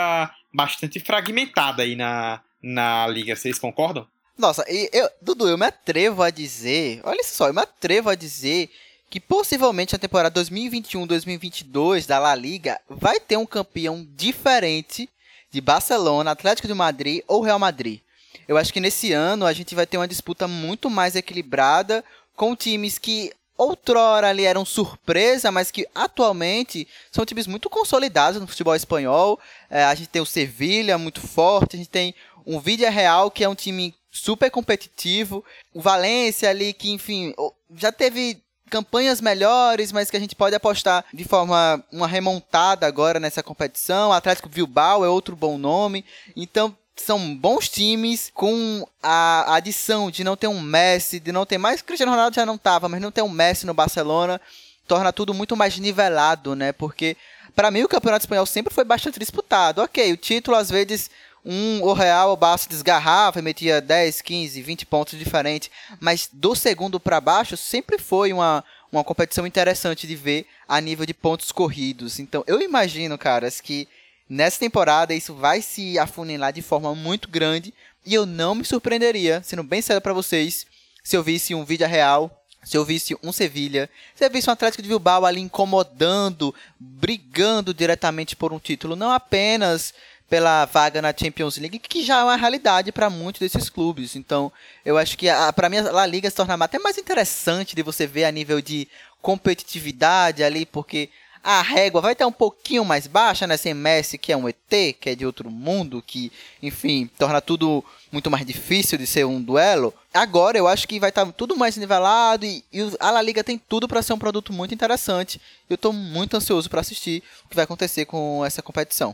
bastante 0.53 0.99
fragmentada 0.99 1.83
aí 1.83 1.95
na, 1.95 2.41
na 2.61 3.07
liga. 3.07 3.35
Vocês 3.35 3.57
concordam? 3.57 4.07
Nossa, 4.37 4.65
eu, 4.67 5.09
Dudu, 5.21 5.47
eu 5.47 5.57
me 5.57 5.65
atrevo 5.65 6.23
a 6.23 6.29
dizer, 6.29 7.01
olha 7.03 7.23
só, 7.23 7.47
eu 7.47 7.53
me 7.53 7.61
atrevo 7.61 8.09
a 8.09 8.15
dizer 8.15 8.69
que 9.09 9.19
possivelmente 9.19 9.95
a 9.95 9.99
temporada 9.99 10.41
2021-2022 10.41 12.07
da 12.07 12.17
La 12.17 12.33
Liga 12.33 12.81
vai 12.89 13.19
ter 13.19 13.37
um 13.37 13.45
campeão 13.45 14.07
diferente 14.15 15.07
de 15.53 15.61
Barcelona, 15.61 16.31
Atlético 16.31 16.67
de 16.67 16.73
Madrid 16.73 17.21
ou 17.27 17.41
Real 17.41 17.59
Madrid. 17.59 17.99
Eu 18.47 18.57
acho 18.57 18.73
que 18.73 18.79
nesse 18.79 19.13
ano 19.13 19.45
a 19.45 19.53
gente 19.53 19.75
vai 19.75 19.85
ter 19.85 19.97
uma 19.97 20.07
disputa 20.07 20.47
muito 20.47 20.89
mais 20.89 21.15
equilibrada 21.15 22.03
com 22.35 22.55
times 22.55 22.97
que 22.97 23.31
outrora 23.55 24.29
ali 24.29 24.45
eram 24.45 24.65
surpresa, 24.65 25.51
mas 25.51 25.69
que 25.69 25.87
atualmente 25.93 26.87
são 27.11 27.23
times 27.23 27.45
muito 27.45 27.69
consolidados 27.69 28.41
no 28.41 28.47
futebol 28.47 28.75
espanhol. 28.75 29.39
É, 29.69 29.83
a 29.83 29.93
gente 29.93 30.09
tem 30.09 30.21
o 30.21 30.25
Sevilha 30.25 30.97
muito 30.97 31.21
forte, 31.21 31.75
a 31.75 31.77
gente 31.77 31.89
tem 31.89 32.15
um 32.47 32.59
Vídea 32.59 32.89
Real 32.89 33.29
que 33.29 33.43
é 33.43 33.47
um 33.47 33.55
time 33.55 33.93
super 34.11 34.49
competitivo, 34.49 35.45
o 35.71 35.79
Valência 35.79 36.49
ali 36.49 36.73
que 36.73 36.91
enfim 36.91 37.33
já 37.75 37.91
teve 37.91 38.42
campanhas 38.73 39.21
melhores, 39.21 39.91
mas 39.91 40.09
que 40.09 40.17
a 40.17 40.19
gente 40.19 40.35
pode 40.35 40.55
apostar 40.55 41.05
de 41.13 41.23
forma 41.23 41.83
uma 41.91 42.07
remontada 42.07 42.87
agora 42.87 43.19
nessa 43.19 43.43
competição. 43.43 44.09
O 44.09 44.13
Atlético 44.13 44.49
Bilbao 44.49 45.05
é 45.05 45.07
outro 45.07 45.35
bom 45.35 45.59
nome. 45.59 46.03
Então, 46.35 46.75
são 46.95 47.35
bons 47.35 47.69
times 47.69 48.31
com 48.33 48.83
a 49.01 49.53
adição 49.53 50.09
de 50.09 50.23
não 50.23 50.35
ter 50.35 50.47
um 50.47 50.59
Messi, 50.59 51.19
de 51.19 51.31
não 51.31 51.45
ter 51.45 51.59
mais 51.59 51.83
Cristiano 51.83 52.11
Ronaldo 52.11 52.35
já 52.35 52.47
não 52.47 52.57
tava, 52.57 52.89
mas 52.89 52.99
não 52.99 53.11
ter 53.11 53.21
um 53.21 53.29
Messi 53.29 53.67
no 53.67 53.75
Barcelona 53.75 54.41
torna 54.87 55.13
tudo 55.13 55.35
muito 55.35 55.55
mais 55.55 55.77
nivelado, 55.77 56.55
né? 56.55 56.71
Porque 56.71 57.15
para 57.55 57.69
mim 57.69 57.83
o 57.83 57.87
Campeonato 57.87 58.23
Espanhol 58.23 58.47
sempre 58.47 58.73
foi 58.73 58.83
bastante 58.83 59.19
disputado. 59.19 59.83
OK, 59.83 60.13
o 60.13 60.17
título 60.17 60.57
às 60.57 60.71
vezes 60.71 61.11
um 61.45 61.81
o 61.81 61.93
Real 61.93 62.31
o 62.31 62.37
Barça 62.37 62.69
desgarrava 62.69 63.39
e 63.39 63.41
metia 63.41 63.81
10, 63.81 64.21
15, 64.21 64.61
20 64.61 64.85
pontos 64.85 65.19
diferentes, 65.19 65.69
mas 65.99 66.29
do 66.31 66.55
segundo 66.55 66.99
para 66.99 67.19
baixo 67.19 67.57
sempre 67.57 67.97
foi 67.97 68.31
uma, 68.31 68.63
uma 68.91 69.03
competição 69.03 69.45
interessante 69.45 70.07
de 70.07 70.15
ver 70.15 70.45
a 70.67 70.79
nível 70.79 71.05
de 71.05 71.13
pontos 71.13 71.51
corridos. 71.51 72.19
Então 72.19 72.43
eu 72.47 72.61
imagino, 72.61 73.17
caras, 73.17 73.59
que 73.59 73.87
nessa 74.29 74.59
temporada 74.59 75.13
isso 75.13 75.33
vai 75.33 75.61
se 75.61 75.99
afunilar 75.99 76.53
de 76.53 76.61
forma 76.61 76.95
muito 76.95 77.27
grande. 77.27 77.73
E 78.05 78.13
eu 78.13 78.25
não 78.25 78.53
me 78.53 78.65
surpreenderia, 78.65 79.41
sendo 79.43 79.63
bem 79.63 79.81
sério 79.81 80.01
para 80.01 80.11
vocês, 80.11 80.65
se 81.03 81.15
eu 81.15 81.23
visse 81.23 81.55
um 81.55 81.63
vídeo 81.63 81.87
real 81.87 82.43
se 82.63 82.77
eu 82.77 82.85
visse 82.85 83.15
um 83.21 83.31
Sevilha, 83.31 83.89
se 84.15 84.25
eu 84.25 84.29
visse 84.29 84.49
um 84.49 84.53
Atlético 84.53 84.81
de 84.81 84.87
Bilbao 84.87 85.25
ali 85.25 85.41
incomodando, 85.41 86.55
brigando 86.79 87.73
diretamente 87.73 88.35
por 88.35 88.53
um 88.53 88.59
título, 88.59 88.95
não 88.95 89.11
apenas 89.11 89.93
pela 90.33 90.65
vaga 90.65 90.99
na 90.99 91.13
Champions 91.15 91.57
League, 91.57 91.77
que 91.77 92.01
já 92.01 92.21
é 92.21 92.23
uma 92.23 92.35
realidade 92.35 92.91
para 92.91 93.07
muitos 93.07 93.39
desses 93.39 93.69
clubes. 93.69 94.15
Então, 94.15 94.51
eu 94.83 94.97
acho 94.97 95.15
que 95.15 95.27
para 95.55 95.69
mim 95.69 95.77
a 95.77 95.91
La 95.91 96.07
Liga 96.07 96.27
se 96.27 96.35
torna 96.35 96.55
até 96.55 96.79
mais 96.79 96.97
interessante 96.97 97.75
de 97.75 97.83
você 97.83 98.07
ver 98.07 98.25
a 98.25 98.31
nível 98.31 98.59
de 98.59 98.87
competitividade 99.21 100.43
ali, 100.43 100.65
porque 100.65 101.11
a 101.43 101.61
régua 101.61 102.01
vai 102.01 102.13
estar 102.13 102.25
um 102.25 102.31
pouquinho 102.31 102.83
mais 102.83 103.05
baixa, 103.05 103.45
né? 103.45 103.57
Sem 103.57 103.75
Messi, 103.75 104.17
que 104.17 104.31
é 104.31 104.35
um 104.35 104.49
ET, 104.49 104.57
que 104.99 105.11
é 105.11 105.13
de 105.13 105.23
outro 105.23 105.51
mundo, 105.51 106.01
que, 106.01 106.31
enfim, 106.63 107.07
torna 107.15 107.39
tudo 107.39 107.85
muito 108.11 108.31
mais 108.31 108.43
difícil 108.43 108.97
de 108.97 109.05
ser 109.05 109.27
um 109.27 109.39
duelo. 109.39 109.93
Agora 110.11 110.57
eu 110.57 110.67
acho 110.67 110.87
que 110.87 110.99
vai 110.99 111.09
estar 111.09 111.31
tudo 111.33 111.55
mais 111.55 111.77
nivelado 111.77 112.43
e, 112.43 112.65
e 112.73 112.81
a 112.99 113.11
La 113.11 113.21
Liga 113.21 113.43
tem 113.43 113.59
tudo 113.59 113.87
para 113.87 114.01
ser 114.01 114.13
um 114.13 114.19
produto 114.19 114.51
muito 114.51 114.73
interessante. 114.73 115.39
Eu 115.69 115.75
estou 115.75 115.93
muito 115.93 116.35
ansioso 116.35 116.71
para 116.71 116.81
assistir 116.81 117.21
o 117.45 117.49
que 117.49 117.55
vai 117.55 117.65
acontecer 117.65 118.05
com 118.05 118.43
essa 118.43 118.63
competição. 118.63 119.13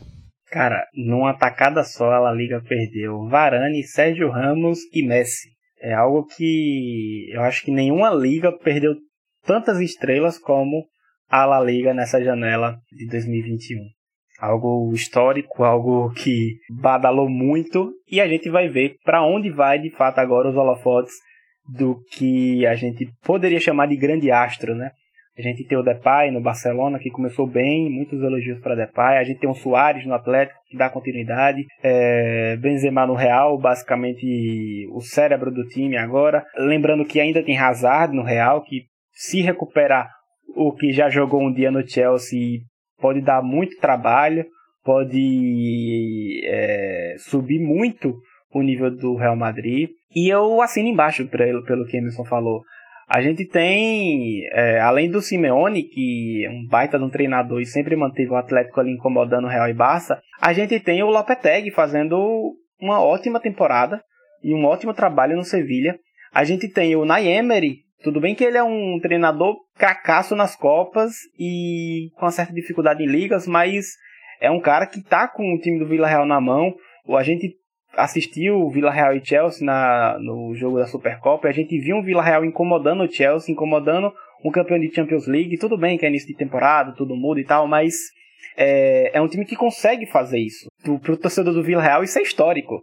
Cara, 0.50 0.84
numa 0.92 1.32
tacada 1.32 1.84
só 1.84 2.10
a 2.26 2.32
Liga 2.32 2.60
perdeu 2.60 3.28
Varane, 3.28 3.84
Sérgio 3.84 4.28
Ramos 4.30 4.80
e 4.92 5.00
Messi. 5.06 5.48
É 5.80 5.94
algo 5.94 6.26
que 6.26 7.30
eu 7.32 7.42
acho 7.42 7.64
que 7.64 7.70
nenhuma 7.70 8.10
liga 8.10 8.50
perdeu 8.58 8.96
tantas 9.46 9.80
estrelas 9.80 10.38
como 10.38 10.84
a 11.28 11.46
La 11.46 11.60
Liga 11.60 11.94
nessa 11.94 12.22
janela 12.22 12.76
de 12.90 13.06
2021. 13.06 13.78
Algo 14.40 14.92
histórico, 14.92 15.62
algo 15.62 16.12
que 16.14 16.56
badalou 16.68 17.28
muito 17.28 17.92
e 18.10 18.20
a 18.20 18.26
gente 18.26 18.50
vai 18.50 18.68
ver 18.68 18.96
para 19.04 19.24
onde 19.24 19.50
vai 19.50 19.78
de 19.78 19.90
fato 19.90 20.18
agora 20.18 20.48
os 20.48 20.56
holofotes 20.56 21.14
do 21.64 22.02
que 22.10 22.66
a 22.66 22.74
gente 22.74 23.08
poderia 23.22 23.60
chamar 23.60 23.86
de 23.86 23.96
grande 23.96 24.32
astro, 24.32 24.74
né? 24.74 24.90
A 25.40 25.42
gente 25.42 25.64
tem 25.64 25.78
o 25.78 25.82
Depay 25.82 26.30
no 26.30 26.40
Barcelona, 26.40 26.98
que 26.98 27.10
começou 27.10 27.46
bem, 27.46 27.90
muitos 27.90 28.22
elogios 28.22 28.60
para 28.60 28.74
Depay. 28.74 29.18
A 29.18 29.24
gente 29.24 29.40
tem 29.40 29.48
o 29.48 29.54
Soares 29.54 30.06
no 30.06 30.14
Atlético, 30.14 30.60
que 30.68 30.76
dá 30.76 30.90
continuidade. 30.90 31.64
É, 31.82 32.56
Benzema 32.58 33.06
no 33.06 33.14
Real, 33.14 33.58
basicamente 33.58 34.86
o 34.92 35.00
cérebro 35.00 35.50
do 35.50 35.66
time 35.68 35.96
agora. 35.96 36.44
Lembrando 36.56 37.04
que 37.04 37.20
ainda 37.20 37.42
tem 37.42 37.58
Hazard 37.58 38.14
no 38.14 38.22
Real, 38.22 38.62
que 38.62 38.82
se 39.12 39.40
recuperar 39.40 40.10
o 40.54 40.72
que 40.72 40.92
já 40.92 41.08
jogou 41.08 41.42
um 41.42 41.52
dia 41.52 41.70
no 41.70 41.86
Chelsea 41.88 42.60
pode 43.00 43.20
dar 43.20 43.42
muito 43.42 43.78
trabalho, 43.80 44.44
pode 44.84 46.42
é, 46.44 47.14
subir 47.18 47.58
muito 47.58 48.14
o 48.52 48.62
nível 48.62 48.90
do 48.90 49.16
Real 49.16 49.36
Madrid. 49.36 49.88
E 50.14 50.28
eu 50.28 50.60
assino 50.60 50.88
embaixo 50.88 51.26
pelo, 51.28 51.64
pelo 51.64 51.86
que 51.86 51.96
Emerson 51.96 52.24
falou. 52.24 52.62
A 53.12 53.20
gente 53.20 53.44
tem, 53.44 54.46
é, 54.52 54.78
além 54.78 55.10
do 55.10 55.20
Simeone, 55.20 55.82
que 55.82 56.44
é 56.46 56.48
um 56.48 56.64
baita 56.64 56.96
de 56.96 57.04
um 57.04 57.10
treinador 57.10 57.60
e 57.60 57.66
sempre 57.66 57.96
manteve 57.96 58.30
o 58.30 58.36
Atlético 58.36 58.78
ali 58.78 58.92
incomodando 58.92 59.46
o 59.46 59.50
Real 59.50 59.68
e 59.68 59.74
Barça, 59.74 60.22
a 60.40 60.52
gente 60.52 60.78
tem 60.78 61.02
o 61.02 61.10
Lopetegui 61.10 61.72
fazendo 61.72 62.54
uma 62.80 63.02
ótima 63.02 63.40
temporada 63.40 64.00
e 64.44 64.54
um 64.54 64.64
ótimo 64.64 64.94
trabalho 64.94 65.36
no 65.36 65.42
Sevilha. 65.42 65.98
A 66.32 66.44
gente 66.44 66.68
tem 66.68 66.94
o 66.94 67.04
Naemery, 67.04 67.78
tudo 68.04 68.20
bem 68.20 68.32
que 68.32 68.44
ele 68.44 68.56
é 68.56 68.62
um 68.62 69.00
treinador 69.02 69.56
cracaço 69.76 70.36
nas 70.36 70.54
Copas 70.54 71.14
e 71.36 72.10
com 72.14 72.26
uma 72.26 72.30
certa 72.30 72.52
dificuldade 72.52 73.02
em 73.02 73.08
ligas, 73.08 73.44
mas 73.44 73.86
é 74.40 74.52
um 74.52 74.60
cara 74.60 74.86
que 74.86 75.02
tá 75.02 75.26
com 75.26 75.52
o 75.52 75.58
time 75.58 75.80
do 75.80 75.88
Vila 75.88 76.06
Real 76.06 76.24
na 76.24 76.40
mão. 76.40 76.72
A 77.08 77.24
gente 77.24 77.56
assistiu 77.96 78.68
Vila 78.70 78.90
Real 78.90 79.14
e 79.14 79.24
Chelsea 79.24 79.64
na, 79.64 80.18
no 80.20 80.54
jogo 80.54 80.78
da 80.78 80.86
Supercopa 80.86 81.48
a 81.48 81.52
gente 81.52 81.78
viu 81.78 81.96
um 81.96 82.02
Vila 82.02 82.22
Real 82.22 82.44
incomodando 82.44 83.02
o 83.02 83.10
Chelsea, 83.10 83.52
incomodando 83.52 84.12
um 84.44 84.50
campeão 84.50 84.78
de 84.78 84.92
Champions 84.94 85.26
League. 85.26 85.58
Tudo 85.58 85.76
bem 85.76 85.98
que 85.98 86.04
é 86.04 86.08
início 86.08 86.28
de 86.28 86.36
temporada, 86.36 86.94
tudo 86.96 87.16
muda 87.16 87.40
e 87.40 87.44
tal, 87.44 87.66
mas 87.66 87.94
é, 88.56 89.10
é 89.14 89.20
um 89.20 89.28
time 89.28 89.44
que 89.44 89.56
consegue 89.56 90.06
fazer 90.06 90.38
isso. 90.38 90.68
Para 90.82 91.12
o 91.12 91.16
torcedor 91.16 91.52
do 91.52 91.62
Vila 91.62 91.82
Real, 91.82 92.02
isso 92.02 92.18
é 92.18 92.22
histórico. 92.22 92.82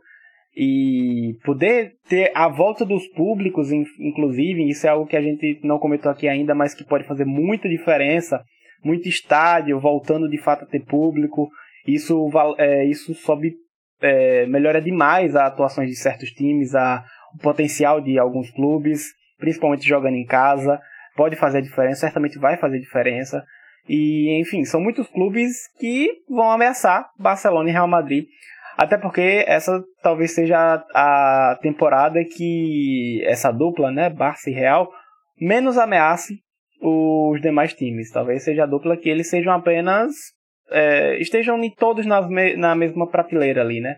E 0.56 1.38
poder 1.44 1.94
ter 2.10 2.32
a 2.34 2.48
volta 2.48 2.84
dos 2.84 3.08
públicos, 3.10 3.72
inclusive, 3.72 4.68
isso 4.68 4.88
é 4.88 4.90
algo 4.90 5.06
que 5.06 5.16
a 5.16 5.22
gente 5.22 5.60
não 5.64 5.78
comentou 5.78 6.12
aqui 6.12 6.28
ainda, 6.28 6.56
mas 6.56 6.74
que 6.74 6.84
pode 6.84 7.06
fazer 7.06 7.26
muita 7.26 7.70
diferença. 7.70 8.44
Muito 8.84 9.08
estádio 9.08 9.80
voltando 9.80 10.30
de 10.30 10.38
fato 10.38 10.64
a 10.64 10.68
ter 10.68 10.84
público. 10.84 11.48
Isso, 11.88 12.30
é, 12.58 12.86
isso 12.86 13.14
sobe 13.14 13.54
é, 14.02 14.46
melhora 14.48 14.82
demais 14.82 15.36
a 15.36 15.46
atuações 15.46 15.90
de 15.90 15.96
certos 15.96 16.32
times, 16.32 16.76
a, 16.76 17.04
o 17.36 17.38
potencial 17.40 18.02
de 18.02 18.18
alguns 18.18 18.52
clubes, 18.52 19.14
principalmente 19.38 19.88
jogando 19.88 20.16
em 20.16 20.26
casa. 20.26 20.80
Pode 21.16 21.36
fazer 21.36 21.62
diferença, 21.62 22.02
certamente 22.02 22.38
vai 22.38 22.58
fazer 22.58 22.80
diferença. 22.80 23.44
E, 23.90 24.40
enfim, 24.40 24.66
são 24.66 24.82
muitos 24.82 25.08
clubes 25.08 25.68
que 25.80 26.12
vão 26.30 26.52
ameaçar 26.52 27.10
Barcelona 27.18 27.70
e 27.70 27.74
Real 27.74 27.88
Madrid. 27.88 28.26
Até 28.78 28.98
porque 28.98 29.44
essa 29.48 29.82
talvez 30.04 30.36
seja 30.36 30.84
a, 30.94 31.52
a 31.52 31.56
temporada 31.56 32.24
que 32.24 33.24
essa 33.26 33.52
dupla, 33.52 33.92
né, 33.92 34.10
Barça 34.10 34.50
e 34.50 34.54
Real, 34.54 34.88
menos 35.40 35.78
ameace 35.78 36.36
os 36.80 37.42
demais 37.42 37.74
times. 37.74 38.12
Talvez 38.12 38.44
seja 38.44 38.64
a 38.64 38.68
dupla 38.68 38.98
que 38.98 39.10
eles 39.10 39.30
sejam 39.30 39.54
apenas. 39.54 40.14
É, 40.70 41.20
estejam 41.20 41.60
todos 41.78 42.06
nas 42.06 42.28
me 42.28 42.56
na 42.56 42.76
mesma 42.76 43.08
prateleira 43.08 43.62
ali, 43.62 43.80
né? 43.80 43.98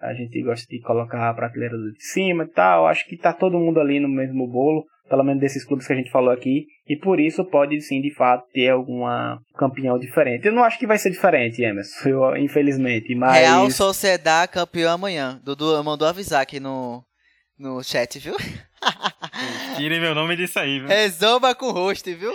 A 0.00 0.14
gente 0.14 0.42
gosta 0.42 0.66
de 0.68 0.80
colocar 0.80 1.28
a 1.28 1.34
prateleira 1.34 1.76
de 1.76 2.02
cima 2.02 2.44
e 2.44 2.48
tal. 2.48 2.86
Acho 2.86 3.06
que 3.06 3.18
tá 3.18 3.34
todo 3.34 3.58
mundo 3.58 3.78
ali 3.78 4.00
no 4.00 4.08
mesmo 4.08 4.48
bolo, 4.48 4.84
pelo 5.10 5.22
menos 5.22 5.40
desses 5.40 5.62
clubes 5.62 5.86
que 5.86 5.92
a 5.92 5.96
gente 5.96 6.10
falou 6.10 6.30
aqui. 6.30 6.64
E 6.88 6.96
por 6.96 7.20
isso 7.20 7.44
pode 7.44 7.78
sim, 7.82 8.00
de 8.00 8.12
fato, 8.14 8.46
ter 8.50 8.70
alguma 8.70 9.38
campeão 9.56 9.98
diferente. 9.98 10.46
Eu 10.46 10.52
não 10.52 10.64
acho 10.64 10.78
que 10.78 10.86
vai 10.86 10.96
ser 10.96 11.10
diferente, 11.10 11.62
Emerson, 11.62 12.08
eu, 12.08 12.36
infelizmente. 12.38 13.14
Mas... 13.14 13.36
Real 13.36 13.70
Sociedade 13.70 14.52
campeão 14.52 14.94
amanhã. 14.94 15.38
Dudu 15.44 15.84
mandou 15.84 16.08
avisar 16.08 16.40
aqui 16.40 16.58
no, 16.58 17.04
no 17.58 17.82
chat, 17.84 18.18
viu? 18.18 18.36
Tirem 19.76 20.00
meu 20.00 20.14
nome 20.14 20.34
disso 20.34 20.58
aí, 20.58 20.78
viu? 20.78 20.88
Resolva 20.88 21.54
com 21.54 21.66
o 21.66 21.72
host, 21.72 22.10
viu? 22.14 22.32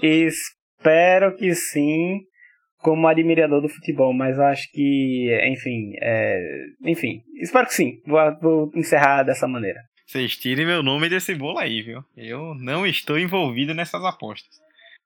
Espero 0.00 1.34
que 1.36 1.52
sim 1.52 2.20
como 2.78 3.08
admirador 3.08 3.60
do 3.60 3.68
futebol, 3.68 4.12
mas 4.12 4.38
acho 4.38 4.70
que, 4.72 5.28
enfim, 5.46 5.92
é... 6.00 6.66
enfim, 6.84 7.22
espero 7.40 7.66
que 7.66 7.74
sim. 7.74 8.00
Vou, 8.06 8.20
vou 8.40 8.72
encerrar 8.74 9.22
dessa 9.22 9.46
maneira. 9.48 9.80
Vocês 10.06 10.36
tirem 10.36 10.64
meu 10.64 10.82
nome 10.82 11.08
desse 11.08 11.34
bolo 11.34 11.58
aí, 11.58 11.82
viu? 11.82 12.02
Eu 12.16 12.54
não 12.54 12.86
estou 12.86 13.18
envolvido 13.18 13.74
nessas 13.74 14.02
apostas. 14.02 14.58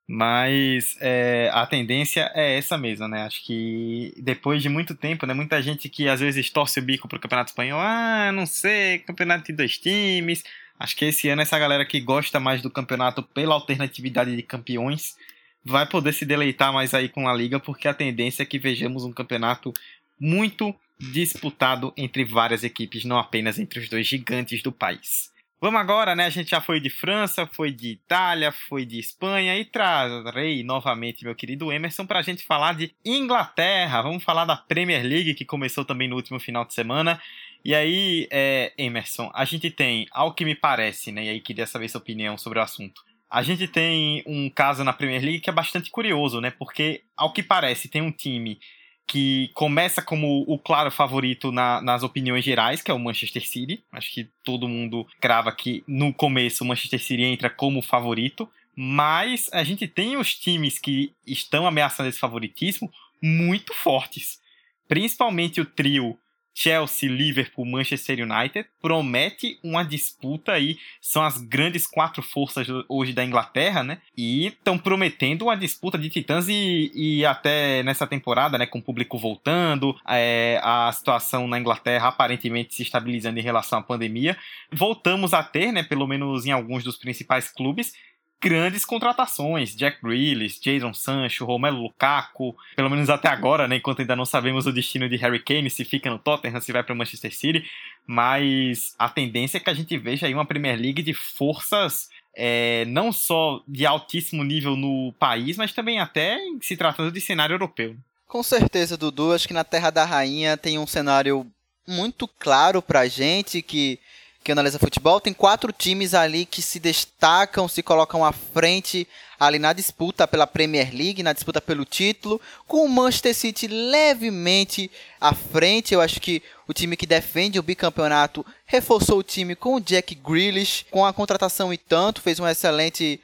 Mas 0.07 0.97
é, 1.01 1.49
a 1.53 1.67
tendência 1.67 2.31
é 2.35 2.59
essa 2.59 2.77
mesmo, 2.77 3.09
né? 3.09 3.23
Acho 3.23 3.45
que 3.45 4.13
depois 4.19 4.63
de 4.63 4.69
muito 4.69 4.95
tempo, 4.95 5.27
né? 5.27 5.33
Muita 5.33 5.63
gente 5.63 5.89
que 5.89 6.09
às 6.09 6.21
vezes 6.21 6.51
torce 6.51 6.79
o 6.79 6.83
bico 6.83 7.09
pro 7.09 7.19
Campeonato 7.19 7.51
Espanhol, 7.51 7.81
ah, 7.81 8.31
não 8.33 8.47
sei, 8.47 8.99
campeonato 8.99 9.47
de 9.47 9.53
dois 9.53 9.79
times. 9.79 10.45
Acho 10.79 10.97
que 10.97 11.07
esse 11.07 11.29
ano 11.29 11.43
essa 11.43 11.59
galera 11.59 11.85
que 11.85 12.01
gosta 12.01 12.39
mais 12.39 12.61
do 12.61 12.71
campeonato 12.71 13.23
pela 13.23 13.55
alternatividade 13.55 14.37
de 14.37 14.43
campeões 14.43 15.17
vai 15.65 15.87
poder 15.87 16.13
se 16.13 16.25
deleitar 16.25 16.73
mais 16.73 16.95
aí 16.95 17.09
com 17.09 17.29
a 17.29 17.35
liga, 17.35 17.61
porque 17.61 17.89
a 17.89 17.95
tendência 17.95 18.43
é 18.43 18.47
que 18.47 18.59
vejamos 18.59 19.05
um 19.05 19.13
campeonato 19.13 19.73
muito 20.19 20.75
disputado 20.99 21.93
entre 21.97 22.25
várias 22.25 22.63
equipes, 22.63 23.05
não 23.05 23.19
apenas 23.19 23.59
entre 23.59 23.81
os 23.81 23.89
dois 23.89 24.07
gigantes 24.07 24.63
do 24.63 24.71
país. 24.71 25.33
Vamos 25.61 25.81
agora, 25.81 26.17
né? 26.17 26.27
A 26.27 26.31
gente 26.31 26.51
já 26.51 26.61
foi 26.61 26.81
de 26.81 26.91
França, 26.91 27.47
foi 27.47 27.71
de 27.71 27.93
Itália, 27.93 28.51
foi 28.51 28.85
de 28.85 28.99
Espanha 28.99 29.57
e 29.57 29.65
trarei 29.65 30.65
novamente 30.65 31.25
meu 31.25 31.37
querido 31.37 31.73
Emerson 31.73 32.05
para 32.05 32.19
a 32.19 32.23
gente 32.23 32.45
falar 32.45 32.75
de 32.75 32.93
Inglaterra. 33.05 34.03
Vamos 34.03 34.25
falar 34.25 34.45
da 34.45 34.57
Premier 34.57 35.05
League 35.05 35.35
que 35.35 35.45
começou 35.45 35.85
também 35.85 36.09
no 36.09 36.17
último 36.17 36.41
final 36.41 36.65
de 36.65 36.75
semana. 36.75 37.21
E 37.65 37.77
aí, 37.77 38.27
é, 38.33 38.73
Emerson, 38.77 39.31
a 39.33 39.45
gente 39.45 39.71
tem, 39.71 40.09
ao 40.11 40.35
que 40.35 40.45
me 40.45 40.57
parece, 40.57 41.13
né? 41.13 41.27
E 41.27 41.29
aí 41.29 41.41
queria 41.41 41.65
saber 41.65 41.89
sua 41.89 42.01
opinião 42.01 42.37
sobre 42.37 42.59
o 42.59 42.63
assunto. 42.63 43.05
A 43.33 43.43
gente 43.43 43.67
tem 43.67 44.23
um 44.27 44.51
caso 44.51 44.85
na 44.85 44.93
Premier 44.93 45.23
League 45.23 45.41
que 45.41 45.49
é 45.49 45.53
bastante 45.55 45.91
curioso, 45.91 46.39
né? 46.39 46.51
Porque, 46.51 47.01
ao 47.17 47.33
que 47.33 47.43
parece, 47.43 47.89
tem 47.89 48.03
um 48.03 48.13
time 48.13 48.61
que 49.07 49.51
começa 49.55 50.03
como 50.03 50.45
o 50.47 50.59
claro 50.59 50.91
favorito 50.91 51.51
na, 51.51 51.81
nas 51.81 52.03
opiniões 52.03 52.45
gerais, 52.45 52.83
que 52.83 52.91
é 52.91 52.95
o 52.95 52.99
Manchester 52.99 53.49
City. 53.49 53.83
Acho 53.91 54.13
que 54.13 54.29
todo 54.45 54.69
mundo 54.69 55.07
crava 55.19 55.51
que 55.51 55.83
no 55.89 56.13
começo 56.13 56.63
o 56.63 56.67
Manchester 56.67 57.03
City 57.03 57.23
entra 57.23 57.49
como 57.49 57.81
favorito. 57.81 58.47
Mas 58.77 59.49
a 59.51 59.65
gente 59.65 59.89
tem 59.89 60.19
os 60.19 60.35
times 60.35 60.79
que 60.79 61.15
estão 61.27 61.67
ameaçando 61.67 62.11
esse 62.11 62.19
favoritismo 62.19 62.93
muito 63.23 63.73
fortes. 63.73 64.43
Principalmente 64.87 65.59
o 65.59 65.65
trio 65.65 66.19
Chelsea, 66.55 67.09
Liverpool, 67.09 67.65
Manchester 67.65 68.19
United 68.21 68.67
promete 68.81 69.59
uma 69.63 69.83
disputa 69.83 70.53
aí. 70.53 70.79
São 71.01 71.23
as 71.23 71.39
grandes 71.39 71.87
quatro 71.87 72.23
forças 72.23 72.67
hoje 72.89 73.13
da 73.13 73.25
Inglaterra, 73.25 73.83
né? 73.83 73.99
E 74.17 74.49
estão 74.49 74.77
prometendo 74.77 75.43
uma 75.43 75.57
disputa 75.57 75.97
de 75.97 76.11
titãs 76.11 76.49
e, 76.49 76.91
e 76.95 77.25
até 77.25 77.83
nessa 77.83 78.07
temporada, 78.07 78.59
né? 78.59 78.67
Com 78.67 78.79
o 78.79 78.83
público 78.83 79.19
voltando, 79.19 79.97
é, 80.09 80.61
a 80.63 80.91
situação 80.93 81.49
na 81.49 81.59
Inglaterra 81.59 82.09
aparentemente 82.09 82.75
se 82.75 82.83
estabilizando 82.83 83.39
em 83.39 83.43
relação 83.43 83.79
à 83.79 83.83
pandemia, 83.83 84.37
voltamos 84.71 85.33
a 85.33 85.43
ter, 85.43 85.73
né? 85.73 85.83
Pelo 85.83 86.07
menos 86.07 86.47
em 86.47 86.51
alguns 86.51 86.85
dos 86.85 86.97
principais 86.97 87.51
clubes, 87.51 87.95
grandes 88.43 88.85
contratações, 88.85 89.75
Jack 89.77 89.99
Grealish, 90.03 90.61
Jadon 90.63 90.93
Sancho, 90.93 91.45
Romelu 91.45 91.83
Lukaku, 91.83 92.57
pelo 92.75 92.91
menos 92.91 93.09
até 93.09 93.29
agora, 93.29 93.69
né, 93.69 93.77
enquanto 93.77 94.01
ainda 94.01 94.17
não 94.17 94.25
sabemos 94.25 94.67
o 94.67 94.73
destino 94.73 95.09
de 95.09 95.17
Harry 95.17 95.39
Kane, 95.39 95.71
se 95.71 95.85
fica 95.85 96.11
no 96.11 96.19
Tottenham, 96.19 96.61
se 96.61 96.73
vai 96.73 96.83
para 96.83 96.93
o 96.93 96.97
Manchester 96.97 97.35
City, 97.35 97.65
mas 98.07 98.95
a 98.99 99.09
tendência 99.09 99.59
é 99.59 99.61
que 99.61 99.71
a 99.71 99.75
gente 99.75 99.97
veja 99.97 100.27
aí 100.27 100.35
uma 100.35 100.45
Premier 100.45 100.79
League 100.79 101.03
de 101.03 101.15
forças 101.15 102.11
é, 102.35 102.85
não 102.87 103.13
só 103.13 103.63
de 103.69 103.87
altíssimo 103.87 104.43
nível 104.43 104.77
no 104.77 105.13
país, 105.19 105.57
mas 105.57 105.73
também 105.73 106.01
até 106.01 106.39
se 106.61 106.77
tratando 106.77 107.13
de 107.13 107.21
cenário 107.21 107.55
europeu. 107.55 107.97
Com 108.27 108.43
certeza, 108.43 108.97
Dudu, 108.97 109.33
acho 109.33 109.47
que 109.47 109.55
na 109.55 109.65
Terra 109.65 109.91
da 109.91 110.05
Rainha 110.05 110.57
tem 110.57 110.79
um 110.79 110.87
cenário 110.87 111.47
muito 111.87 112.27
claro 112.27 112.81
pra 112.81 113.07
gente 113.07 113.61
que 113.61 113.99
que 114.43 114.51
analisa 114.51 114.79
futebol, 114.79 115.21
tem 115.21 115.33
quatro 115.33 115.73
times 115.73 116.15
ali 116.15 116.45
que 116.45 116.61
se 116.61 116.81
destacam, 116.81 117.69
se 117.69 117.83
colocam 117.83 118.25
à 118.25 118.33
frente 118.33 119.07
ali 119.39 119.59
na 119.59 119.73
disputa 119.73 120.27
pela 120.27 120.47
Premier 120.47 120.95
League, 120.95 121.23
na 121.23 121.33
disputa 121.33 121.61
pelo 121.61 121.85
título, 121.85 122.41
com 122.67 122.85
o 122.85 122.89
Manchester 122.89 123.35
City 123.35 123.67
levemente 123.67 124.91
à 125.21 125.35
frente. 125.35 125.95
Eu 125.95 126.01
acho 126.01 126.21
que 126.21 126.43
o 126.67 126.73
time 126.73 126.97
que 126.97 127.07
defende 127.07 127.59
o 127.59 127.63
bicampeonato 127.63 128.45
reforçou 128.67 129.19
o 129.19 129.23
time 129.23 129.55
com 129.55 129.75
o 129.75 129.81
Jack 129.81 130.15
Grealish, 130.15 130.87
com 130.91 131.05
a 131.05 131.13
contratação 131.13 131.73
e 131.73 131.79
tanto, 131.79 132.21
fez 132.21 132.39
um 132.39 132.47
excelente 132.47 133.21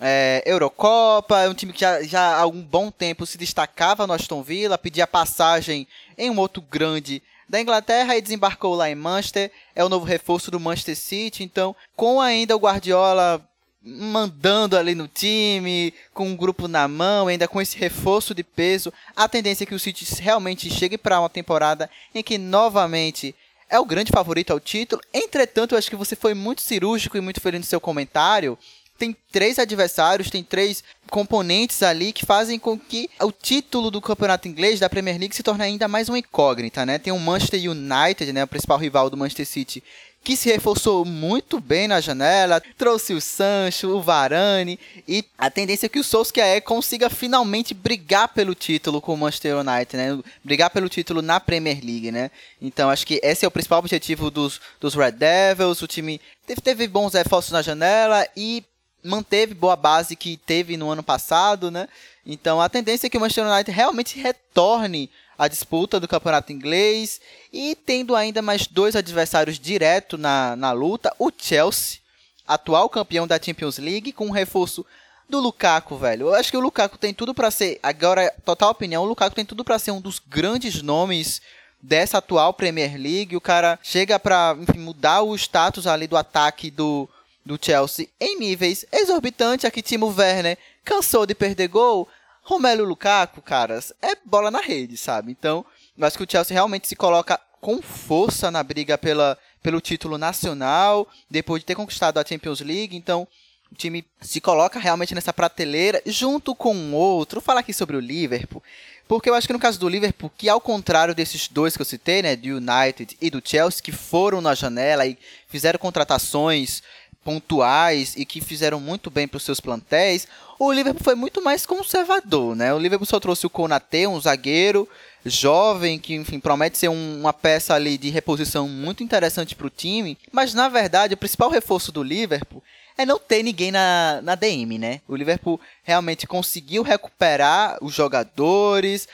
é, 0.00 0.42
Eurocopa, 0.46 1.40
é 1.40 1.48
um 1.48 1.54
time 1.54 1.72
que 1.72 1.80
já, 1.80 2.02
já 2.02 2.20
há 2.20 2.40
algum 2.40 2.62
bom 2.62 2.90
tempo 2.90 3.26
se 3.26 3.36
destacava 3.36 4.06
no 4.06 4.12
Aston 4.12 4.42
Villa, 4.42 4.78
pedia 4.78 5.06
passagem 5.06 5.86
em 6.16 6.30
um 6.30 6.38
outro 6.38 6.62
grande 6.62 7.22
da 7.50 7.60
Inglaterra 7.60 8.16
e 8.16 8.22
desembarcou 8.22 8.76
lá 8.76 8.88
em 8.88 8.94
Manchester. 8.94 9.50
É 9.74 9.84
o 9.84 9.88
novo 9.88 10.06
reforço 10.06 10.52
do 10.52 10.60
Manchester 10.60 10.96
City. 10.96 11.42
Então, 11.42 11.74
com 11.96 12.20
ainda 12.20 12.54
o 12.54 12.60
Guardiola 12.60 13.44
mandando 13.82 14.76
ali 14.76 14.94
no 14.94 15.08
time, 15.08 15.92
com 16.14 16.28
um 16.28 16.36
grupo 16.36 16.68
na 16.68 16.86
mão, 16.86 17.26
ainda 17.26 17.48
com 17.48 17.60
esse 17.60 17.76
reforço 17.76 18.34
de 18.34 18.44
peso, 18.44 18.92
a 19.16 19.26
tendência 19.26 19.64
é 19.64 19.66
que 19.66 19.74
o 19.74 19.78
City 19.78 20.06
realmente 20.20 20.70
chegue 20.70 20.96
para 20.96 21.18
uma 21.18 21.30
temporada 21.30 21.90
em 22.14 22.22
que 22.22 22.38
novamente 22.38 23.34
é 23.68 23.80
o 23.80 23.84
grande 23.84 24.12
favorito 24.12 24.52
ao 24.52 24.60
título. 24.60 25.02
Entretanto, 25.12 25.74
eu 25.74 25.78
acho 25.78 25.90
que 25.90 25.96
você 25.96 26.14
foi 26.14 26.34
muito 26.34 26.62
cirúrgico 26.62 27.16
e 27.16 27.20
muito 27.20 27.40
feliz 27.40 27.60
no 27.60 27.66
seu 27.66 27.80
comentário 27.80 28.56
tem 29.00 29.16
três 29.32 29.58
adversários, 29.58 30.28
tem 30.28 30.44
três 30.44 30.84
componentes 31.08 31.82
ali 31.82 32.12
que 32.12 32.26
fazem 32.26 32.58
com 32.58 32.78
que 32.78 33.08
o 33.18 33.32
título 33.32 33.90
do 33.90 33.98
campeonato 33.98 34.46
inglês 34.46 34.78
da 34.78 34.90
Premier 34.90 35.18
League 35.18 35.34
se 35.34 35.42
torne 35.42 35.64
ainda 35.64 35.88
mais 35.88 36.10
uma 36.10 36.18
incógnita, 36.18 36.84
né? 36.84 36.98
Tem 36.98 37.10
o 37.10 37.18
Manchester 37.18 37.70
United, 37.70 38.30
né, 38.30 38.44
o 38.44 38.46
principal 38.46 38.76
rival 38.76 39.08
do 39.08 39.16
Manchester 39.16 39.46
City, 39.46 39.82
que 40.22 40.36
se 40.36 40.52
reforçou 40.52 41.02
muito 41.06 41.58
bem 41.58 41.88
na 41.88 41.98
janela, 41.98 42.62
trouxe 42.76 43.14
o 43.14 43.22
Sancho, 43.22 43.88
o 43.88 44.02
Varane, 44.02 44.78
e 45.08 45.24
a 45.38 45.50
tendência 45.50 45.86
é 45.86 45.88
que 45.88 45.98
o 45.98 46.04
Solskjaer 46.04 46.60
consiga 46.60 47.08
finalmente 47.08 47.72
brigar 47.72 48.28
pelo 48.28 48.54
título 48.54 49.00
com 49.00 49.14
o 49.14 49.16
Manchester 49.16 49.56
United, 49.56 49.96
né? 49.96 50.18
Brigar 50.44 50.68
pelo 50.68 50.90
título 50.90 51.22
na 51.22 51.40
Premier 51.40 51.80
League, 51.82 52.12
né? 52.12 52.30
Então 52.60 52.90
acho 52.90 53.06
que 53.06 53.18
esse 53.22 53.46
é 53.46 53.48
o 53.48 53.50
principal 53.50 53.78
objetivo 53.78 54.30
dos, 54.30 54.60
dos 54.78 54.94
Red 54.94 55.12
Devils, 55.12 55.80
o 55.80 55.86
time 55.86 56.20
teve, 56.46 56.60
teve 56.60 56.86
bons 56.86 57.14
reforços 57.14 57.52
na 57.52 57.62
janela 57.62 58.28
e 58.36 58.62
manteve 59.02 59.54
boa 59.54 59.76
base 59.76 60.16
que 60.16 60.36
teve 60.36 60.76
no 60.76 60.90
ano 60.90 61.02
passado, 61.02 61.70
né? 61.70 61.88
Então 62.24 62.60
a 62.60 62.68
tendência 62.68 63.06
é 63.06 63.10
que 63.10 63.16
o 63.16 63.20
Manchester 63.20 63.46
United 63.46 63.70
realmente 63.70 64.18
retorne 64.18 65.10
à 65.38 65.48
disputa 65.48 65.98
do 65.98 66.08
campeonato 66.08 66.52
inglês 66.52 67.20
e 67.52 67.74
tendo 67.74 68.14
ainda 68.14 68.42
mais 68.42 68.66
dois 68.66 68.94
adversários 68.94 69.58
direto 69.58 70.18
na, 70.18 70.54
na 70.54 70.72
luta, 70.72 71.14
o 71.18 71.30
Chelsea, 71.36 71.98
atual 72.46 72.88
campeão 72.88 73.26
da 73.26 73.40
Champions 73.40 73.78
League, 73.78 74.12
com 74.12 74.26
um 74.26 74.32
reforço 74.32 74.84
do 75.28 75.40
Lukaku, 75.40 75.96
velho. 75.96 76.28
Eu 76.28 76.34
acho 76.34 76.50
que 76.50 76.56
o 76.56 76.60
Lukaku 76.60 76.98
tem 76.98 77.14
tudo 77.14 77.32
para 77.32 77.50
ser, 77.50 77.78
agora 77.82 78.30
total 78.44 78.70
opinião, 78.70 79.02
o 79.02 79.06
Lukaku 79.06 79.34
tem 79.34 79.44
tudo 79.44 79.64
para 79.64 79.78
ser 79.78 79.92
um 79.92 80.00
dos 80.00 80.18
grandes 80.18 80.82
nomes 80.82 81.40
dessa 81.80 82.18
atual 82.18 82.52
Premier 82.52 83.00
League. 83.00 83.36
O 83.36 83.40
cara 83.40 83.78
chega 83.82 84.18
para 84.18 84.56
mudar 84.76 85.22
o 85.22 85.34
status 85.34 85.86
ali 85.86 86.06
do 86.06 86.16
ataque 86.16 86.70
do 86.70 87.08
do 87.44 87.58
Chelsea 87.60 88.08
em 88.20 88.38
níveis 88.38 88.84
exorbitantes. 88.92 89.64
Aqui 89.64 89.82
Timo 89.82 90.14
Werner 90.16 90.58
cansou 90.84 91.26
de 91.26 91.34
perder 91.34 91.68
gol. 91.68 92.08
Romelu 92.42 92.84
Lukaku, 92.84 93.42
caras, 93.42 93.92
é 94.00 94.16
bola 94.24 94.50
na 94.50 94.60
rede, 94.60 94.96
sabe? 94.96 95.30
Então, 95.30 95.64
eu 95.96 96.06
acho 96.06 96.16
que 96.16 96.24
o 96.24 96.30
Chelsea 96.30 96.54
realmente 96.54 96.88
se 96.88 96.96
coloca 96.96 97.38
com 97.60 97.82
força 97.82 98.50
na 98.50 98.62
briga 98.62 98.96
pela, 98.96 99.38
pelo 99.62 99.80
título 99.80 100.16
nacional, 100.16 101.06
depois 101.30 101.60
de 101.60 101.66
ter 101.66 101.74
conquistado 101.74 102.18
a 102.18 102.24
Champions 102.24 102.60
League. 102.60 102.96
Então, 102.96 103.28
o 103.70 103.74
time 103.74 104.04
se 104.20 104.40
coloca 104.40 104.80
realmente 104.80 105.14
nessa 105.14 105.32
prateleira, 105.32 106.02
junto 106.06 106.54
com 106.54 106.92
outro. 106.92 107.40
Vou 107.40 107.44
falar 107.44 107.60
aqui 107.60 107.72
sobre 107.72 107.96
o 107.96 108.00
Liverpool. 108.00 108.62
Porque 109.06 109.28
eu 109.28 109.34
acho 109.34 109.46
que 109.46 109.52
no 109.52 109.58
caso 109.58 109.78
do 109.78 109.88
Liverpool, 109.88 110.30
que 110.36 110.48
ao 110.48 110.60
contrário 110.60 111.14
desses 111.14 111.48
dois 111.48 111.76
que 111.76 111.82
eu 111.82 111.86
citei, 111.86 112.22
né, 112.22 112.36
do 112.36 112.46
United 112.46 113.16
e 113.20 113.28
do 113.28 113.42
Chelsea, 113.44 113.82
que 113.82 113.92
foram 113.92 114.40
na 114.40 114.54
janela 114.54 115.04
e 115.04 115.18
fizeram 115.48 115.78
contratações 115.78 116.82
pontuais 117.30 118.14
e 118.16 118.24
que 118.24 118.40
fizeram 118.40 118.80
muito 118.80 119.08
bem 119.08 119.28
para 119.28 119.36
os 119.36 119.44
seus 119.44 119.60
plantéis, 119.60 120.26
o 120.58 120.72
Liverpool 120.72 121.04
foi 121.04 121.14
muito 121.14 121.40
mais 121.40 121.64
conservador, 121.64 122.56
né? 122.56 122.74
O 122.74 122.78
Liverpool 122.78 123.06
só 123.06 123.20
trouxe 123.20 123.46
o 123.46 123.50
Konate, 123.50 124.04
um 124.08 124.20
zagueiro 124.20 124.88
jovem 125.24 125.96
que, 125.96 126.14
enfim, 126.14 126.40
promete 126.40 126.76
ser 126.76 126.88
um, 126.88 127.20
uma 127.20 127.32
peça 127.32 127.74
ali 127.74 127.96
de 127.96 128.10
reposição 128.10 128.68
muito 128.68 129.04
interessante 129.04 129.54
para 129.54 129.68
o 129.68 129.70
time, 129.70 130.18
mas 130.32 130.54
na 130.54 130.68
verdade 130.68 131.14
o 131.14 131.16
principal 131.16 131.50
reforço 131.50 131.92
do 131.92 132.02
Liverpool 132.02 132.62
é 132.98 133.06
não 133.06 133.18
ter 133.18 133.44
ninguém 133.44 133.70
na, 133.70 134.20
na 134.22 134.34
DM, 134.34 134.76
né? 134.76 135.00
O 135.06 135.14
Liverpool 135.14 135.60
realmente 135.84 136.26
conseguiu 136.26 136.82
recuperar 136.82 137.78
os 137.80 137.94
jogadores, 137.94 139.06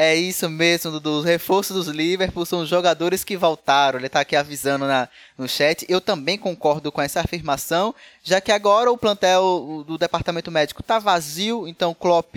é 0.00 0.14
isso 0.14 0.48
mesmo, 0.48 1.00
dos 1.00 1.24
reforços 1.24 1.74
dos 1.74 1.92
Liverpool 1.92 2.46
são 2.46 2.60
os 2.60 2.68
jogadores 2.68 3.24
que 3.24 3.36
voltaram. 3.36 3.98
Ele 3.98 4.06
está 4.06 4.20
aqui 4.20 4.36
avisando 4.36 4.86
na, 4.86 5.08
no 5.36 5.48
chat. 5.48 5.84
Eu 5.88 6.00
também 6.00 6.38
concordo 6.38 6.92
com 6.92 7.02
essa 7.02 7.18
afirmação, 7.18 7.92
já 8.22 8.40
que 8.40 8.52
agora 8.52 8.92
o 8.92 8.96
plantel 8.96 9.82
do 9.84 9.98
departamento 9.98 10.52
médico 10.52 10.82
está 10.82 11.00
vazio, 11.00 11.66
então 11.66 11.92
Klopp 11.92 12.36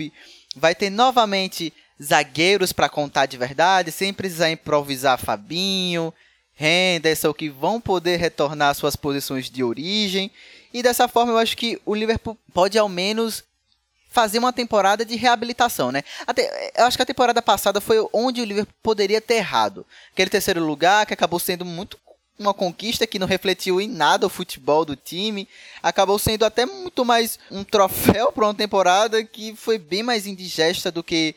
vai 0.56 0.74
ter 0.74 0.90
novamente 0.90 1.72
zagueiros 2.02 2.72
para 2.72 2.88
contar 2.88 3.26
de 3.26 3.36
verdade, 3.36 3.92
sem 3.92 4.12
precisar 4.12 4.50
improvisar 4.50 5.16
Fabinho, 5.16 6.12
Henderson, 6.58 7.32
que 7.32 7.48
vão 7.48 7.80
poder 7.80 8.16
retornar 8.16 8.70
às 8.70 8.76
suas 8.76 8.96
posições 8.96 9.48
de 9.48 9.62
origem. 9.62 10.32
E 10.74 10.82
dessa 10.82 11.06
forma 11.06 11.30
eu 11.30 11.38
acho 11.38 11.56
que 11.56 11.80
o 11.86 11.94
Liverpool 11.94 12.36
pode 12.52 12.76
ao 12.76 12.88
menos 12.88 13.44
fazer 14.12 14.38
uma 14.38 14.52
temporada 14.52 15.04
de 15.04 15.16
reabilitação, 15.16 15.90
né? 15.90 16.04
Até, 16.26 16.72
eu 16.76 16.84
acho 16.84 16.96
que 16.96 17.02
a 17.02 17.06
temporada 17.06 17.40
passada 17.40 17.80
foi 17.80 17.96
onde 18.12 18.40
o 18.40 18.44
Liverpool 18.44 18.74
poderia 18.82 19.20
ter 19.20 19.34
errado. 19.34 19.86
Aquele 20.12 20.30
terceiro 20.30 20.64
lugar 20.64 21.06
que 21.06 21.14
acabou 21.14 21.40
sendo 21.40 21.64
muito 21.64 21.98
uma 22.38 22.52
conquista 22.52 23.06
que 23.06 23.18
não 23.18 23.26
refletiu 23.26 23.80
em 23.80 23.88
nada 23.88 24.26
o 24.26 24.30
futebol 24.30 24.84
do 24.84 24.96
time, 24.96 25.48
acabou 25.82 26.18
sendo 26.18 26.44
até 26.44 26.66
muito 26.66 27.04
mais 27.04 27.38
um 27.50 27.62
troféu 27.62 28.32
para 28.32 28.46
uma 28.46 28.54
temporada 28.54 29.22
que 29.24 29.54
foi 29.54 29.78
bem 29.78 30.02
mais 30.02 30.26
indigesta 30.26 30.90
do 30.90 31.02
que 31.02 31.34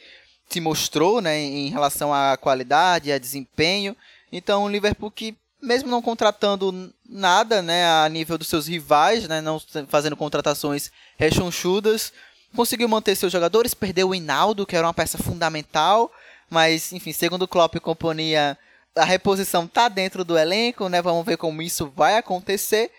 se 0.49 0.59
mostrou, 0.59 1.21
né, 1.21 1.39
em 1.39 1.69
relação 1.69 2.13
à 2.13 2.37
qualidade, 2.37 3.11
a 3.11 3.17
desempenho. 3.17 3.95
Então, 4.31 4.63
o 4.63 4.69
Liverpool 4.69 5.11
que 5.11 5.35
mesmo 5.61 5.89
não 5.89 6.01
contratando 6.01 6.93
nada, 7.07 7.61
né, 7.61 7.85
a 7.87 8.07
nível 8.07 8.37
dos 8.37 8.47
seus 8.47 8.67
rivais, 8.67 9.27
né, 9.27 9.41
não 9.41 9.59
fazendo 9.87 10.15
contratações 10.15 10.91
rechonchudas, 11.17 12.13
conseguiu 12.55 12.87
manter 12.87 13.15
seus 13.15 13.31
jogadores, 13.31 13.73
perdeu 13.73 14.09
o 14.09 14.15
Hinaldo, 14.15 14.65
que 14.65 14.75
era 14.75 14.87
uma 14.87 14.93
peça 14.93 15.17
fundamental, 15.17 16.11
mas, 16.49 16.91
enfim, 16.93 17.11
segundo 17.11 17.47
Klopp 17.47 17.75
e 17.75 17.79
companhia, 17.79 18.57
a 18.95 19.03
reposição 19.03 19.67
tá 19.67 19.89
dentro 19.89 20.23
do 20.23 20.37
elenco, 20.37 20.87
né? 20.87 21.01
Vamos 21.01 21.25
ver 21.25 21.37
como 21.37 21.61
isso 21.61 21.91
vai 21.95 22.17
acontecer. 22.17 22.91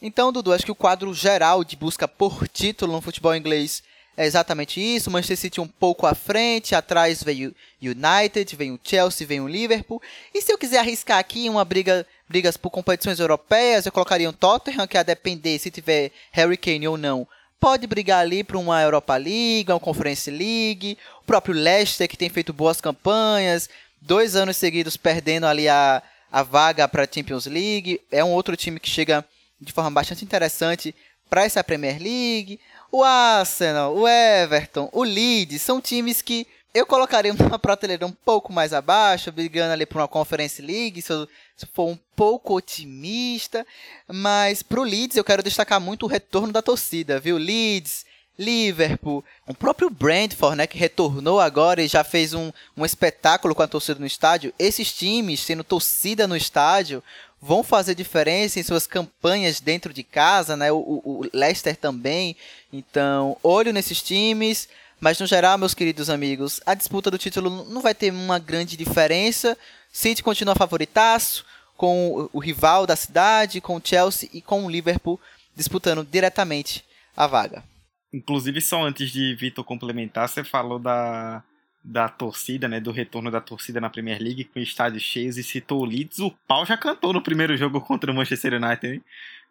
Então, 0.00 0.32
Dudu, 0.32 0.52
acho 0.52 0.64
que 0.64 0.72
o 0.72 0.76
quadro 0.76 1.12
geral 1.12 1.62
de 1.64 1.76
busca 1.76 2.08
por 2.08 2.48
título 2.48 2.92
no 2.92 3.00
futebol 3.00 3.34
inglês 3.34 3.82
é 4.16 4.24
exatamente 4.26 4.80
isso. 4.80 5.10
Manchester 5.10 5.36
City 5.36 5.60
um 5.60 5.66
pouco 5.66 6.06
à 6.06 6.14
frente, 6.14 6.74
atrás 6.74 7.22
veio 7.22 7.54
United, 7.82 8.54
vem 8.56 8.72
o 8.72 8.80
Chelsea, 8.82 9.26
vem 9.26 9.40
o 9.40 9.48
Liverpool. 9.48 10.00
E 10.34 10.40
se 10.40 10.52
eu 10.52 10.58
quiser 10.58 10.78
arriscar 10.78 11.18
aqui 11.18 11.48
uma 11.48 11.64
briga, 11.64 12.06
brigas 12.28 12.56
por 12.56 12.70
competições 12.70 13.18
europeias, 13.18 13.86
eu 13.86 13.92
colocaria 13.92 14.28
o 14.28 14.32
Tottenham, 14.32 14.86
que 14.86 14.96
a 14.96 15.02
depender 15.02 15.58
se 15.58 15.70
tiver 15.70 16.12
Harry 16.32 16.56
Kane 16.56 16.88
ou 16.88 16.96
não, 16.96 17.26
pode 17.60 17.86
brigar 17.86 18.20
ali 18.20 18.42
para 18.42 18.58
uma 18.58 18.82
Europa 18.82 19.14
League, 19.16 19.66
uma 19.68 19.78
Conference 19.78 20.30
League. 20.30 20.96
O 21.22 21.24
próprio 21.26 21.54
Leicester, 21.54 22.08
que 22.08 22.16
tem 22.16 22.30
feito 22.30 22.52
boas 22.52 22.80
campanhas, 22.80 23.68
dois 24.00 24.34
anos 24.34 24.56
seguidos 24.56 24.96
perdendo 24.96 25.46
ali 25.46 25.68
a, 25.68 26.02
a 26.32 26.42
vaga 26.42 26.88
para 26.88 27.04
a 27.04 27.08
Champions 27.08 27.46
League. 27.46 28.00
É 28.10 28.24
um 28.24 28.32
outro 28.32 28.56
time 28.56 28.80
que 28.80 28.88
chega 28.88 29.24
de 29.60 29.72
forma 29.72 29.90
bastante 29.90 30.24
interessante 30.24 30.94
para 31.28 31.44
essa 31.44 31.62
Premier 31.62 32.00
League. 32.02 32.58
O 32.90 33.04
Arsenal, 33.04 33.94
o 33.94 34.08
Everton, 34.08 34.88
o 34.92 35.04
Leeds 35.04 35.62
são 35.62 35.80
times 35.80 36.22
que 36.22 36.46
eu 36.72 36.86
colocaria 36.86 37.32
uma 37.32 37.58
prateleira 37.58 38.06
um 38.06 38.12
pouco 38.12 38.52
mais 38.52 38.72
abaixo, 38.72 39.32
brigando 39.32 39.72
ali 39.72 39.84
por 39.84 40.00
uma 40.00 40.08
Conference 40.08 40.60
League, 40.62 41.02
se 41.02 41.12
eu, 41.12 41.28
se 41.56 41.66
for 41.66 41.88
um 41.88 41.98
pouco 42.14 42.54
otimista. 42.54 43.66
Mas 44.08 44.62
pro 44.62 44.82
Leeds 44.82 45.16
eu 45.16 45.24
quero 45.24 45.42
destacar 45.42 45.80
muito 45.80 46.04
o 46.06 46.08
retorno 46.08 46.52
da 46.52 46.62
torcida, 46.62 47.18
viu? 47.18 47.36
Leeds, 47.36 48.04
Liverpool, 48.38 49.22
o 49.46 49.52
próprio 49.52 49.90
Brentford, 49.90 50.56
né, 50.56 50.66
que 50.66 50.78
retornou 50.78 51.38
agora 51.38 51.82
e 51.82 51.88
já 51.88 52.02
fez 52.02 52.32
um, 52.32 52.50
um 52.74 52.86
espetáculo 52.86 53.54
com 53.54 53.62
a 53.62 53.68
torcida 53.68 54.00
no 54.00 54.06
estádio. 54.06 54.54
Esses 54.58 54.92
times, 54.92 55.44
tendo 55.44 55.62
torcida 55.62 56.26
no 56.26 56.34
estádio, 56.34 57.02
vão 57.40 57.62
fazer 57.62 57.94
diferença 57.94 58.58
em 58.58 58.62
suas 58.62 58.86
campanhas 58.86 59.60
dentro 59.60 59.92
de 59.92 60.02
casa, 60.02 60.56
né? 60.56 60.72
O, 60.72 60.76
o, 60.76 61.02
o 61.04 61.30
Leicester 61.34 61.76
também. 61.76 62.34
Então, 62.72 63.36
olho 63.42 63.72
nesses 63.72 64.02
times. 64.02 64.68
Mas 65.00 65.18
no 65.18 65.26
geral, 65.26 65.56
meus 65.56 65.72
queridos 65.72 66.10
amigos, 66.10 66.60
a 66.66 66.74
disputa 66.74 67.10
do 67.10 67.16
título 67.16 67.64
não 67.64 67.80
vai 67.80 67.94
ter 67.94 68.12
uma 68.12 68.38
grande 68.38 68.76
diferença. 68.76 69.56
City 69.90 70.22
continua 70.22 70.54
favoritaço, 70.54 71.44
com 71.76 72.28
o 72.30 72.38
rival 72.38 72.86
da 72.86 72.94
cidade, 72.94 73.60
com 73.60 73.76
o 73.76 73.80
Chelsea 73.82 74.28
e 74.34 74.42
com 74.42 74.66
o 74.66 74.70
Liverpool 74.70 75.18
disputando 75.56 76.04
diretamente 76.04 76.84
a 77.16 77.26
vaga. 77.26 77.64
Inclusive, 78.12 78.60
só 78.60 78.82
antes 78.82 79.10
de 79.10 79.34
Vitor 79.34 79.64
complementar, 79.64 80.28
você 80.28 80.44
falou 80.44 80.78
da, 80.78 81.42
da 81.82 82.08
torcida, 82.08 82.68
né? 82.68 82.80
Do 82.80 82.92
retorno 82.92 83.30
da 83.30 83.40
torcida 83.40 83.80
na 83.80 83.88
Premier 83.88 84.20
League 84.20 84.44
com 84.44 84.58
estádios 84.58 85.02
cheios 85.02 85.38
e 85.38 85.42
citou 85.42 85.80
o 85.80 85.84
Leeds. 85.84 86.18
O 86.18 86.30
pau 86.46 86.66
já 86.66 86.76
cantou 86.76 87.12
no 87.12 87.22
primeiro 87.22 87.56
jogo 87.56 87.80
contra 87.80 88.12
o 88.12 88.14
Manchester 88.14 88.62
United, 88.62 88.96
hein? 88.96 89.04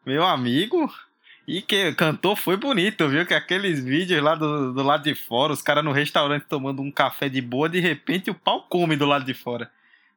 Meu 0.06 0.24
amigo, 0.24 0.92
e 1.50 1.64
que 1.64 1.92
cantou 1.96 2.36
foi 2.36 2.56
bonito, 2.56 3.10
viu? 3.10 3.26
Que 3.26 3.34
aqueles 3.34 3.84
vídeos 3.84 4.22
lá 4.22 4.36
do, 4.36 4.72
do 4.72 4.84
lado 4.84 5.04
de 5.04 5.16
fora, 5.16 5.52
os 5.52 5.64
caras 5.64 5.84
no 5.84 5.92
restaurante 5.92 6.46
tomando 6.48 6.80
um 6.80 6.92
café 6.92 7.28
de 7.28 7.42
boa, 7.42 7.68
de 7.68 7.80
repente 7.80 8.30
o 8.30 8.36
pau 8.36 8.68
come 8.70 8.96
do 8.96 9.08
lado 9.08 9.26
de 9.26 9.34
fora. 9.34 9.72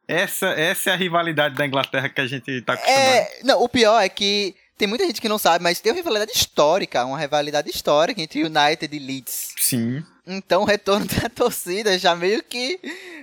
Essa, 0.07 0.49
essa 0.49 0.91
é 0.91 0.93
a 0.93 0.97
rivalidade 0.97 1.55
da 1.55 1.67
Inglaterra 1.67 2.11
que 2.11 2.21
a 2.21 2.27
gente 2.27 2.61
tá 2.61 2.75
acostumado. 2.75 3.01
É, 3.01 3.39
não, 3.45 3.63
o 3.63 3.69
pior 3.69 3.99
é 3.99 4.11
que 4.11 4.55
tem 4.77 4.87
muita 4.87 5.07
gente 5.07 5.23
que 5.23 5.29
não 5.29 5.39
sabe, 5.39 5.65
mas 5.65 5.81
tem 5.81 5.91
uma 5.91 5.97
rivalidade 5.97 6.33
histórica, 6.33 7.03
uma 7.07 7.19
rivalidade 7.19 7.71
histórica 7.71 8.21
entre 8.21 8.45
United 8.45 8.95
e 8.95 8.99
Leeds. 8.99 9.55
Sim. 9.57 10.05
Então 10.27 10.63
o 10.63 10.67
retorno 10.67 11.07
da 11.23 11.31
torcida 11.31 11.99
já 11.99 12.15
meio 12.15 12.43
que 12.43 12.79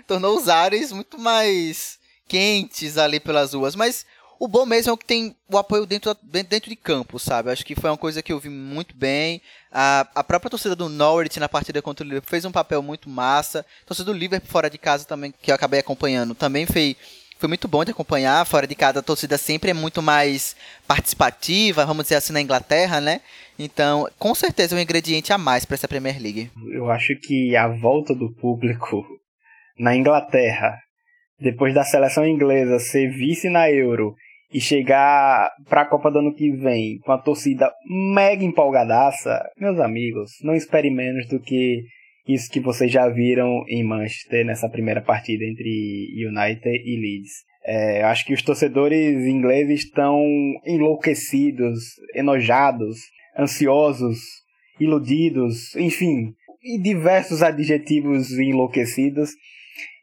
tornou 0.08 0.36
os 0.36 0.50
ares 0.50 0.92
muito 0.92 1.20
mais 1.20 2.00
quentes 2.28 2.98
ali 2.98 3.20
pelas 3.20 3.54
ruas. 3.54 3.76
Mas 3.76 4.04
o 4.40 4.48
bom 4.48 4.66
mesmo 4.66 4.90
é 4.90 4.94
o 4.94 4.98
que 4.98 5.06
tem 5.06 5.36
o 5.52 5.58
apoio 5.58 5.86
dentro, 5.86 6.16
dentro 6.24 6.70
de 6.70 6.76
campo, 6.78 7.20
sabe? 7.20 7.52
Acho 7.52 7.66
que 7.66 7.76
foi 7.76 7.90
uma 7.90 7.98
coisa 7.98 8.24
que 8.24 8.32
eu 8.32 8.40
vi 8.40 8.48
muito 8.48 8.96
bem. 8.96 9.42
A, 9.70 10.08
a 10.16 10.24
própria 10.24 10.50
torcida 10.50 10.78
do 10.78 10.88
Norwich 10.88 11.40
na 11.42 11.50
partida 11.50 11.82
contra 11.82 12.06
o 12.06 12.08
Liverpool 12.08 12.30
fez 12.30 12.46
um 12.46 12.52
papel 12.52 12.82
muito 12.82 13.10
massa. 13.10 13.66
A 13.84 13.88
torcida 13.88 14.12
do 14.12 14.18
Liverpool 14.18 14.50
fora 14.50 14.70
de 14.70 14.78
casa 14.78 15.06
também, 15.06 15.34
que 15.42 15.52
eu 15.52 15.56
acabei 15.56 15.82
acompanhando, 15.82 16.34
também 16.34 16.66
foi, 16.66 16.96
foi 17.38 17.50
muito 17.50 17.68
bom 17.68 17.84
de 17.84 17.92
acompanhar. 17.92 18.46
Fora 18.46 18.66
de 18.66 18.76
casa 18.76 19.00
a 19.00 19.04
torcida 19.04 19.38
sempre 19.38 19.72
é 19.72 19.74
muito 19.74 20.02
mais 20.02 20.56
participativa, 20.88 21.86
vamos 21.86 22.04
dizer 22.04 22.16
assim, 22.16 22.32
na 22.32 22.42
Inglaterra, 22.42 23.02
né? 23.02 23.20
Então, 23.60 24.08
com 24.18 24.34
certeza 24.34 24.74
é 24.74 24.80
um 24.80 24.82
ingrediente 24.82 25.34
a 25.34 25.38
mais 25.38 25.66
para 25.66 25.76
essa 25.76 25.88
Premier 25.88 26.18
League. 26.18 26.50
Eu 26.72 26.90
acho 26.90 27.14
que 27.22 27.58
a 27.58 27.68
volta 27.68 28.16
do 28.16 28.32
público 28.32 29.06
na 29.78 29.94
Inglaterra, 29.98 30.80
depois 31.38 31.74
da 31.74 31.84
seleção 31.84 32.26
inglesa 32.26 32.80
ser 32.80 33.10
vice 33.10 33.50
na 33.50 33.70
Euro 33.70 34.16
e 34.52 34.60
chegar 34.60 35.52
para 35.68 35.82
a 35.82 35.86
Copa 35.86 36.10
do 36.10 36.20
ano 36.20 36.34
que 36.34 36.52
vem 36.52 37.00
com 37.00 37.12
a 37.12 37.18
torcida 37.18 37.72
mega 38.14 38.44
empolgadaça, 38.44 39.42
meus 39.58 39.80
amigos, 39.80 40.32
não 40.42 40.56
espere 40.56 40.90
menos 40.90 41.28
do 41.28 41.40
que 41.40 41.84
isso 42.28 42.50
que 42.52 42.60
vocês 42.60 42.92
já 42.92 43.08
viram 43.10 43.64
em 43.68 43.84
Manchester 43.84 44.46
nessa 44.46 44.70
primeira 44.70 45.02
partida 45.02 45.44
entre 45.44 46.08
United 46.28 46.68
e 46.68 47.00
Leeds. 47.00 47.32
É, 47.66 48.04
acho 48.04 48.26
que 48.26 48.34
os 48.34 48.42
torcedores 48.42 49.26
ingleses 49.26 49.84
estão 49.84 50.24
enlouquecidos, 50.66 51.80
enojados, 52.16 53.00
ansiosos, 53.38 54.20
iludidos, 54.80 55.76
enfim, 55.76 56.34
e 56.64 56.82
diversos 56.82 57.42
adjetivos 57.42 58.32
enlouquecidos. 58.32 59.32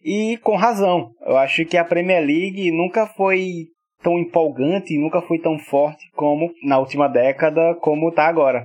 E 0.04 0.36
com 0.38 0.56
razão. 0.56 1.10
Eu 1.24 1.36
acho 1.36 1.64
que 1.64 1.76
a 1.76 1.84
Premier 1.84 2.24
League 2.24 2.70
nunca 2.70 3.06
foi 3.06 3.66
tão 4.06 4.20
empolgante, 4.20 4.96
nunca 4.96 5.20
foi 5.20 5.40
tão 5.40 5.58
forte 5.58 6.08
como 6.14 6.54
na 6.62 6.78
última 6.78 7.08
década, 7.08 7.74
como 7.80 8.10
está 8.10 8.28
agora. 8.28 8.64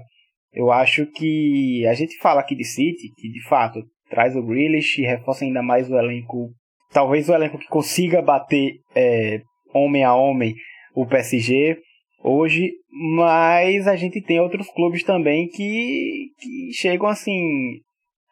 Eu 0.53 0.71
acho 0.71 1.07
que 1.07 1.83
a 1.87 1.95
gente 1.95 2.15
fala 2.19 2.41
aqui 2.41 2.53
de 2.53 2.63
City, 2.63 3.11
que 3.17 3.27
de 3.27 3.41
fato 3.49 3.81
traz 4.07 4.35
o 4.35 4.43
Grealish 4.43 5.01
e 5.01 5.05
reforça 5.05 5.43
ainda 5.43 5.63
mais 5.63 5.89
o 5.89 5.97
elenco. 5.97 6.51
Talvez 6.93 7.27
o 7.27 7.33
elenco 7.33 7.57
que 7.57 7.67
consiga 7.69 8.21
bater 8.21 8.75
é, 8.95 9.41
homem 9.73 10.03
a 10.03 10.13
homem 10.13 10.53
o 10.93 11.07
PSG 11.07 11.79
hoje, 12.23 12.73
mas 12.91 13.87
a 13.87 13.95
gente 13.95 14.21
tem 14.21 14.39
outros 14.39 14.67
clubes 14.67 15.03
também 15.03 15.47
que, 15.47 16.27
que 16.39 16.71
chegam 16.73 17.07
assim, 17.07 17.79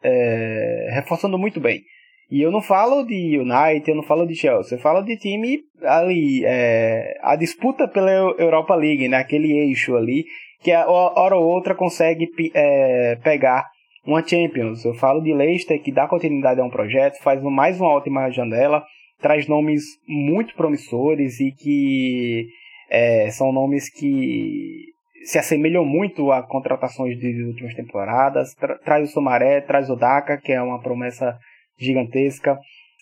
é, 0.00 0.90
reforçando 0.92 1.36
muito 1.36 1.58
bem. 1.58 1.82
E 2.30 2.40
eu 2.40 2.52
não 2.52 2.62
falo 2.62 3.04
de 3.04 3.38
United, 3.38 3.90
eu 3.90 3.96
não 3.96 4.04
falo 4.04 4.24
de 4.24 4.36
Chelsea, 4.36 4.78
eu 4.78 4.82
falo 4.82 5.02
de 5.02 5.16
time 5.16 5.58
ali, 5.82 6.44
é, 6.44 7.18
a 7.22 7.34
disputa 7.34 7.88
pela 7.88 8.10
Europa 8.38 8.74
League, 8.74 9.08
né? 9.08 9.16
Aquele 9.16 9.52
eixo 9.52 9.96
ali, 9.96 10.24
que 10.62 10.70
a 10.70 10.88
hora 10.88 11.36
ou 11.36 11.44
outra 11.44 11.74
consegue 11.74 12.28
é, 12.54 13.16
pegar 13.16 13.66
uma 14.06 14.26
Champions. 14.26 14.84
Eu 14.84 14.94
falo 14.94 15.20
de 15.20 15.32
Leicester, 15.34 15.82
que 15.82 15.90
dá 15.90 16.06
continuidade 16.06 16.60
a 16.60 16.64
um 16.64 16.70
projeto, 16.70 17.20
faz 17.22 17.42
mais 17.42 17.80
uma 17.80 17.90
ótima 17.90 18.30
janela, 18.30 18.84
traz 19.20 19.48
nomes 19.48 19.82
muito 20.06 20.54
promissores 20.54 21.40
e 21.40 21.50
que 21.50 22.46
é, 22.88 23.28
são 23.30 23.52
nomes 23.52 23.90
que 23.90 24.90
se 25.24 25.38
assemelham 25.38 25.84
muito 25.84 26.32
a 26.32 26.42
contratações 26.42 27.18
de 27.18 27.44
últimas 27.44 27.74
temporadas. 27.74 28.54
Tra 28.54 28.78
traz 28.78 29.10
o 29.10 29.12
Somaré, 29.12 29.60
traz 29.60 29.90
o 29.90 29.96
Daka, 29.96 30.38
que 30.38 30.52
é 30.52 30.62
uma 30.62 30.80
promessa 30.80 31.36
gigantesca. 31.80 32.58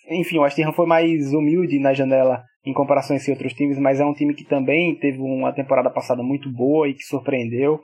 Enfim, 0.09 0.39
o 0.39 0.43
Ham 0.43 0.71
foi 0.73 0.87
mais 0.87 1.33
humilde 1.33 1.79
na 1.79 1.93
janela 1.93 2.43
em 2.65 2.73
comparação 2.73 3.15
a 3.15 3.31
outros 3.31 3.53
times, 3.53 3.77
mas 3.77 3.99
é 3.99 4.05
um 4.05 4.13
time 4.13 4.33
que 4.33 4.43
também 4.43 4.95
teve 4.95 5.19
uma 5.19 5.53
temporada 5.53 5.89
passada 5.89 6.23
muito 6.23 6.51
boa 6.51 6.87
e 6.87 6.93
que 6.93 7.03
surpreendeu. 7.03 7.75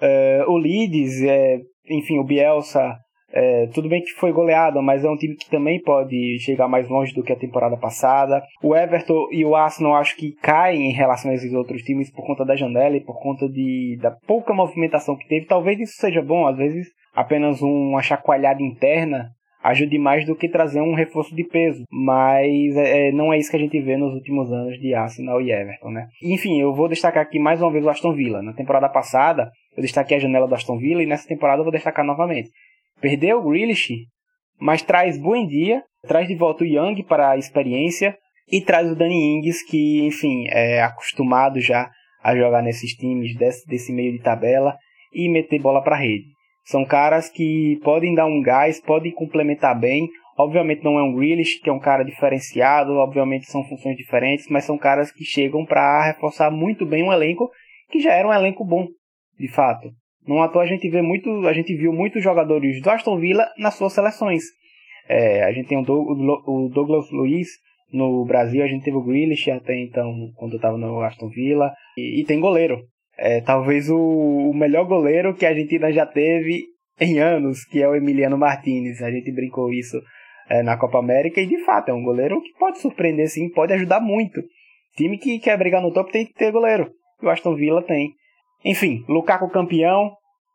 Uh, 0.00 0.50
o 0.50 0.56
Leeds, 0.56 1.22
é, 1.22 1.60
enfim, 1.88 2.18
o 2.18 2.24
Bielsa, 2.24 2.98
é, 3.32 3.66
tudo 3.68 3.88
bem 3.88 4.02
que 4.02 4.10
foi 4.12 4.30
goleado, 4.30 4.82
mas 4.82 5.04
é 5.04 5.10
um 5.10 5.16
time 5.16 5.34
que 5.36 5.48
também 5.48 5.80
pode 5.80 6.38
chegar 6.40 6.68
mais 6.68 6.88
longe 6.88 7.14
do 7.14 7.22
que 7.22 7.32
a 7.32 7.38
temporada 7.38 7.76
passada. 7.76 8.42
O 8.62 8.76
Everton 8.76 9.28
e 9.30 9.44
o 9.44 9.56
Arsenal 9.56 9.94
acho 9.94 10.16
que 10.16 10.32
caem 10.32 10.90
em 10.90 10.92
relação 10.92 11.30
a 11.30 11.34
esses 11.34 11.52
outros 11.54 11.82
times 11.82 12.10
por 12.10 12.26
conta 12.26 12.44
da 12.44 12.56
janela 12.56 12.96
e 12.96 13.04
por 13.04 13.18
conta 13.20 13.48
de, 13.48 13.98
da 14.02 14.10
pouca 14.26 14.52
movimentação 14.52 15.16
que 15.16 15.26
teve. 15.26 15.46
Talvez 15.46 15.80
isso 15.80 15.94
seja 15.96 16.20
bom, 16.20 16.46
às 16.46 16.56
vezes 16.56 16.88
apenas 17.14 17.62
uma 17.62 18.02
chacoalhada 18.02 18.62
interna 18.62 19.30
ajude 19.62 19.98
mais 19.98 20.26
do 20.26 20.34
que 20.34 20.48
trazer 20.48 20.80
um 20.80 20.94
reforço 20.94 21.34
de 21.34 21.44
peso. 21.44 21.84
Mas 21.90 22.76
é, 22.76 23.08
é, 23.08 23.12
não 23.12 23.32
é 23.32 23.38
isso 23.38 23.50
que 23.50 23.56
a 23.56 23.60
gente 23.60 23.80
vê 23.80 23.96
nos 23.96 24.14
últimos 24.14 24.52
anos 24.52 24.78
de 24.78 24.94
Arsenal 24.94 25.40
e 25.40 25.52
Everton, 25.52 25.90
né? 25.90 26.08
Enfim, 26.22 26.60
eu 26.60 26.74
vou 26.74 26.88
destacar 26.88 27.22
aqui 27.22 27.38
mais 27.38 27.62
uma 27.62 27.70
vez 27.70 27.84
o 27.84 27.88
Aston 27.88 28.12
Villa. 28.12 28.42
Na 28.42 28.52
temporada 28.52 28.88
passada, 28.88 29.50
eu 29.76 29.82
destaquei 29.82 30.16
a 30.16 30.20
janela 30.20 30.48
do 30.48 30.54
Aston 30.54 30.78
Villa 30.78 31.02
e 31.02 31.06
nessa 31.06 31.28
temporada 31.28 31.60
eu 31.60 31.64
vou 31.64 31.72
destacar 31.72 32.04
novamente. 32.04 32.50
Perdeu 33.00 33.38
o 33.38 33.50
Grealish, 33.50 33.94
mas 34.60 34.82
traz 34.82 35.18
Buendia, 35.18 35.82
traz 36.06 36.28
de 36.28 36.36
volta 36.36 36.64
o 36.64 36.66
Young 36.66 37.02
para 37.04 37.30
a 37.30 37.36
experiência 37.36 38.16
e 38.50 38.60
traz 38.60 38.90
o 38.90 38.96
Danny 38.96 39.36
Ings, 39.36 39.64
que, 39.64 40.04
enfim, 40.04 40.46
é 40.50 40.82
acostumado 40.82 41.60
já 41.60 41.90
a 42.22 42.36
jogar 42.36 42.62
nesses 42.62 42.92
times 42.92 43.36
desse, 43.36 43.66
desse 43.66 43.92
meio 43.92 44.12
de 44.12 44.22
tabela 44.22 44.76
e 45.12 45.28
meter 45.28 45.60
bola 45.60 45.82
para 45.82 45.96
rede. 45.96 46.31
São 46.64 46.84
caras 46.84 47.28
que 47.28 47.78
podem 47.82 48.14
dar 48.14 48.26
um 48.26 48.40
gás, 48.40 48.80
podem 48.80 49.12
complementar 49.12 49.78
bem. 49.78 50.08
Obviamente 50.38 50.82
não 50.82 50.98
é 50.98 51.02
um 51.02 51.14
Grealish, 51.14 51.60
que 51.60 51.68
é 51.68 51.72
um 51.72 51.78
cara 51.78 52.04
diferenciado, 52.04 52.92
obviamente 52.92 53.46
são 53.46 53.62
funções 53.64 53.96
diferentes, 53.96 54.48
mas 54.48 54.64
são 54.64 54.78
caras 54.78 55.12
que 55.12 55.24
chegam 55.24 55.64
para 55.64 56.06
reforçar 56.06 56.50
muito 56.50 56.86
bem 56.86 57.02
um 57.02 57.12
elenco 57.12 57.50
que 57.90 58.00
já 58.00 58.12
era 58.12 58.26
um 58.26 58.32
elenco 58.32 58.64
bom, 58.64 58.86
de 59.38 59.48
fato. 59.48 59.90
Não 60.26 60.42
à 60.42 60.46
a 60.46 60.66
gente 60.66 60.88
vê 60.88 61.02
muito, 61.02 61.28
a 61.46 61.52
gente 61.52 61.74
viu 61.76 61.92
muitos 61.92 62.22
jogadores 62.22 62.80
do 62.80 62.90
Aston 62.90 63.18
Villa 63.18 63.46
nas 63.58 63.74
suas 63.74 63.92
seleções. 63.92 64.42
É, 65.08 65.42
a 65.42 65.52
gente 65.52 65.68
tem 65.68 65.76
o, 65.76 65.82
o 65.82 66.68
Douglas 66.72 67.10
Luiz 67.10 67.48
no 67.92 68.24
Brasil, 68.24 68.62
a 68.62 68.68
gente 68.68 68.84
teve 68.84 68.96
o 68.96 69.02
Grealish 69.02 69.50
até 69.50 69.76
então, 69.78 70.30
quando 70.36 70.56
estava 70.56 70.78
no 70.78 71.02
Aston 71.02 71.28
Villa, 71.28 71.72
e, 71.98 72.20
e 72.20 72.24
tem 72.24 72.40
goleiro 72.40 72.80
é, 73.24 73.40
talvez 73.40 73.88
o, 73.88 73.96
o, 73.96 74.52
melhor 74.52 74.84
goleiro 74.84 75.32
que 75.32 75.46
a 75.46 75.50
Argentina 75.50 75.92
já 75.92 76.04
teve 76.04 76.64
em 77.00 77.20
anos, 77.20 77.64
que 77.64 77.80
é 77.80 77.88
o 77.88 77.94
Emiliano 77.94 78.36
Martinez. 78.36 79.00
A 79.00 79.12
gente 79.12 79.30
brincou 79.30 79.72
isso 79.72 79.96
é, 80.50 80.60
na 80.60 80.76
Copa 80.76 80.98
América 80.98 81.40
e 81.40 81.46
de 81.46 81.64
fato 81.64 81.90
é 81.90 81.94
um 81.94 82.02
goleiro 82.02 82.42
que 82.42 82.52
pode 82.58 82.80
surpreender 82.80 83.28
sim, 83.28 83.48
pode 83.48 83.72
ajudar 83.74 84.00
muito. 84.00 84.42
Time 84.96 85.16
que 85.18 85.38
quer 85.38 85.56
brigar 85.56 85.80
no 85.80 85.92
topo 85.92 86.10
tem 86.10 86.26
que 86.26 86.34
ter 86.34 86.50
goleiro. 86.50 86.90
O 87.22 87.28
Aston 87.28 87.54
Villa 87.54 87.80
tem. 87.84 88.10
Enfim, 88.64 89.04
Lukaku 89.08 89.48
campeão, 89.50 90.10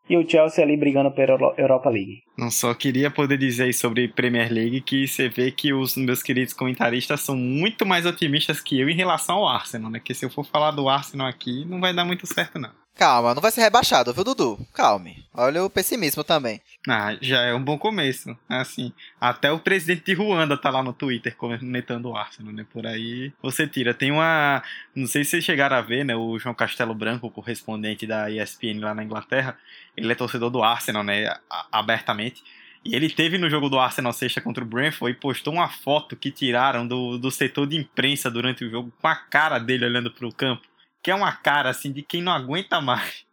e 0.09 0.17
o 0.17 0.27
Chelsea 0.27 0.63
ali 0.63 0.77
brigando 0.77 1.11
pela 1.11 1.53
Europa 1.57 1.89
League. 1.89 2.23
Não 2.37 2.49
só 2.49 2.73
queria 2.73 3.09
poder 3.09 3.37
dizer 3.37 3.73
sobre 3.73 4.07
Premier 4.07 4.51
League 4.51 4.81
que 4.81 5.07
você 5.07 5.29
vê 5.29 5.51
que 5.51 5.73
os 5.73 5.95
meus 5.97 6.21
queridos 6.21 6.53
comentaristas 6.53 7.21
são 7.21 7.35
muito 7.35 7.85
mais 7.85 8.05
otimistas 8.05 8.61
que 8.61 8.79
eu 8.79 8.89
em 8.89 8.95
relação 8.95 9.37
ao 9.37 9.47
Arsenal, 9.47 9.91
né? 9.91 9.99
Que 10.03 10.13
se 10.13 10.25
eu 10.25 10.29
for 10.29 10.45
falar 10.45 10.71
do 10.71 10.87
Arsenal 10.87 11.27
aqui, 11.27 11.65
não 11.65 11.79
vai 11.79 11.93
dar 11.93 12.05
muito 12.05 12.25
certo 12.25 12.59
não. 12.59 12.71
Calma, 12.97 13.35
não 13.35 13.41
vai 13.41 13.51
ser 13.51 13.61
rebaixado, 13.61 14.11
viu, 14.11 14.23
Dudu? 14.23 14.57
Calme. 14.73 15.23
Olha 15.31 15.63
o 15.63 15.69
pessimismo 15.69 16.23
também. 16.23 16.59
Ah, 16.89 17.15
já 17.21 17.41
é 17.43 17.53
um 17.53 17.63
bom 17.63 17.77
começo. 17.77 18.35
Assim, 18.49 18.91
até 19.21 19.51
o 19.51 19.59
presidente 19.59 20.03
de 20.03 20.13
Ruanda 20.15 20.57
tá 20.57 20.71
lá 20.71 20.81
no 20.81 20.91
Twitter 20.91 21.35
comentando 21.35 22.07
o 22.07 22.17
Arsenal, 22.17 22.51
né? 22.51 22.65
Por 22.73 22.87
aí 22.87 23.31
você 23.39 23.67
tira. 23.67 23.93
Tem 23.93 24.11
uma. 24.11 24.63
Não 24.95 25.05
sei 25.05 25.23
se 25.23 25.31
vocês 25.31 25.43
chegaram 25.43 25.75
a 25.75 25.81
ver, 25.81 26.03
né? 26.03 26.15
O 26.15 26.39
João 26.39 26.55
Castelo 26.55 26.95
Branco, 26.95 27.29
correspondente 27.29 28.07
da 28.07 28.31
ESPN 28.31 28.79
lá 28.79 28.95
na 28.95 29.03
Inglaterra. 29.03 29.55
Ele 29.95 30.11
é 30.11 30.15
torcedor 30.15 30.49
do 30.49 30.63
Arsenal, 30.63 31.03
né? 31.03 31.31
Abertamente. 31.71 32.43
E 32.83 32.95
ele 32.95 33.11
teve 33.11 33.37
no 33.37 33.47
jogo 33.47 33.69
do 33.69 33.77
Arsenal 33.77 34.11
sexta 34.11 34.41
contra 34.41 34.63
o 34.63 34.67
Brentford 34.67 35.15
e 35.15 35.19
postou 35.19 35.53
uma 35.53 35.69
foto 35.69 36.15
que 36.15 36.31
tiraram 36.31 36.87
do, 36.87 37.19
do 37.19 37.29
setor 37.29 37.67
de 37.67 37.77
imprensa 37.77 38.31
durante 38.31 38.65
o 38.65 38.71
jogo 38.71 38.91
com 38.99 39.07
a 39.07 39.15
cara 39.15 39.59
dele 39.59 39.85
olhando 39.85 40.09
pro 40.09 40.33
campo 40.33 40.63
que 41.07 41.11
é 41.11 41.15
uma 41.15 41.31
cara 41.31 41.69
assim 41.69 41.89
de 41.89 42.01
quem 42.01 42.21
não 42.21 42.33
aguenta 42.33 42.81
mais. 42.81 43.25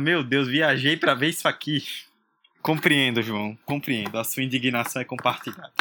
Meu 0.00 0.24
Deus, 0.24 0.48
viajei 0.48 0.96
para 0.96 1.12
ver 1.12 1.28
isso 1.28 1.46
aqui. 1.46 1.84
Compreendo, 2.62 3.20
João, 3.20 3.54
compreendo. 3.66 4.18
A 4.18 4.24
sua 4.24 4.42
indignação 4.42 5.02
é 5.02 5.04
compartilhada. 5.04 5.74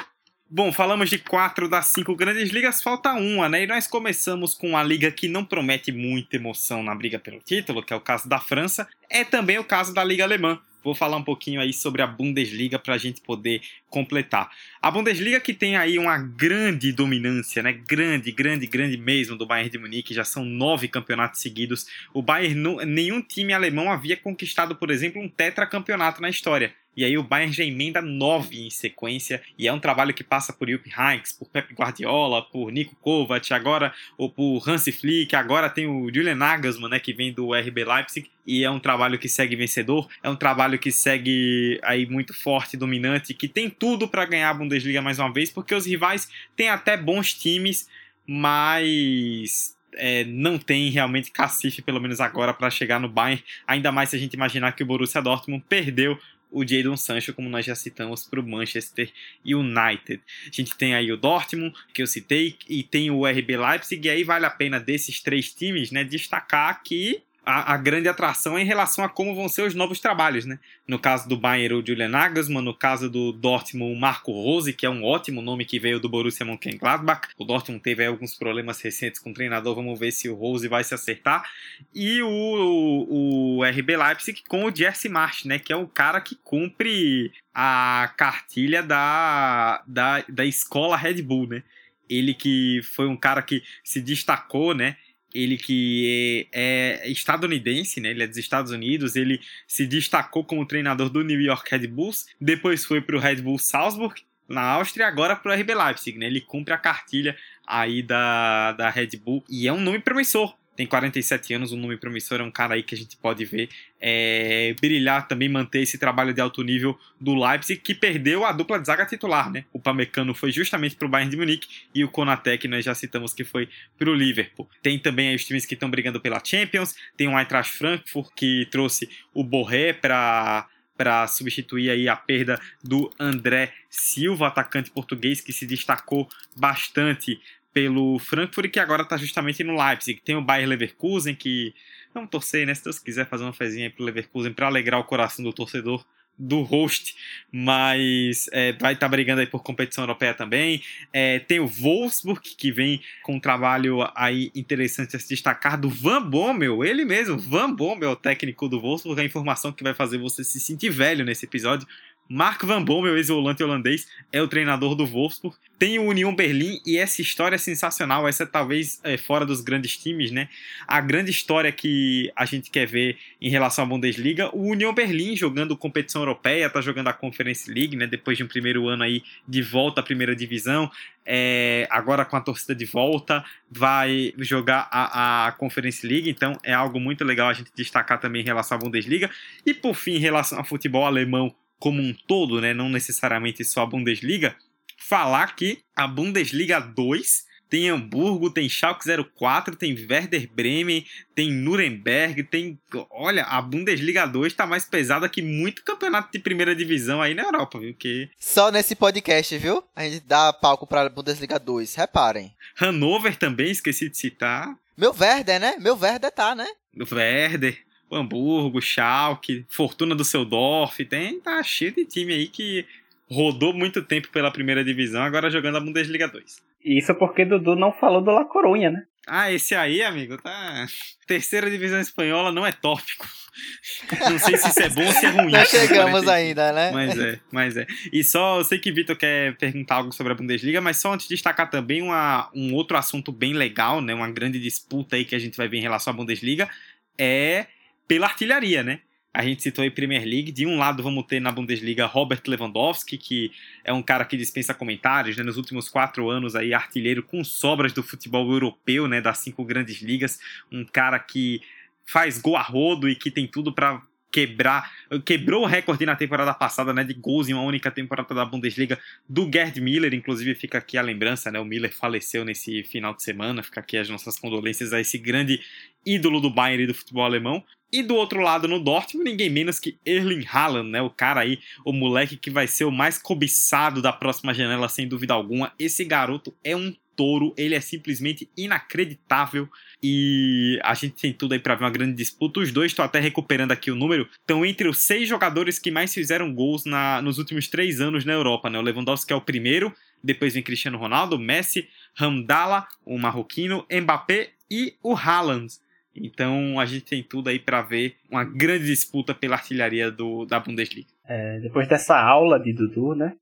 Bom, 0.50 0.74
falamos 0.74 1.10
de 1.10 1.18
quatro 1.18 1.70
das 1.70 1.86
cinco 1.86 2.18
grandes 2.18 2.50
ligas, 2.50 2.84
falta 2.84 3.14
uma, 3.14 3.48
né? 3.48 3.64
E 3.64 3.66
nós 3.66 3.88
começamos 3.88 4.56
com 4.56 4.76
a 4.76 4.84
liga 4.84 5.10
que 5.10 5.30
não 5.30 5.46
promete 5.46 5.90
muita 5.90 6.36
emoção 6.36 6.84
na 6.84 6.94
briga 6.94 7.18
pelo 7.18 7.40
título, 7.40 7.82
que 7.82 7.94
é 7.94 7.96
o 7.96 8.02
caso 8.02 8.28
da 8.28 8.42
França. 8.42 8.86
É 9.10 9.24
também 9.24 9.58
o 9.58 9.64
caso 9.64 9.94
da 9.94 10.04
Liga 10.04 10.26
Alemã 10.26 10.60
vou 10.86 10.96
falar 10.96 11.18
um 11.18 11.24
pouquinho 11.24 11.60
aí 11.60 11.74
sobre 11.74 12.02
a 12.04 12.08
Bundesliga 12.08 12.78
para 12.78 12.94
a 12.94 12.98
gente 12.98 13.20
poder 13.20 13.62
completar. 13.90 14.52
A 14.80 14.92
Bundesliga 14.92 15.40
que 15.40 15.54
tem 15.54 15.76
aí 15.76 15.98
uma 15.98 16.18
grande 16.18 16.92
dominância, 16.92 17.64
né? 17.64 17.74
Grande, 17.74 18.32
grande, 18.32 18.68
grande 18.68 18.96
mesmo 18.96 19.36
do 19.36 19.48
Bayern 19.48 19.72
de 19.72 19.78
Munique. 19.80 20.14
Já 20.14 20.24
são 20.24 20.46
nove 20.46 20.88
campeonatos 20.88 21.42
seguidos. 21.42 21.88
O 22.14 22.22
Bayern, 22.22 22.86
nenhum 22.86 23.22
time 23.22 23.52
alemão 23.52 23.92
havia 23.92 24.16
conquistado, 24.16 24.76
por 24.76 24.92
exemplo, 24.92 25.22
um 25.22 25.28
tetracampeonato 25.28 26.22
na 26.22 26.30
história. 26.30 26.74
E 26.96 27.04
aí 27.04 27.18
o 27.18 27.24
Bayern 27.24 27.54
já 27.54 27.64
emenda 27.64 28.02
nove 28.02 28.66
em 28.66 28.70
sequência, 28.70 29.42
e 29.58 29.68
é 29.68 29.74
um 29.74 29.80
trabalho 29.80 30.14
que 30.14 30.24
passa 30.24 30.54
por 30.54 30.70
Jupp 30.70 30.90
Heynckes, 30.90 31.34
por 31.34 31.50
Pep 31.50 31.74
Guardiola, 31.74 32.42
por 32.42 32.72
Nico 32.72 32.96
Kovac, 33.02 33.54
agora 33.54 33.94
ou 34.18 34.30
por 34.30 34.68
Hansi 34.68 34.92
Flick, 34.92 35.36
agora 35.36 35.70
tem 35.70 35.88
o 35.88 36.14
Julian 36.14 36.36
Nagelsmann, 36.36 36.90
né, 36.90 37.00
que 37.00 37.14
vem 37.14 37.34
do 37.34 37.54
RB 37.54 37.84
Leipzig, 37.84 38.30
e 38.46 38.64
é 38.64 38.70
um 38.70 38.80
trabalho 38.80 39.18
que 39.18 39.28
segue 39.28 39.56
vencedor, 39.56 40.08
é 40.24 40.30
um 40.30 40.36
trabalho 40.36 40.78
que 40.78 40.92
segue 40.92 41.80
aí 41.84 42.06
muito 42.06 42.34
forte, 42.34 42.78
dominante, 42.78 43.34
que 43.34 43.48
tem 43.48 43.70
tudo 43.70 44.08
para 44.08 44.26
ganhar 44.26 44.50
a 44.50 44.54
Bundesliga 44.54 45.02
mais 45.02 45.20
uma 45.20 45.32
vez, 45.32 45.50
porque 45.50 45.74
os 45.74 45.86
rivais 45.86 46.30
têm 46.56 46.70
até 46.70 46.96
bons 46.96 47.34
times, 47.34 47.90
mas 48.28 49.76
é, 49.98 50.24
não 50.26 50.58
tem 50.58 50.90
realmente 50.90 51.32
cacife, 51.32 51.82
pelo 51.82 52.00
menos 52.00 52.20
agora, 52.20 52.54
para 52.54 52.70
chegar 52.70 53.00
no 53.00 53.10
Bayern. 53.10 53.44
Ainda 53.68 53.92
mais 53.92 54.10
se 54.10 54.16
a 54.16 54.20
gente 54.20 54.34
imaginar 54.34 54.74
que 54.74 54.84
o 54.84 54.86
Borussia 54.86 55.22
Dortmund 55.22 55.64
perdeu 55.68 56.18
o 56.56 56.66
Jadon 56.66 56.96
Sancho, 56.96 57.34
como 57.34 57.50
nós 57.50 57.66
já 57.66 57.76
citamos, 57.76 58.24
para 58.24 58.40
o 58.40 58.48
Manchester 58.48 59.12
United. 59.46 60.22
A 60.48 60.52
gente 60.52 60.74
tem 60.78 60.96
aí 60.96 61.12
o 61.12 61.18
Dortmund, 61.18 61.76
que 61.94 62.02
eu 62.02 62.08
citei, 62.08 62.56
e 62.70 62.82
tem 62.82 63.12
o 63.12 63.28
RB 63.28 63.58
Leipzig, 63.58 64.08
e 64.08 64.10
aí 64.10 64.24
vale 64.24 64.46
a 64.46 64.50
pena 64.50 64.80
desses 64.80 65.20
três 65.20 65.54
times 65.54 65.92
né, 65.92 66.06
destacar 66.06 66.82
que 66.82 67.22
a, 67.46 67.74
a, 67.74 67.78
grande 67.78 68.10
atração 68.10 68.58
é 68.58 68.62
em 68.62 68.66
relação 68.66 69.04
a 69.04 69.10
como 69.10 69.36
vão 69.36 69.48
ser 69.48 69.62
os 69.62 69.76
novos 69.76 70.00
trabalhos, 70.00 70.46
né? 70.46 70.60
No 70.88 70.98
caso 70.98 71.30
do 71.30 71.38
Bayern, 71.38 71.76
o 71.76 71.86
Julian 71.86 72.10
Nagelsmann, 72.10 72.64
no 72.64 72.74
caso 72.74 73.10
do 73.10 73.32
Dortmund, 73.32 73.96
o 73.96 74.00
Marco 74.00 74.32
Rose, 74.32 74.74
que 74.74 74.86
é 74.86 74.90
um 74.90 75.04
ótimo 75.04 75.42
nome 75.42 75.66
que 75.66 75.80
veio 75.80 76.00
do 76.00 76.10
Borussia 76.10 76.46
Mönchengladbach. 76.46 77.30
O 77.38 77.46
Dortmund 77.46 77.82
teve 77.82 78.06
alguns 78.06 78.36
problemas 78.36 78.82
recentes 78.82 79.20
com 79.20 79.30
o 79.30 79.34
treinador, 79.34 79.76
vamos 79.76 80.00
ver 80.00 80.12
se 80.12 80.28
o 80.28 80.36
Rose 80.36 80.68
vai 80.68 80.84
se 80.84 80.94
acertar. 80.94 81.48
E 81.94 82.22
o, 82.22 82.28
o, 82.30 83.58
o 83.60 83.64
RB 83.64 83.96
Leipzig 83.96 84.44
com 84.48 84.66
o 84.66 84.76
Jesse 84.76 85.08
March, 85.08 85.46
né? 85.46 85.60
Que 85.60 85.72
é 85.72 85.76
o 85.76 85.88
cara 85.88 86.20
que 86.20 86.36
cumpre 86.44 87.32
a 87.54 88.12
cartilha 88.18 88.82
da, 88.82 89.84
da, 89.88 90.24
da 90.28 90.46
escola 90.46 90.98
Red 90.98 91.22
Bull, 91.22 91.48
né? 91.48 91.64
Ele 92.10 92.34
que 92.34 92.82
foi 92.84 93.08
um 93.08 93.18
cara 93.18 93.42
que 93.42 93.64
se 93.84 94.02
destacou, 94.02 94.74
né? 94.74 94.98
Ele 95.36 95.58
que 95.58 96.48
é, 96.54 97.08
é, 97.08 97.10
estadunidense, 97.12 98.00
né? 98.00 98.10
Ele 98.10 98.24
é 98.24 98.28
dos 98.28 98.38
Estados 98.38 98.72
Unidos, 98.72 99.16
ele 99.16 99.42
se 99.68 99.86
destacou 99.86 100.44
como 100.44 100.66
treinador 100.66 101.10
do 101.10 101.24
New 101.24 101.42
York 101.42 101.70
Red 101.70 101.88
Bulls, 101.88 102.26
depois 102.40 102.86
foi 102.86 103.02
para 103.02 103.18
o 103.18 103.20
Red 103.20 103.38
Bull 103.38 103.60
Salzburg 103.60 104.22
na 104.48 104.62
Áustria, 104.62 105.08
agora 105.08 105.36
para 105.36 105.52
o 105.52 105.60
RB 105.60 105.74
Leipzig, 105.74 106.18
né? 106.18 106.28
Ele 106.28 106.40
cumpre 106.40 106.74
a 106.74 106.78
cartilha 106.78 107.36
aí 107.68 108.02
da, 108.02 108.72
da 108.72 108.90
Red 108.90 109.18
Bull 109.18 109.44
e 109.50 109.68
é 109.68 109.74
um 109.74 109.82
nome 109.82 110.00
promissor 110.00 110.56
tem 110.76 110.86
47 110.86 111.54
anos, 111.54 111.72
um 111.72 111.78
nome 111.78 111.98
promissor, 111.98 112.40
é 112.40 112.44
um 112.44 112.52
cara 112.52 112.76
aí 112.76 112.84
que 112.84 112.94
a 112.94 112.98
gente 112.98 113.16
pode 113.18 113.46
ver 113.46 113.70
é, 114.00 114.76
brilhar 114.80 115.28
também, 115.28 115.48
manter 115.48 115.82
esse 115.82 115.98
trabalho 115.98 116.34
de 116.34 116.42
alto 116.42 116.62
nível 116.64 116.98
do 117.20 117.34
Leipzig, 117.34 117.80
que 117.80 117.96
perdeu 117.96 118.46
a 118.46 118.52
dupla 118.52 118.80
de 118.80 118.86
zaga 118.86 119.06
titular, 119.06 119.52
né? 119.52 119.66
O 119.72 119.80
Pamecano 119.80 120.34
foi 120.34 120.52
justamente 120.52 120.96
para 120.96 121.06
o 121.06 121.10
Bayern 121.10 121.32
de 121.32 121.38
Munique 121.38 121.68
e 121.94 122.04
o 122.04 122.10
Konaté, 122.10 122.58
que 122.58 122.68
nós 122.68 122.84
já 122.84 122.94
citamos 122.94 123.34
que 123.34 123.44
foi 123.44 123.70
para 123.98 124.10
o 124.10 124.14
Liverpool. 124.14 124.70
Tem 124.84 125.00
também 125.00 125.30
aí 125.30 125.36
os 125.36 125.46
times 125.46 125.66
que 125.66 125.74
estão 125.74 125.90
brigando 125.90 126.20
pela 126.20 126.42
Champions, 126.44 126.96
tem 127.16 127.28
o 127.28 127.40
Eintracht 127.40 127.72
Frankfurt, 127.72 128.30
que 128.36 128.68
trouxe 128.70 129.10
o 129.34 129.44
Borré 129.44 129.94
para 129.94 130.68
para 130.98 131.28
substituir 131.28 131.90
aí 131.90 132.08
a 132.08 132.16
perda 132.16 132.60
do 132.84 133.12
André 133.20 133.74
Silva, 133.90 134.48
atacante 134.48 134.92
português 134.92 135.42
que 135.42 135.54
se 135.54 135.66
destacou 135.66 136.28
bastante 136.56 137.40
pelo 137.76 138.18
Frankfurt, 138.20 138.72
que 138.72 138.80
agora 138.80 139.04
está 139.04 139.18
justamente 139.18 139.62
no 139.62 139.76
Leipzig. 139.76 140.22
Tem 140.24 140.34
o 140.34 140.42
Bayer 140.42 140.66
Leverkusen, 140.66 141.36
que 141.36 141.74
vamos 142.14 142.30
torcer, 142.30 142.66
né? 142.66 142.74
Se 142.74 142.86
Deus 142.86 143.00
quiser 143.00 143.28
fazer 143.28 143.44
uma 143.44 143.52
fezinha 143.52 143.92
para 143.92 144.02
o 144.02 144.06
Leverkusen 144.06 144.54
para 144.54 144.68
alegrar 144.68 144.98
o 144.98 145.04
coração 145.04 145.44
do 145.44 145.52
torcedor 145.52 146.06
do 146.38 146.62
host, 146.62 147.16
mas 147.52 148.48
é, 148.54 148.72
vai 148.74 148.94
estar 148.94 149.08
tá 149.08 149.10
brigando 149.10 149.42
aí 149.42 149.48
por 149.48 149.62
competição 149.62 150.06
europeia 150.06 150.34
também. 150.34 150.82
É, 151.12 151.40
tem 151.40 151.60
o 151.60 151.68
Wolfsburg, 151.68 152.40
que 152.42 152.72
vem 152.72 153.02
com 153.24 153.36
um 153.36 153.40
trabalho 153.42 154.10
aí 154.16 154.52
interessante 154.56 155.18
a 155.18 155.20
se 155.20 155.28
destacar 155.28 155.78
do 155.78 155.90
Van 155.90 156.22
Bommel, 156.22 156.84
ele 156.84 157.04
mesmo, 157.04 157.38
Van 157.38 157.74
Bommel, 157.74 158.12
o 158.12 158.16
técnico 158.16 158.70
do 158.70 158.80
Wolfsburg, 158.80 159.20
a 159.20 159.26
informação 159.26 159.74
que 159.74 159.84
vai 159.84 159.94
fazer 159.94 160.18
você 160.18 160.46
se 160.46 160.62
sentir 160.62 160.90
velho 160.90 161.26
nesse 161.26 161.46
episódio. 161.46 161.86
Mark 162.28 162.64
Van 162.64 162.84
Bommel, 162.84 163.18
ex-volante 163.18 163.64
holandês, 163.64 164.08
é 164.32 164.42
o 164.42 164.48
treinador 164.48 164.96
do 164.96 165.06
Wolfsburg. 165.06 165.56
Tem 165.78 166.00
o 166.00 166.04
União 166.04 166.36
Berlim 166.36 166.82
e 166.86 166.98
essa 166.98 167.22
história 167.22 167.56
é 167.56 167.60
sensacional. 167.60 168.28
Essa 168.28 168.44
é 168.44 168.46
talvez 168.46 169.00
é, 169.04 169.16
fora 169.16 169.46
dos 169.46 169.62
grandes 169.62 169.96
times, 169.98 170.32
né? 170.32 170.50
A 170.88 171.00
grande 171.02 171.30
história 171.30 171.72
que 171.72 172.32
a 172.36 172.46
gente 172.46 172.72
quer 172.72 172.88
ver 172.88 173.18
em 173.40 173.50
relação 173.50 173.84
à 173.84 173.88
Bundesliga, 173.88 174.50
o 174.56 174.72
União 174.72 174.94
Berlim 174.94 175.36
jogando 175.36 175.78
competição 175.78 176.22
europeia, 176.22 176.70
tá 176.70 176.82
jogando 176.82 177.10
a 177.10 177.14
Conference 177.14 177.72
League, 177.72 177.96
né? 177.96 178.08
Depois 178.08 178.38
de 178.38 178.44
um 178.44 178.48
primeiro 178.48 178.88
ano 178.88 179.04
aí 179.04 179.22
de 179.48 179.62
volta 179.62 180.02
à 180.02 180.04
primeira 180.04 180.36
divisão, 180.36 180.90
é, 181.26 181.88
agora 181.92 182.26
com 182.26 182.38
a 182.38 182.42
torcida 182.42 182.74
de 182.74 182.86
volta, 182.86 183.44
vai 183.70 184.34
jogar 184.40 184.88
a, 184.92 185.48
a 185.48 185.52
Conference 185.52 186.06
League, 186.08 186.30
então 186.30 186.58
é 186.64 186.74
algo 186.74 187.00
muito 187.00 187.24
legal 187.24 187.50
a 187.50 187.54
gente 187.54 187.72
destacar 187.76 188.20
também 188.20 188.42
em 188.42 188.46
relação 188.46 188.78
à 188.78 188.80
Bundesliga. 188.80 189.30
E 189.66 189.74
por 189.74 189.94
fim, 189.94 190.14
em 190.14 190.20
relação 190.20 190.58
ao 190.58 190.66
futebol 190.66 191.06
alemão, 191.06 191.54
como 191.80 192.02
um 192.02 192.14
todo, 192.28 192.62
né, 192.62 192.74
não 192.74 192.90
necessariamente 192.90 193.64
só 193.64 193.82
a 193.82 193.86
Bundesliga, 193.86 194.56
falar 194.98 195.56
que 195.56 195.80
a 195.96 196.08
Bundesliga 196.08 196.80
2 196.80 197.46
tem 197.70 197.90
Hamburgo, 197.90 198.50
tem 198.50 198.70
Schalke 198.70 199.06
04, 199.38 199.76
tem 199.76 199.94
Werder 199.94 200.50
Bremen, 200.54 201.06
tem 201.34 201.52
Nuremberg, 201.52 202.44
tem. 202.44 202.80
Olha, 203.10 203.44
a 203.44 203.62
Bundesliga 203.62 204.26
2 204.26 204.54
tá 204.54 204.66
mais 204.66 204.86
pesada 204.86 205.28
que 205.28 205.42
muito 205.42 205.84
campeonato 205.84 206.32
de 206.32 206.40
primeira 206.40 206.76
divisão 206.76 207.22
aí 207.22 207.34
na 207.34 207.44
Europa, 207.44 207.80
viu? 207.80 207.94
Que... 207.94 208.30
Só 208.40 208.72
nesse 208.72 208.96
podcast, 208.96 209.58
viu? 209.58 209.84
A 209.96 210.04
gente 210.04 210.22
dá 210.26 210.54
palco 210.54 210.88
pra 210.88 211.10
Bundesliga 211.10 211.60
2, 211.60 211.96
reparem. 211.96 212.56
Hannover 212.76 213.36
também, 213.36 213.72
esqueci 213.72 214.10
de 214.10 214.18
citar. 214.18 214.74
Meu 214.96 215.14
Werder, 215.18 215.60
né? 215.60 215.76
Meu 215.80 215.98
Werder 215.98 216.32
tá, 216.32 216.56
né? 216.56 216.68
Werder. 217.12 217.85
Hamburgo, 218.12 218.82
Schalke, 218.82 219.66
Fortuna 219.70 220.16
do 220.16 220.24
Seudorf, 220.24 221.04
tem, 221.06 221.40
tá 221.40 221.62
cheio 221.64 221.94
de 221.94 222.06
time 222.06 222.34
aí 222.34 222.48
que 222.48 222.86
rodou 223.30 223.74
muito 223.74 224.02
tempo 224.04 224.30
pela 224.30 224.52
primeira 224.52 224.84
divisão, 224.84 225.24
agora 225.24 225.50
jogando 225.50 225.78
a 225.78 225.82
Bundesliga 225.82 226.28
2. 226.28 226.64
Isso 226.84 227.16
porque 227.16 227.44
Dudu 227.44 227.76
não 227.76 227.92
falou 227.92 228.22
do 228.22 228.32
La 228.32 228.46
Corunha, 228.46 228.92
né? 228.92 229.04
Ah, 229.28 229.52
esse 229.52 229.74
aí, 229.74 230.04
amigo, 230.04 230.38
tá. 230.38 230.86
Terceira 231.26 231.70
divisão 231.70 232.00
espanhola 232.00 232.52
não 232.52 232.66
é 232.66 232.72
tópico. 232.72 233.28
Não 234.30 234.38
sei 234.38 234.58
se 234.58 234.68
isso 234.68 234.82
é 234.82 234.90
bom 234.90 235.06
ou 235.06 235.14
se 235.14 235.26
é 235.26 235.30
ruim. 235.30 235.52
Não 235.54 235.66
chegamos 235.66 236.28
ainda, 236.28 236.74
né? 236.74 236.92
Mas 236.92 237.18
é, 237.18 237.40
mas 237.50 237.78
é. 237.78 237.88
E 238.12 238.22
só, 238.22 238.60
eu 238.60 238.66
sei 238.66 238.78
que 238.78 238.92
Vitor 238.92 239.16
quer 239.16 239.56
perguntar 239.56 239.96
algo 239.96 240.12
sobre 240.12 240.34
a 240.34 240.36
Bundesliga, 240.36 240.82
mas 240.82 240.98
só 240.98 241.14
antes 241.14 241.26
de 241.26 241.36
destacar 241.36 241.70
também 241.70 242.02
uma, 242.02 242.50
um 242.54 242.74
outro 242.74 242.98
assunto 242.98 243.32
bem 243.32 243.54
legal, 243.54 244.02
né? 244.02 244.14
Uma 244.14 244.30
grande 244.30 244.60
disputa 244.60 245.16
aí 245.16 245.24
que 245.24 245.34
a 245.34 245.40
gente 245.40 245.56
vai 245.56 245.70
ver 245.70 245.78
em 245.78 245.82
relação 245.82 246.12
à 246.12 246.16
Bundesliga 246.18 246.70
é 247.18 247.68
pela 248.08 248.28
artilharia, 248.28 248.84
né? 248.84 249.02
A 249.34 249.44
gente 249.44 249.62
citou 249.62 249.84
aí 249.84 249.92
Premier 249.92 250.24
League. 250.24 250.52
De 250.52 250.66
um 250.66 250.78
lado, 250.78 251.04
vamos 251.04 251.26
ter 251.26 251.42
na 251.42 251.52
Bundesliga 251.52 252.06
Robert 252.06 252.42
Lewandowski, 252.48 253.18
que 253.18 253.52
é 253.84 253.92
um 253.92 254.02
cara 254.02 254.24
que 254.24 254.38
dispensa 254.38 254.74
comentários, 254.74 255.36
né? 255.36 255.44
Nos 255.44 255.58
últimos 255.58 255.90
quatro 255.90 256.30
anos 256.30 256.56
aí, 256.56 256.74
artilheiro 256.74 257.22
com 257.22 257.44
sobras 257.44 257.92
do 257.92 258.02
futebol 258.02 258.50
europeu, 258.50 259.10
né? 259.10 259.20
Das 259.20 259.40
cinco 259.40 259.66
grandes 259.66 260.02
ligas. 260.02 260.40
Um 260.72 260.86
cara 260.86 261.20
que 261.20 261.62
faz 262.06 262.40
gol 262.40 262.56
a 262.56 262.62
rodo 262.62 263.10
e 263.10 263.16
que 263.16 263.30
tem 263.30 263.46
tudo 263.46 263.74
para 263.74 264.02
quebrar, 264.36 264.92
quebrou 265.24 265.64
o 265.64 265.66
recorde 265.66 266.06
na 266.06 266.14
temporada 266.14 266.54
passada, 266.54 266.92
né, 266.92 267.06
de 267.06 267.14
gols 267.14 267.48
em 267.48 267.54
uma 267.54 267.64
única 267.64 267.90
temporada 267.90 268.36
da 268.36 268.44
Bundesliga 268.44 269.00
do 269.30 269.50
Gerd 269.50 269.80
Miller, 269.80 270.14
inclusive 270.14 270.54
fica 270.56 270.78
aqui 270.78 270.98
a 270.98 271.02
lembrança, 271.02 271.50
né, 271.50 271.58
o 271.58 271.64
Miller 271.64 271.96
faleceu 271.96 272.44
nesse 272.44 272.84
final 272.84 273.16
de 273.16 273.24
semana, 273.24 273.64
fica 273.64 273.80
aqui 273.80 273.96
as 273.96 274.10
nossas 274.10 274.38
condolências 274.38 274.92
a 274.92 275.00
esse 275.00 275.18
grande 275.18 275.62
ídolo 276.06 276.42
do 276.42 276.50
Bayern 276.50 276.84
e 276.84 276.88
do 276.88 276.94
futebol 276.94 277.24
alemão. 277.24 277.64
E 277.94 278.04
do 278.04 278.16
outro 278.16 278.42
lado, 278.42 278.68
no 278.68 278.78
Dortmund, 278.78 279.30
ninguém 279.30 279.50
menos 279.50 279.80
que 279.80 279.98
Erling 280.06 280.46
Haaland, 280.52 280.90
né? 280.90 281.02
O 281.02 281.10
cara 281.10 281.40
aí, 281.40 281.60
o 281.86 281.94
moleque 281.94 282.36
que 282.36 282.50
vai 282.50 282.68
ser 282.68 282.84
o 282.84 282.92
mais 282.92 283.18
cobiçado 283.18 284.02
da 284.02 284.12
próxima 284.12 284.54
janela, 284.54 284.90
sem 284.90 285.08
dúvida 285.08 285.34
alguma. 285.34 285.72
Esse 285.80 286.04
garoto 286.04 286.54
é 286.62 286.76
um 286.76 286.94
touro, 287.16 287.54
ele 287.58 287.76
é 287.76 287.82
simplesmente 287.82 288.50
inacreditável 288.58 289.68
e 290.02 290.80
a 290.84 290.94
gente 290.94 291.16
tem 291.16 291.34
tudo 291.34 291.54
aí 291.54 291.60
para 291.60 291.76
ver 291.76 291.84
uma 291.84 291.90
grande 291.90 292.14
disputa. 292.14 292.60
Os 292.60 292.72
dois, 292.72 292.92
estou 292.92 293.06
até 293.06 293.20
recuperando 293.20 293.72
aqui 293.72 293.90
o 293.90 293.96
número, 293.96 294.28
estão 294.40 294.66
entre 294.66 294.88
os 294.88 295.00
seis 295.00 295.28
jogadores 295.28 295.80
que 295.80 295.92
mais 295.92 296.14
fizeram 296.14 296.54
gols 296.54 296.86
na, 296.86 297.22
nos 297.22 297.38
últimos 297.38 297.68
três 297.68 298.02
anos 298.02 298.26
na 298.26 298.34
Europa, 298.34 298.70
né? 298.70 298.78
O 298.78 298.82
Lewandowski 298.82 299.34
é 299.34 299.36
o 299.36 299.42
primeiro, 299.42 299.94
depois 300.24 300.54
vem 300.54 300.64
Cristiano 300.64 300.98
Ronaldo, 300.98 301.40
Messi, 301.40 301.88
Hamdala, 302.20 302.88
o 303.06 303.18
marroquino, 303.18 303.86
Mbappé 303.92 304.50
e 304.70 304.96
o 305.04 305.16
Haaland. 305.16 305.68
Então 306.16 306.80
a 306.80 306.86
gente 306.86 307.06
tem 307.06 307.22
tudo 307.22 307.50
aí 307.50 307.60
para 307.60 307.82
ver 307.82 308.16
uma 308.30 308.44
grande 308.44 308.86
disputa 308.86 309.34
pela 309.34 309.56
artilharia 309.56 310.10
do, 310.10 310.46
da 310.46 310.60
Bundesliga. 310.60 311.10
É, 311.28 311.60
depois 311.60 311.88
dessa 311.88 312.18
aula 312.18 312.60
de 312.60 312.72
Dudu, 312.72 313.16
né? 313.16 313.34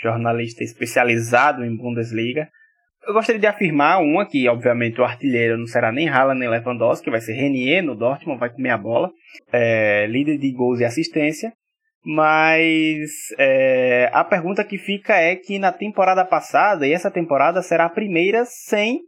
Jornalista 0.00 0.64
especializado 0.64 1.64
em 1.64 1.76
Bundesliga. 1.76 2.48
Eu 3.06 3.14
gostaria 3.14 3.40
de 3.40 3.46
afirmar 3.46 4.02
uma 4.02 4.26
que, 4.26 4.46
obviamente, 4.48 5.00
o 5.00 5.04
artilheiro 5.04 5.56
não 5.56 5.66
será 5.66 5.90
nem 5.90 6.08
Haaland 6.08 6.38
nem 6.38 6.48
Lewandowski, 6.48 7.10
vai 7.10 7.20
ser 7.20 7.32
Renier 7.32 7.82
no 7.82 7.96
Dortmund, 7.96 8.38
vai 8.38 8.50
comer 8.50 8.70
a 8.70 8.78
bola. 8.78 9.10
É, 9.52 10.06
líder 10.06 10.36
de 10.38 10.52
gols 10.52 10.80
e 10.80 10.84
assistência. 10.84 11.52
Mas 12.04 13.10
é, 13.38 14.10
a 14.12 14.24
pergunta 14.24 14.64
que 14.64 14.78
fica 14.78 15.16
é 15.16 15.36
que 15.36 15.58
na 15.58 15.72
temporada 15.72 16.24
passada, 16.24 16.86
e 16.86 16.92
essa 16.92 17.10
temporada 17.10 17.62
será 17.62 17.86
a 17.86 17.90
primeira 17.90 18.44
sem 18.44 19.00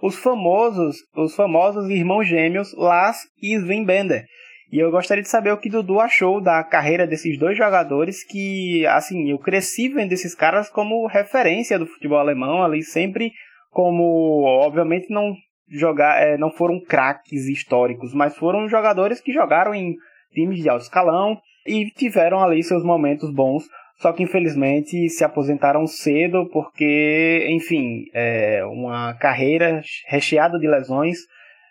os 0.00 0.16
famosos, 0.16 0.96
os 1.16 1.34
famosos 1.36 1.88
irmãos 1.88 2.26
gêmeos 2.26 2.74
Lars 2.76 3.18
e 3.40 3.54
Sven 3.54 3.84
Bender. 3.84 4.24
E 4.72 4.78
eu 4.78 4.90
gostaria 4.90 5.22
de 5.22 5.28
saber 5.28 5.52
o 5.52 5.58
que 5.58 5.68
Dudu 5.68 6.00
achou 6.00 6.40
da 6.40 6.64
carreira 6.64 7.06
desses 7.06 7.38
dois 7.38 7.58
jogadores 7.58 8.24
que, 8.24 8.86
assim, 8.86 9.30
eu 9.30 9.38
cresci 9.38 9.88
vendo 9.90 10.12
esses 10.12 10.34
caras 10.34 10.70
como 10.70 11.06
referência 11.06 11.78
do 11.78 11.86
futebol 11.86 12.18
alemão, 12.18 12.62
ali 12.62 12.82
sempre 12.82 13.32
como, 13.70 14.44
obviamente, 14.44 15.12
não 15.12 15.34
jogar, 15.68 16.22
é, 16.22 16.38
não 16.38 16.50
foram 16.50 16.80
craques 16.80 17.46
históricos, 17.46 18.14
mas 18.14 18.36
foram 18.36 18.66
jogadores 18.68 19.20
que 19.20 19.32
jogaram 19.32 19.74
em 19.74 19.94
times 20.32 20.62
de 20.62 20.68
alto 20.70 20.84
escalão 20.84 21.38
e 21.66 21.90
tiveram 21.90 22.42
ali 22.42 22.62
seus 22.62 22.82
momentos 22.82 23.30
bons 23.30 23.64
só 24.02 24.12
que 24.12 24.24
infelizmente 24.24 25.08
se 25.08 25.22
aposentaram 25.22 25.86
cedo 25.86 26.48
porque, 26.52 27.46
enfim, 27.48 28.06
é 28.12 28.64
uma 28.64 29.14
carreira 29.14 29.80
recheada 30.08 30.58
de 30.58 30.66
lesões, 30.66 31.18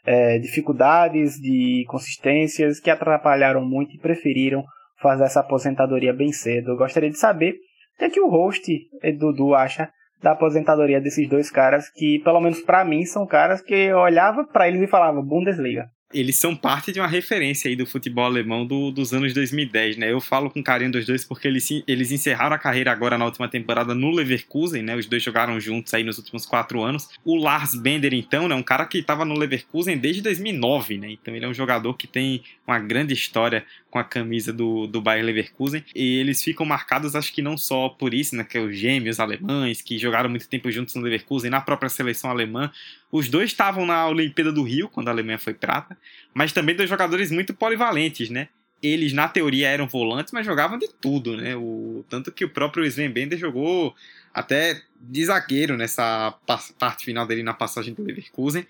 é, 0.05 0.39
dificuldades 0.39 1.35
de 1.35 1.85
consistências 1.87 2.79
que 2.79 2.89
atrapalharam 2.89 3.63
muito 3.63 3.95
e 3.95 3.99
preferiram 3.99 4.63
fazer 5.01 5.23
essa 5.23 5.39
aposentadoria 5.39 6.13
bem 6.13 6.31
cedo. 6.31 6.71
Eu 6.71 6.77
gostaria 6.77 7.09
de 7.09 7.17
saber 7.17 7.53
o 7.95 7.99
que, 7.99 8.05
é 8.05 8.09
que 8.09 8.21
o 8.21 8.29
host 8.29 8.71
Dudu 9.17 9.53
acha 9.53 9.89
da 10.21 10.31
aposentadoria 10.31 11.01
desses 11.01 11.27
dois 11.27 11.49
caras 11.49 11.89
que, 11.89 12.19
pelo 12.19 12.39
menos 12.39 12.61
para 12.61 12.85
mim, 12.85 13.05
são 13.05 13.25
caras 13.25 13.61
que 13.61 13.73
eu 13.73 13.97
olhava 13.97 14.45
para 14.45 14.67
eles 14.67 14.81
e 14.81 14.87
falava 14.87 15.21
Bundesliga. 15.21 15.87
Eles 16.13 16.35
são 16.35 16.55
parte 16.55 16.91
de 16.91 16.99
uma 16.99 17.07
referência 17.07 17.69
aí 17.69 17.75
do 17.75 17.85
futebol 17.85 18.25
alemão 18.25 18.65
do, 18.65 18.91
dos 18.91 19.13
anos 19.13 19.33
2010, 19.33 19.97
né? 19.97 20.11
Eu 20.11 20.19
falo 20.19 20.49
com 20.49 20.63
carinho 20.63 20.91
dos 20.91 21.05
dois 21.05 21.23
porque 21.23 21.47
eles, 21.47 21.69
eles 21.87 22.11
encerraram 22.11 22.55
a 22.55 22.59
carreira 22.59 22.91
agora 22.91 23.17
na 23.17 23.25
última 23.25 23.47
temporada 23.47 23.93
no 23.93 24.11
Leverkusen, 24.11 24.81
né? 24.81 24.95
Os 24.95 25.05
dois 25.05 25.23
jogaram 25.23 25.59
juntos 25.59 25.93
aí 25.93 26.03
nos 26.03 26.17
últimos 26.17 26.45
quatro 26.45 26.81
anos. 26.81 27.09
O 27.23 27.35
Lars 27.35 27.75
Bender, 27.75 28.13
então, 28.13 28.47
né? 28.47 28.55
Um 28.55 28.63
cara 28.63 28.85
que 28.85 28.99
estava 28.99 29.25
no 29.25 29.37
Leverkusen 29.37 29.97
desde 29.97 30.21
2009, 30.21 30.97
né? 30.97 31.11
Então 31.11 31.35
ele 31.35 31.45
é 31.45 31.47
um 31.47 31.53
jogador 31.53 31.95
que 31.95 32.07
tem 32.07 32.43
uma 32.65 32.79
grande 32.79 33.13
história 33.13 33.65
com 33.89 33.99
a 33.99 34.03
camisa 34.03 34.53
do, 34.53 34.87
do 34.87 35.01
Bayer 35.01 35.25
Leverkusen. 35.25 35.83
E 35.93 36.17
eles 36.17 36.41
ficam 36.41 36.65
marcados, 36.65 37.15
acho 37.15 37.33
que 37.33 37.41
não 37.41 37.57
só 37.57 37.89
por 37.89 38.13
isso, 38.13 38.35
né? 38.35 38.43
Que 38.43 38.57
é 38.57 38.61
os 38.61 38.75
gêmeos 38.77 39.19
alemães 39.19 39.81
que 39.81 39.97
jogaram 39.97 40.29
muito 40.29 40.47
tempo 40.47 40.71
juntos 40.71 40.95
no 40.95 41.01
Leverkusen, 41.01 41.51
na 41.51 41.61
própria 41.61 41.89
seleção 41.89 42.29
alemã. 42.29 42.71
Os 43.11 43.27
dois 43.27 43.49
estavam 43.49 43.85
na 43.85 44.07
Olimpíada 44.07 44.51
do 44.51 44.63
Rio, 44.63 44.87
quando 44.87 45.09
a 45.09 45.11
Alemanha 45.11 45.37
foi 45.37 45.53
prata, 45.53 45.97
mas 46.33 46.53
também 46.53 46.75
dois 46.75 46.89
jogadores 46.89 47.29
muito 47.31 47.53
polivalentes, 47.53 48.29
né? 48.29 48.47
Eles, 48.81 49.13
na 49.13 49.27
teoria, 49.27 49.67
eram 49.67 49.87
volantes, 49.87 50.33
mas 50.33 50.45
jogavam 50.45 50.77
de 50.77 50.87
tudo, 50.87 51.37
né? 51.37 51.55
O, 51.55 52.03
tanto 52.09 52.31
que 52.31 52.45
o 52.45 52.49
próprio 52.49 52.83
Sven 52.85 53.11
Bender 53.11 53.37
jogou 53.37 53.93
até 54.33 54.81
de 54.99 55.25
zagueiro 55.25 55.77
nessa 55.77 56.33
parte 56.79 57.05
final 57.05 57.27
dele 57.27 57.43
na 57.43 57.53
passagem 57.53 57.93
do 57.93 58.01
Leverkusen. 58.01 58.65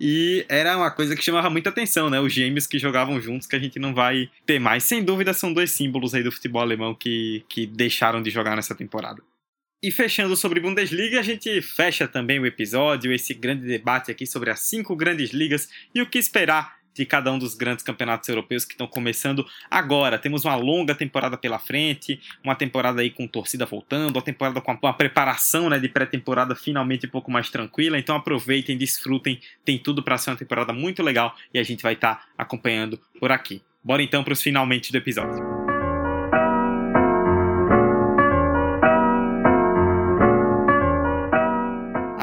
E 0.00 0.46
era 0.48 0.78
uma 0.78 0.90
coisa 0.90 1.14
que 1.14 1.22
chamava 1.22 1.50
muita 1.50 1.68
atenção, 1.68 2.08
né? 2.08 2.18
Os 2.18 2.32
gêmeos 2.32 2.66
que 2.66 2.78
jogavam 2.78 3.20
juntos, 3.20 3.46
que 3.46 3.54
a 3.54 3.58
gente 3.58 3.78
não 3.78 3.92
vai 3.92 4.30
ter 4.46 4.58
mais. 4.58 4.84
Sem 4.84 5.04
dúvida, 5.04 5.34
são 5.34 5.52
dois 5.52 5.72
símbolos 5.72 6.14
aí 6.14 6.22
do 6.22 6.32
futebol 6.32 6.62
alemão 6.62 6.94
que, 6.94 7.44
que 7.50 7.66
deixaram 7.66 8.22
de 8.22 8.30
jogar 8.30 8.56
nessa 8.56 8.74
temporada. 8.74 9.22
E 9.82 9.90
fechando 9.90 10.36
sobre 10.36 10.60
Bundesliga, 10.60 11.18
a 11.18 11.22
gente 11.22 11.62
fecha 11.62 12.06
também 12.06 12.38
o 12.38 12.44
episódio, 12.44 13.10
esse 13.12 13.32
grande 13.32 13.66
debate 13.66 14.10
aqui 14.10 14.26
sobre 14.26 14.50
as 14.50 14.60
cinco 14.60 14.94
grandes 14.94 15.30
ligas 15.30 15.70
e 15.94 16.02
o 16.02 16.06
que 16.06 16.18
esperar 16.18 16.78
de 16.94 17.06
cada 17.06 17.32
um 17.32 17.38
dos 17.38 17.54
grandes 17.54 17.82
campeonatos 17.82 18.28
europeus 18.28 18.66
que 18.66 18.72
estão 18.72 18.86
começando 18.86 19.46
agora. 19.70 20.18
Temos 20.18 20.44
uma 20.44 20.54
longa 20.54 20.94
temporada 20.94 21.38
pela 21.38 21.58
frente, 21.58 22.20
uma 22.44 22.54
temporada 22.54 23.00
aí 23.00 23.08
com 23.08 23.26
torcida 23.26 23.64
voltando, 23.64 24.16
uma 24.16 24.22
temporada 24.22 24.60
com 24.60 24.70
uma 24.70 24.92
preparação 24.92 25.70
né, 25.70 25.78
de 25.78 25.88
pré-temporada 25.88 26.54
finalmente 26.54 27.06
um 27.06 27.10
pouco 27.10 27.30
mais 27.30 27.48
tranquila. 27.48 27.98
Então 27.98 28.14
aproveitem, 28.14 28.76
desfrutem, 28.76 29.40
tem 29.64 29.78
tudo 29.78 30.02
para 30.02 30.18
ser 30.18 30.28
uma 30.28 30.36
temporada 30.36 30.74
muito 30.74 31.02
legal 31.02 31.34
e 31.54 31.58
a 31.58 31.62
gente 31.62 31.82
vai 31.82 31.94
estar 31.94 32.16
tá 32.16 32.24
acompanhando 32.36 33.00
por 33.18 33.32
aqui. 33.32 33.62
Bora 33.82 34.02
então 34.02 34.22
para 34.22 34.34
os 34.34 34.42
finalmente 34.42 34.92
do 34.92 34.98
episódio. 34.98 35.59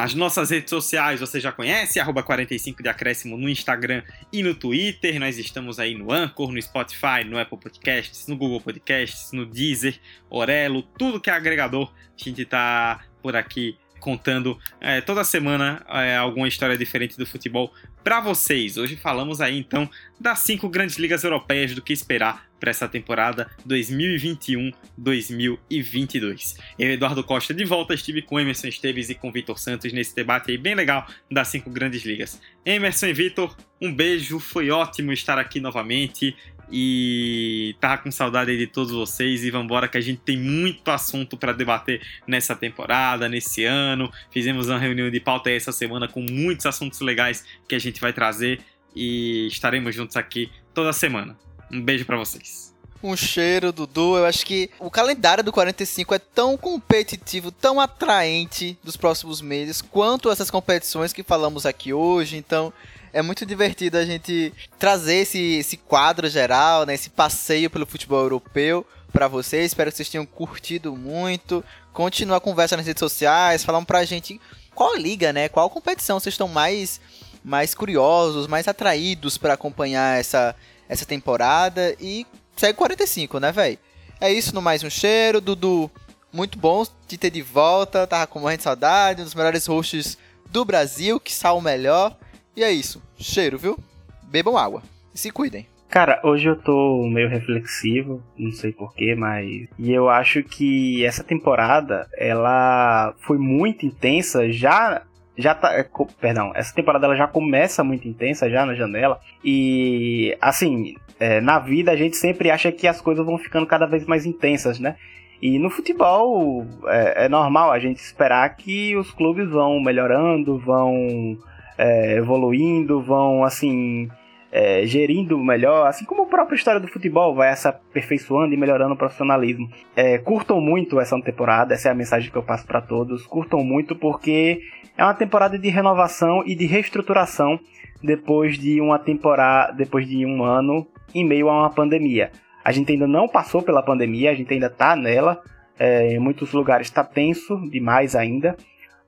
As 0.08 0.14
nossas 0.14 0.52
redes 0.52 0.70
sociais 0.70 1.20
você 1.20 1.38
já 1.38 1.52
conhece, 1.52 2.00
arroba 2.00 2.24
45 2.24 2.82
de 2.82 2.88
acréscimo 2.88 3.36
no 3.36 3.50
Instagram 3.50 4.04
e 4.32 4.42
no 4.42 4.56
Twitter. 4.56 5.20
Nós 5.20 5.38
estamos 5.38 5.80
aí 5.80 5.96
no 5.96 6.14
Anchor, 6.14 6.50
no 6.50 6.62
Spotify, 6.62 7.26
no 7.26 7.38
Apple 7.38 7.58
Podcasts, 7.58 8.26
no 8.26 8.38
Google 8.38 8.62
Podcasts, 8.62 9.34
no 9.34 9.46
Deezer, 9.46 10.00
Orelo, 10.30 10.82
tudo 10.82 11.20
que 11.20 11.30
é 11.30 11.34
agregador. 11.34 11.92
A 11.92 12.24
gente 12.24 12.46
tá 12.46 13.04
por 13.22 13.36
aqui 13.36 13.78
contando 14.00 14.58
é, 14.80 15.02
toda 15.02 15.26
semana 15.26 15.86
é, 15.90 16.16
alguma 16.16 16.48
história 16.48 16.78
diferente 16.78 17.18
do 17.18 17.26
futebol 17.26 17.74
para 18.02 18.22
vocês. 18.22 18.78
Hoje 18.78 18.96
falamos 18.96 19.42
aí 19.42 19.60
então 19.60 19.90
das 20.18 20.40
cinco 20.40 20.70
grandes 20.70 20.96
ligas 20.96 21.26
europeias, 21.26 21.76
do 21.76 21.82
que 21.82 21.92
esperar 21.92 22.47
para 22.60 22.70
essa 22.70 22.88
temporada 22.88 23.50
2021-2022. 23.68 26.58
Eu, 26.78 26.92
Eduardo 26.92 27.24
Costa, 27.24 27.52
de 27.54 27.66
volta, 27.66 27.94
estive 27.94 28.22
com 28.22 28.40
Emerson 28.40 28.68
Esteves 28.68 29.10
e 29.10 29.16
com 29.16 29.32
Vitor 29.32 29.58
Santos 29.60 29.92
nesse 29.94 30.16
debate 30.16 30.52
aí 30.52 30.58
bem 30.58 30.76
legal 30.76 31.08
das 31.32 31.48
cinco 31.50 31.70
grandes 31.70 32.06
ligas. 32.06 32.42
Emerson 32.66 33.08
e 33.08 33.14
Vitor, 33.14 33.56
um 33.82 33.94
beijo, 33.94 34.40
foi 34.40 34.70
ótimo 34.70 35.14
estar 35.14 35.38
aqui 35.38 35.60
novamente 35.60 36.36
e 36.72 37.76
tava 37.80 38.02
com 38.02 38.12
saudade 38.12 38.58
de 38.58 38.68
todos 38.68 38.92
vocês 38.92 39.44
e 39.44 39.52
vambora 39.52 39.88
que 39.88 39.98
a 39.98 40.02
gente 40.02 40.20
tem 40.20 40.38
muito 40.38 40.90
assunto 40.92 41.38
para 41.38 41.54
debater 41.54 42.02
nessa 42.28 42.56
temporada, 42.56 43.30
nesse 43.30 43.64
ano. 43.64 44.12
Fizemos 44.32 44.68
uma 44.68 44.78
reunião 44.78 45.10
de 45.10 45.20
pauta 45.20 45.50
essa 45.50 45.72
semana 45.72 46.08
com 46.08 46.22
muitos 46.22 46.66
assuntos 46.66 47.00
legais 47.00 47.46
que 47.68 47.76
a 47.76 47.80
gente 47.80 48.02
vai 48.02 48.12
trazer 48.12 48.60
e 48.96 49.48
estaremos 49.48 49.96
juntos 49.96 50.18
aqui 50.18 50.52
toda 50.74 50.92
semana. 50.92 51.38
Um 51.72 51.82
beijo 51.82 52.06
para 52.06 52.18
vocês. 52.18 52.74
Um 53.04 53.16
cheiro, 53.16 53.72
Dudu. 53.72 54.18
Eu 54.18 54.26
acho 54.26 54.46
que 54.46 54.70
o 54.80 54.90
calendário 54.90 55.44
do 55.44 55.52
45 55.52 56.16
é 56.16 56.20
tão 56.20 56.58
competitivo, 56.58 57.52
tão 57.52 57.80
atraente 57.80 58.78
dos 58.84 58.98
próximos 58.98 59.40
meses, 59.42 59.82
quanto 59.82 60.32
essas 60.32 60.50
competições 60.50 61.14
que 61.14 61.22
falamos 61.22 61.66
aqui 61.66 61.94
hoje. 61.94 62.38
Então, 62.38 62.74
é 63.14 63.22
muito 63.22 63.46
divertido 63.46 63.98
a 63.98 64.06
gente 64.06 64.54
trazer 64.80 65.18
esse, 65.18 65.40
esse 65.40 65.78
quadro 65.78 66.30
geral, 66.30 66.86
né, 66.86 66.94
esse 66.94 67.10
passeio 67.10 67.70
pelo 67.70 67.86
futebol 67.86 68.20
europeu 68.20 68.86
para 69.12 69.28
vocês. 69.28 69.68
Espero 69.68 69.92
que 69.92 69.98
vocês 69.98 70.10
tenham 70.10 70.26
curtido 70.26 70.96
muito. 70.96 71.64
Continua 71.94 72.38
a 72.38 72.42
conversa 72.42 72.78
nas 72.78 72.86
redes 72.86 73.00
sociais, 73.00 73.64
falam 73.64 73.86
pra 73.86 74.06
gente 74.06 74.40
qual 74.74 74.96
liga, 74.96 75.34
né? 75.34 75.50
Qual 75.50 75.70
competição 75.70 76.20
vocês 76.20 76.34
estão 76.34 76.48
mais 76.48 77.00
mais 77.44 77.74
curiosos, 77.74 78.46
mais 78.46 78.68
atraídos 78.68 79.38
para 79.38 79.54
acompanhar 79.54 80.20
essa 80.20 80.54
essa 80.88 81.06
temporada 81.06 81.96
e 82.00 82.26
segue 82.56 82.78
45, 82.78 83.40
né, 83.40 83.52
velho? 83.52 83.78
É 84.20 84.32
isso 84.32 84.54
no 84.54 84.62
mais 84.62 84.84
um 84.84 84.90
cheiro, 84.90 85.40
Dudu. 85.40 85.92
Muito 86.34 86.58
bom 86.58 86.84
te 87.08 87.18
ter 87.18 87.30
de 87.30 87.42
volta, 87.42 88.06
tava 88.08 88.28
com 88.28 88.40
muita 88.40 88.64
saudade, 88.64 89.22
um 89.22 89.26
dos 89.26 89.36
melhores 89.36 89.66
hosts 89.66 90.18
do 90.50 90.66
Brasil, 90.66 91.20
que 91.20 91.34
sal 91.34 91.58
o 91.58 91.62
melhor. 91.62 92.16
E 92.56 92.64
é 92.64 92.72
isso. 92.72 93.02
Cheiro, 93.18 93.58
viu? 93.58 93.78
Bebam 94.24 94.58
água. 94.58 94.82
E 95.14 95.20
se 95.20 95.32
cuidem. 95.32 95.68
Cara, 95.90 96.20
hoje 96.24 96.48
eu 96.48 96.56
tô 96.56 97.08
meio 97.08 97.30
reflexivo, 97.30 98.22
não 98.38 98.52
sei 98.52 98.74
porquê, 98.74 99.16
mas. 99.16 99.68
E 99.80 99.92
eu 99.92 100.10
acho 100.10 100.44
que 100.44 101.06
essa 101.06 101.24
temporada, 101.24 102.08
ela 102.18 103.16
foi 103.26 103.38
muito 103.38 103.86
intensa 103.86 104.52
já. 104.52 105.02
Já 105.38 105.54
tá. 105.54 105.72
É, 105.74 105.88
perdão, 106.20 106.52
essa 106.56 106.74
temporada 106.74 107.06
ela 107.06 107.16
já 107.16 107.28
começa 107.28 107.84
muito 107.84 108.08
intensa, 108.08 108.50
já 108.50 108.66
na 108.66 108.74
janela. 108.74 109.20
E, 109.44 110.36
assim, 110.42 110.96
é, 111.20 111.40
na 111.40 111.60
vida 111.60 111.92
a 111.92 111.96
gente 111.96 112.18
sempre 112.18 112.50
acha 112.50 112.72
que 112.72 112.88
as 112.88 113.00
coisas 113.00 113.26
vão 113.26 113.38
ficando 113.38 113.68
cada 113.68 113.86
vez 113.86 114.06
mais 114.06 114.26
intensas, 114.26 114.80
né? 114.80 114.96
E 115.42 115.60
no 115.60 115.70
futebol 115.70 116.66
é, 116.88 117.26
é 117.26 117.30
normal 117.30 117.72
a 117.72 117.78
gente 117.78 117.98
esperar 117.98 118.50
que 118.56 118.96
os 118.98 119.12
clubes 119.12 119.48
vão 119.48 119.80
melhorando, 119.80 120.58
vão 120.58 121.38
é, 121.78 122.16
evoluindo, 122.16 123.02
vão 123.02 123.44
assim 123.44 124.10
é, 124.58 124.88
gerindo 124.88 125.38
melhor, 125.38 125.88
assim 125.88 126.04
como 126.04 126.24
a 126.24 126.26
própria 126.26 126.56
história 126.56 126.80
do 126.80 126.88
futebol 126.88 127.36
vai 127.36 127.56
se 127.56 127.68
aperfeiçoando 127.68 128.56
e 128.56 128.58
melhorando 128.58 128.96
o 128.96 128.98
profissionalismo. 128.98 129.70
É, 129.96 130.18
curtam 130.18 130.60
muito 130.60 131.00
essa 131.00 131.16
temporada, 131.22 131.76
essa 131.76 131.90
é 131.90 131.92
a 131.92 131.96
mensagem 131.96 132.32
que 132.32 132.36
eu 132.36 132.42
passo 132.42 132.66
para 132.66 132.82
todos. 132.82 133.28
Curtam 133.28 133.64
muito 133.64 133.96
porque 133.96 134.62
é 134.98 135.04
uma 135.04 135.14
temporada 135.14 135.60
de 135.60 135.70
renovação 135.70 136.42
e 136.44 136.56
de 136.56 136.66
reestruturação 136.66 137.60
depois 138.02 138.58
de 138.58 138.82
uma 138.82 138.98
temporada, 138.98 139.74
depois 139.74 140.08
de 140.08 140.26
um 140.26 140.44
ano 140.44 140.88
em 141.14 141.24
meio 141.24 141.50
a 141.50 141.60
uma 141.60 141.70
pandemia. 141.70 142.32
A 142.66 142.72
gente 142.72 142.92
ainda 142.92 143.06
não 143.06 143.28
passou 143.28 143.62
pela 143.62 143.84
pandemia, 143.84 144.32
a 144.32 144.36
gente 144.36 144.52
ainda 144.52 144.68
está 144.68 144.96
nela. 144.96 145.40
É, 145.78 146.16
em 146.16 146.20
muitos 146.20 146.52
lugares 146.52 146.88
está 146.88 147.04
tenso 147.04 147.62
demais 147.70 148.16
ainda. 148.16 148.58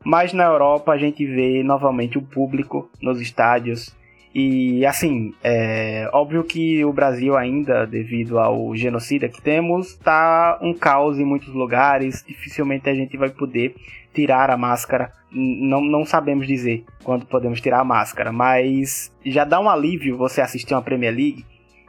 Mas 0.05 0.31
na 0.31 0.43
Europa 0.43 0.91
a 0.91 0.97
gente 0.97 1.25
vê 1.25 1.63
novamente 1.63 2.19
o 2.19 2.21
público 2.21 2.87
nos 3.01 3.19
estádios. 3.19 3.97
E 4.33 4.85
assim, 4.85 5.33
é 5.43 6.07
óbvio 6.13 6.43
que 6.43 6.85
o 6.85 6.93
Brasil 6.93 7.35
ainda, 7.35 7.85
devido 7.87 8.37
ao 8.37 8.75
genocídio 8.75 9.29
que 9.29 9.41
temos, 9.41 9.95
tá 9.95 10.59
um 10.61 10.73
caos 10.73 11.17
em 11.17 11.25
muitos 11.25 11.53
lugares. 11.53 12.23
Dificilmente 12.27 12.89
a 12.89 12.93
gente 12.93 13.17
vai 13.17 13.29
poder 13.29 13.75
tirar 14.13 14.51
a 14.51 14.57
máscara. 14.57 15.11
Não, 15.31 15.81
não 15.81 16.05
sabemos 16.05 16.45
dizer 16.45 16.85
quando 17.03 17.25
podemos 17.25 17.59
tirar 17.59 17.79
a 17.79 17.83
máscara, 17.83 18.31
mas 18.31 19.11
já 19.25 19.43
dá 19.43 19.59
um 19.59 19.69
alívio 19.69 20.17
você 20.17 20.41
assistir 20.41 20.73
uma 20.73 20.81
Premier 20.81 21.13
League 21.13 21.45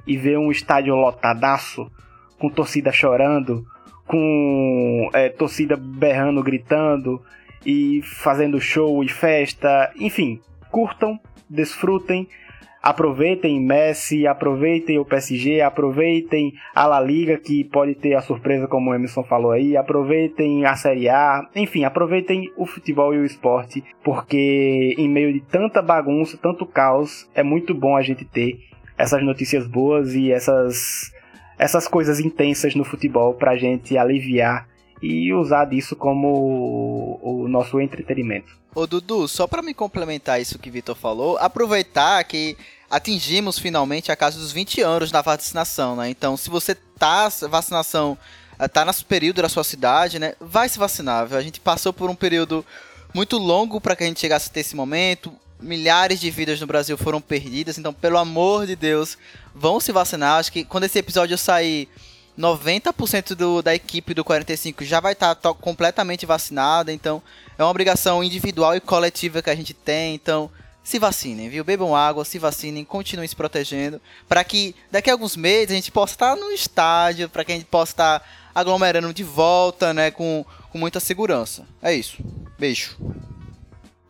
e 0.06 0.16
ver 0.16 0.38
um 0.38 0.50
estádio 0.50 0.94
lotadaço, 0.94 1.90
com 2.38 2.48
torcida 2.48 2.90
chorando, 2.90 3.66
com 4.06 5.10
é, 5.12 5.28
torcida 5.28 5.76
berrando, 5.76 6.42
gritando 6.42 7.22
e 7.64 8.00
fazendo 8.02 8.60
show 8.60 9.04
e 9.04 9.08
festa, 9.08 9.92
enfim, 9.98 10.40
curtam, 10.70 11.20
desfrutem, 11.50 12.28
aproveitem 12.82 13.60
Messi, 13.60 14.26
aproveitem 14.26 14.98
o 14.98 15.04
PSG, 15.04 15.60
aproveitem 15.60 16.54
a 16.74 16.86
La 16.86 17.00
Liga 17.00 17.36
que 17.36 17.64
pode 17.64 17.94
ter 17.94 18.14
a 18.14 18.22
surpresa 18.22 18.66
como 18.66 18.90
o 18.90 18.94
Emerson 18.94 19.22
falou 19.22 19.50
aí, 19.50 19.76
aproveitem 19.76 20.64
a 20.64 20.74
Série 20.76 21.08
A, 21.08 21.46
enfim, 21.54 21.84
aproveitem 21.84 22.50
o 22.56 22.64
futebol 22.64 23.14
e 23.14 23.18
o 23.18 23.24
esporte, 23.24 23.84
porque 24.02 24.94
em 24.96 25.08
meio 25.08 25.32
de 25.32 25.40
tanta 25.40 25.82
bagunça, 25.82 26.38
tanto 26.40 26.64
caos, 26.64 27.28
é 27.34 27.42
muito 27.42 27.74
bom 27.74 27.96
a 27.96 28.02
gente 28.02 28.24
ter 28.24 28.60
essas 28.96 29.22
notícias 29.22 29.66
boas 29.66 30.14
e 30.14 30.30
essas 30.30 31.12
essas 31.58 31.86
coisas 31.86 32.20
intensas 32.20 32.74
no 32.74 32.84
futebol 32.84 33.34
pra 33.34 33.54
gente 33.54 33.98
aliviar 33.98 34.66
e 35.02 35.32
usar 35.32 35.64
disso 35.64 35.96
como 35.96 37.18
o, 37.22 37.48
nosso 37.48 37.80
entretenimento. 37.80 38.52
Ô 38.74 38.86
Dudu, 38.86 39.26
só 39.26 39.46
para 39.46 39.62
me 39.62 39.74
complementar 39.74 40.40
isso 40.40 40.58
que 40.58 40.70
Vitor 40.70 40.94
falou, 40.94 41.36
aproveitar 41.38 42.22
que 42.24 42.56
atingimos 42.90 43.58
finalmente 43.58 44.12
a 44.12 44.16
casa 44.16 44.38
dos 44.38 44.52
20 44.52 44.82
anos 44.82 45.10
da 45.10 45.22
vacinação, 45.22 45.96
né? 45.96 46.10
Então, 46.10 46.36
se 46.36 46.50
você 46.50 46.74
tá 46.74 47.28
vacinação 47.48 48.18
eh, 48.58 48.68
tá 48.68 48.84
no 48.84 48.92
período 49.06 49.40
da 49.40 49.48
sua 49.48 49.64
cidade, 49.64 50.18
né? 50.18 50.34
Vai 50.38 50.68
se 50.68 50.78
vacinar. 50.78 51.26
Viu? 51.26 51.38
A 51.38 51.42
gente 51.42 51.60
passou 51.60 51.92
por 51.92 52.10
um 52.10 52.14
período 52.14 52.64
muito 53.14 53.38
longo 53.38 53.80
para 53.80 53.96
que 53.96 54.04
a 54.04 54.06
gente 54.06 54.20
chegasse 54.20 54.50
até 54.50 54.60
esse 54.60 54.76
momento. 54.76 55.32
Milhares 55.58 56.20
de 56.20 56.30
vidas 56.30 56.60
no 56.60 56.66
Brasil 56.66 56.96
foram 56.96 57.20
perdidas, 57.20 57.78
então 57.78 57.92
pelo 57.92 58.18
amor 58.18 58.66
de 58.66 58.76
Deus, 58.76 59.16
vão 59.54 59.80
se 59.80 59.92
vacinar. 59.92 60.38
Acho 60.38 60.52
que 60.52 60.64
quando 60.64 60.84
esse 60.84 60.98
episódio 60.98 61.36
sair, 61.36 61.88
90% 62.40 63.34
do, 63.34 63.62
da 63.62 63.74
equipe 63.74 64.14
do 64.14 64.24
45 64.24 64.84
já 64.84 64.98
vai 64.98 65.12
estar 65.12 65.34
tá 65.34 65.52
completamente 65.52 66.24
vacinada, 66.24 66.92
então 66.92 67.22
é 67.58 67.62
uma 67.62 67.70
obrigação 67.70 68.24
individual 68.24 68.74
e 68.74 68.80
coletiva 68.80 69.42
que 69.42 69.50
a 69.50 69.54
gente 69.54 69.74
tem, 69.74 70.14
então 70.14 70.50
se 70.82 70.98
vacinem, 70.98 71.48
viu? 71.48 71.62
Bebam 71.62 71.94
água, 71.94 72.24
se 72.24 72.38
vacinem, 72.38 72.84
continuem 72.84 73.28
se 73.28 73.36
protegendo, 73.36 74.00
para 74.28 74.42
que 74.42 74.74
daqui 74.90 75.10
a 75.10 75.12
alguns 75.12 75.36
meses 75.36 75.70
a 75.70 75.74
gente 75.74 75.92
possa 75.92 76.14
estar 76.14 76.36
no 76.36 76.50
estádio, 76.50 77.28
para 77.28 77.44
que 77.44 77.52
a 77.52 77.54
gente 77.54 77.66
possa 77.66 77.92
estar 77.92 78.28
aglomerando 78.54 79.12
de 79.12 79.22
volta, 79.22 79.92
né, 79.92 80.10
com, 80.10 80.44
com 80.70 80.78
muita 80.78 80.98
segurança. 80.98 81.66
É 81.82 81.94
isso. 81.94 82.16
Beijo. 82.58 82.96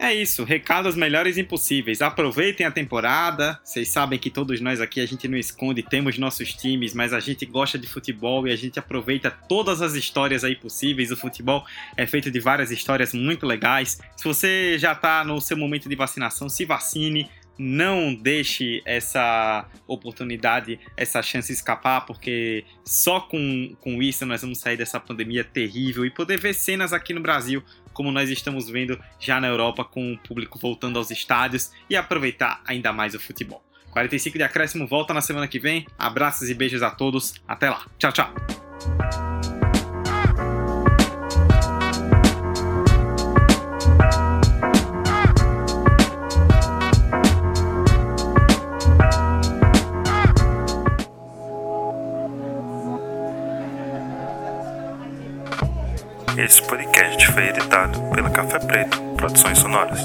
É 0.02 0.14
isso, 0.14 0.44
recados 0.44 0.96
melhores 0.96 1.36
impossíveis. 1.36 2.00
Aproveitem 2.00 2.66
a 2.66 2.70
temporada. 2.70 3.60
Vocês 3.62 3.90
sabem 3.90 4.18
que 4.18 4.30
todos 4.30 4.58
nós 4.58 4.80
aqui 4.80 4.98
a 4.98 5.04
gente 5.04 5.28
não 5.28 5.36
esconde, 5.36 5.82
temos 5.82 6.16
nossos 6.16 6.54
times, 6.54 6.94
mas 6.94 7.12
a 7.12 7.20
gente 7.20 7.44
gosta 7.44 7.78
de 7.78 7.86
futebol 7.86 8.48
e 8.48 8.50
a 8.50 8.56
gente 8.56 8.78
aproveita 8.78 9.30
todas 9.30 9.82
as 9.82 9.92
histórias 9.92 10.42
aí 10.42 10.56
possíveis. 10.56 11.10
O 11.10 11.18
futebol 11.18 11.66
é 11.98 12.06
feito 12.06 12.30
de 12.30 12.40
várias 12.40 12.70
histórias 12.70 13.12
muito 13.12 13.44
legais. 13.44 14.00
Se 14.16 14.24
você 14.24 14.78
já 14.78 14.92
está 14.92 15.22
no 15.22 15.38
seu 15.38 15.58
momento 15.58 15.86
de 15.86 15.94
vacinação, 15.94 16.48
se 16.48 16.64
vacine 16.64 17.28
não 17.62 18.14
deixe 18.14 18.80
essa 18.86 19.68
oportunidade, 19.86 20.80
essa 20.96 21.20
chance 21.20 21.52
escapar, 21.52 22.06
porque 22.06 22.64
só 22.82 23.20
com, 23.20 23.76
com 23.82 24.02
isso 24.02 24.24
nós 24.24 24.40
vamos 24.40 24.60
sair 24.60 24.78
dessa 24.78 24.98
pandemia 24.98 25.44
terrível 25.44 26.06
e 26.06 26.10
poder 26.10 26.40
ver 26.40 26.54
cenas 26.54 26.94
aqui 26.94 27.12
no 27.12 27.20
Brasil, 27.20 27.62
como 28.00 28.10
nós 28.10 28.30
estamos 28.30 28.66
vendo 28.70 28.98
já 29.18 29.38
na 29.38 29.46
Europa, 29.46 29.84
com 29.84 30.14
o 30.14 30.18
público 30.18 30.58
voltando 30.58 30.98
aos 30.98 31.10
estádios 31.10 31.70
e 31.88 31.94
aproveitar 31.94 32.62
ainda 32.64 32.94
mais 32.94 33.14
o 33.14 33.20
futebol. 33.20 33.62
45 33.90 34.38
de 34.38 34.42
acréscimo 34.42 34.86
volta 34.86 35.12
na 35.12 35.20
semana 35.20 35.46
que 35.46 35.58
vem. 35.58 35.86
Abraços 35.98 36.48
e 36.48 36.54
beijos 36.54 36.82
a 36.82 36.90
todos. 36.90 37.34
Até 37.46 37.68
lá. 37.68 37.84
Tchau, 37.98 38.10
tchau. 38.10 38.32
Esse 56.38 56.62
podcast 56.62 57.09
foi 57.32 57.48
editado 57.48 58.00
pela 58.14 58.30
Café 58.30 58.58
Preto 58.58 59.00
Produções 59.16 59.58
Sonoras. 59.58 60.00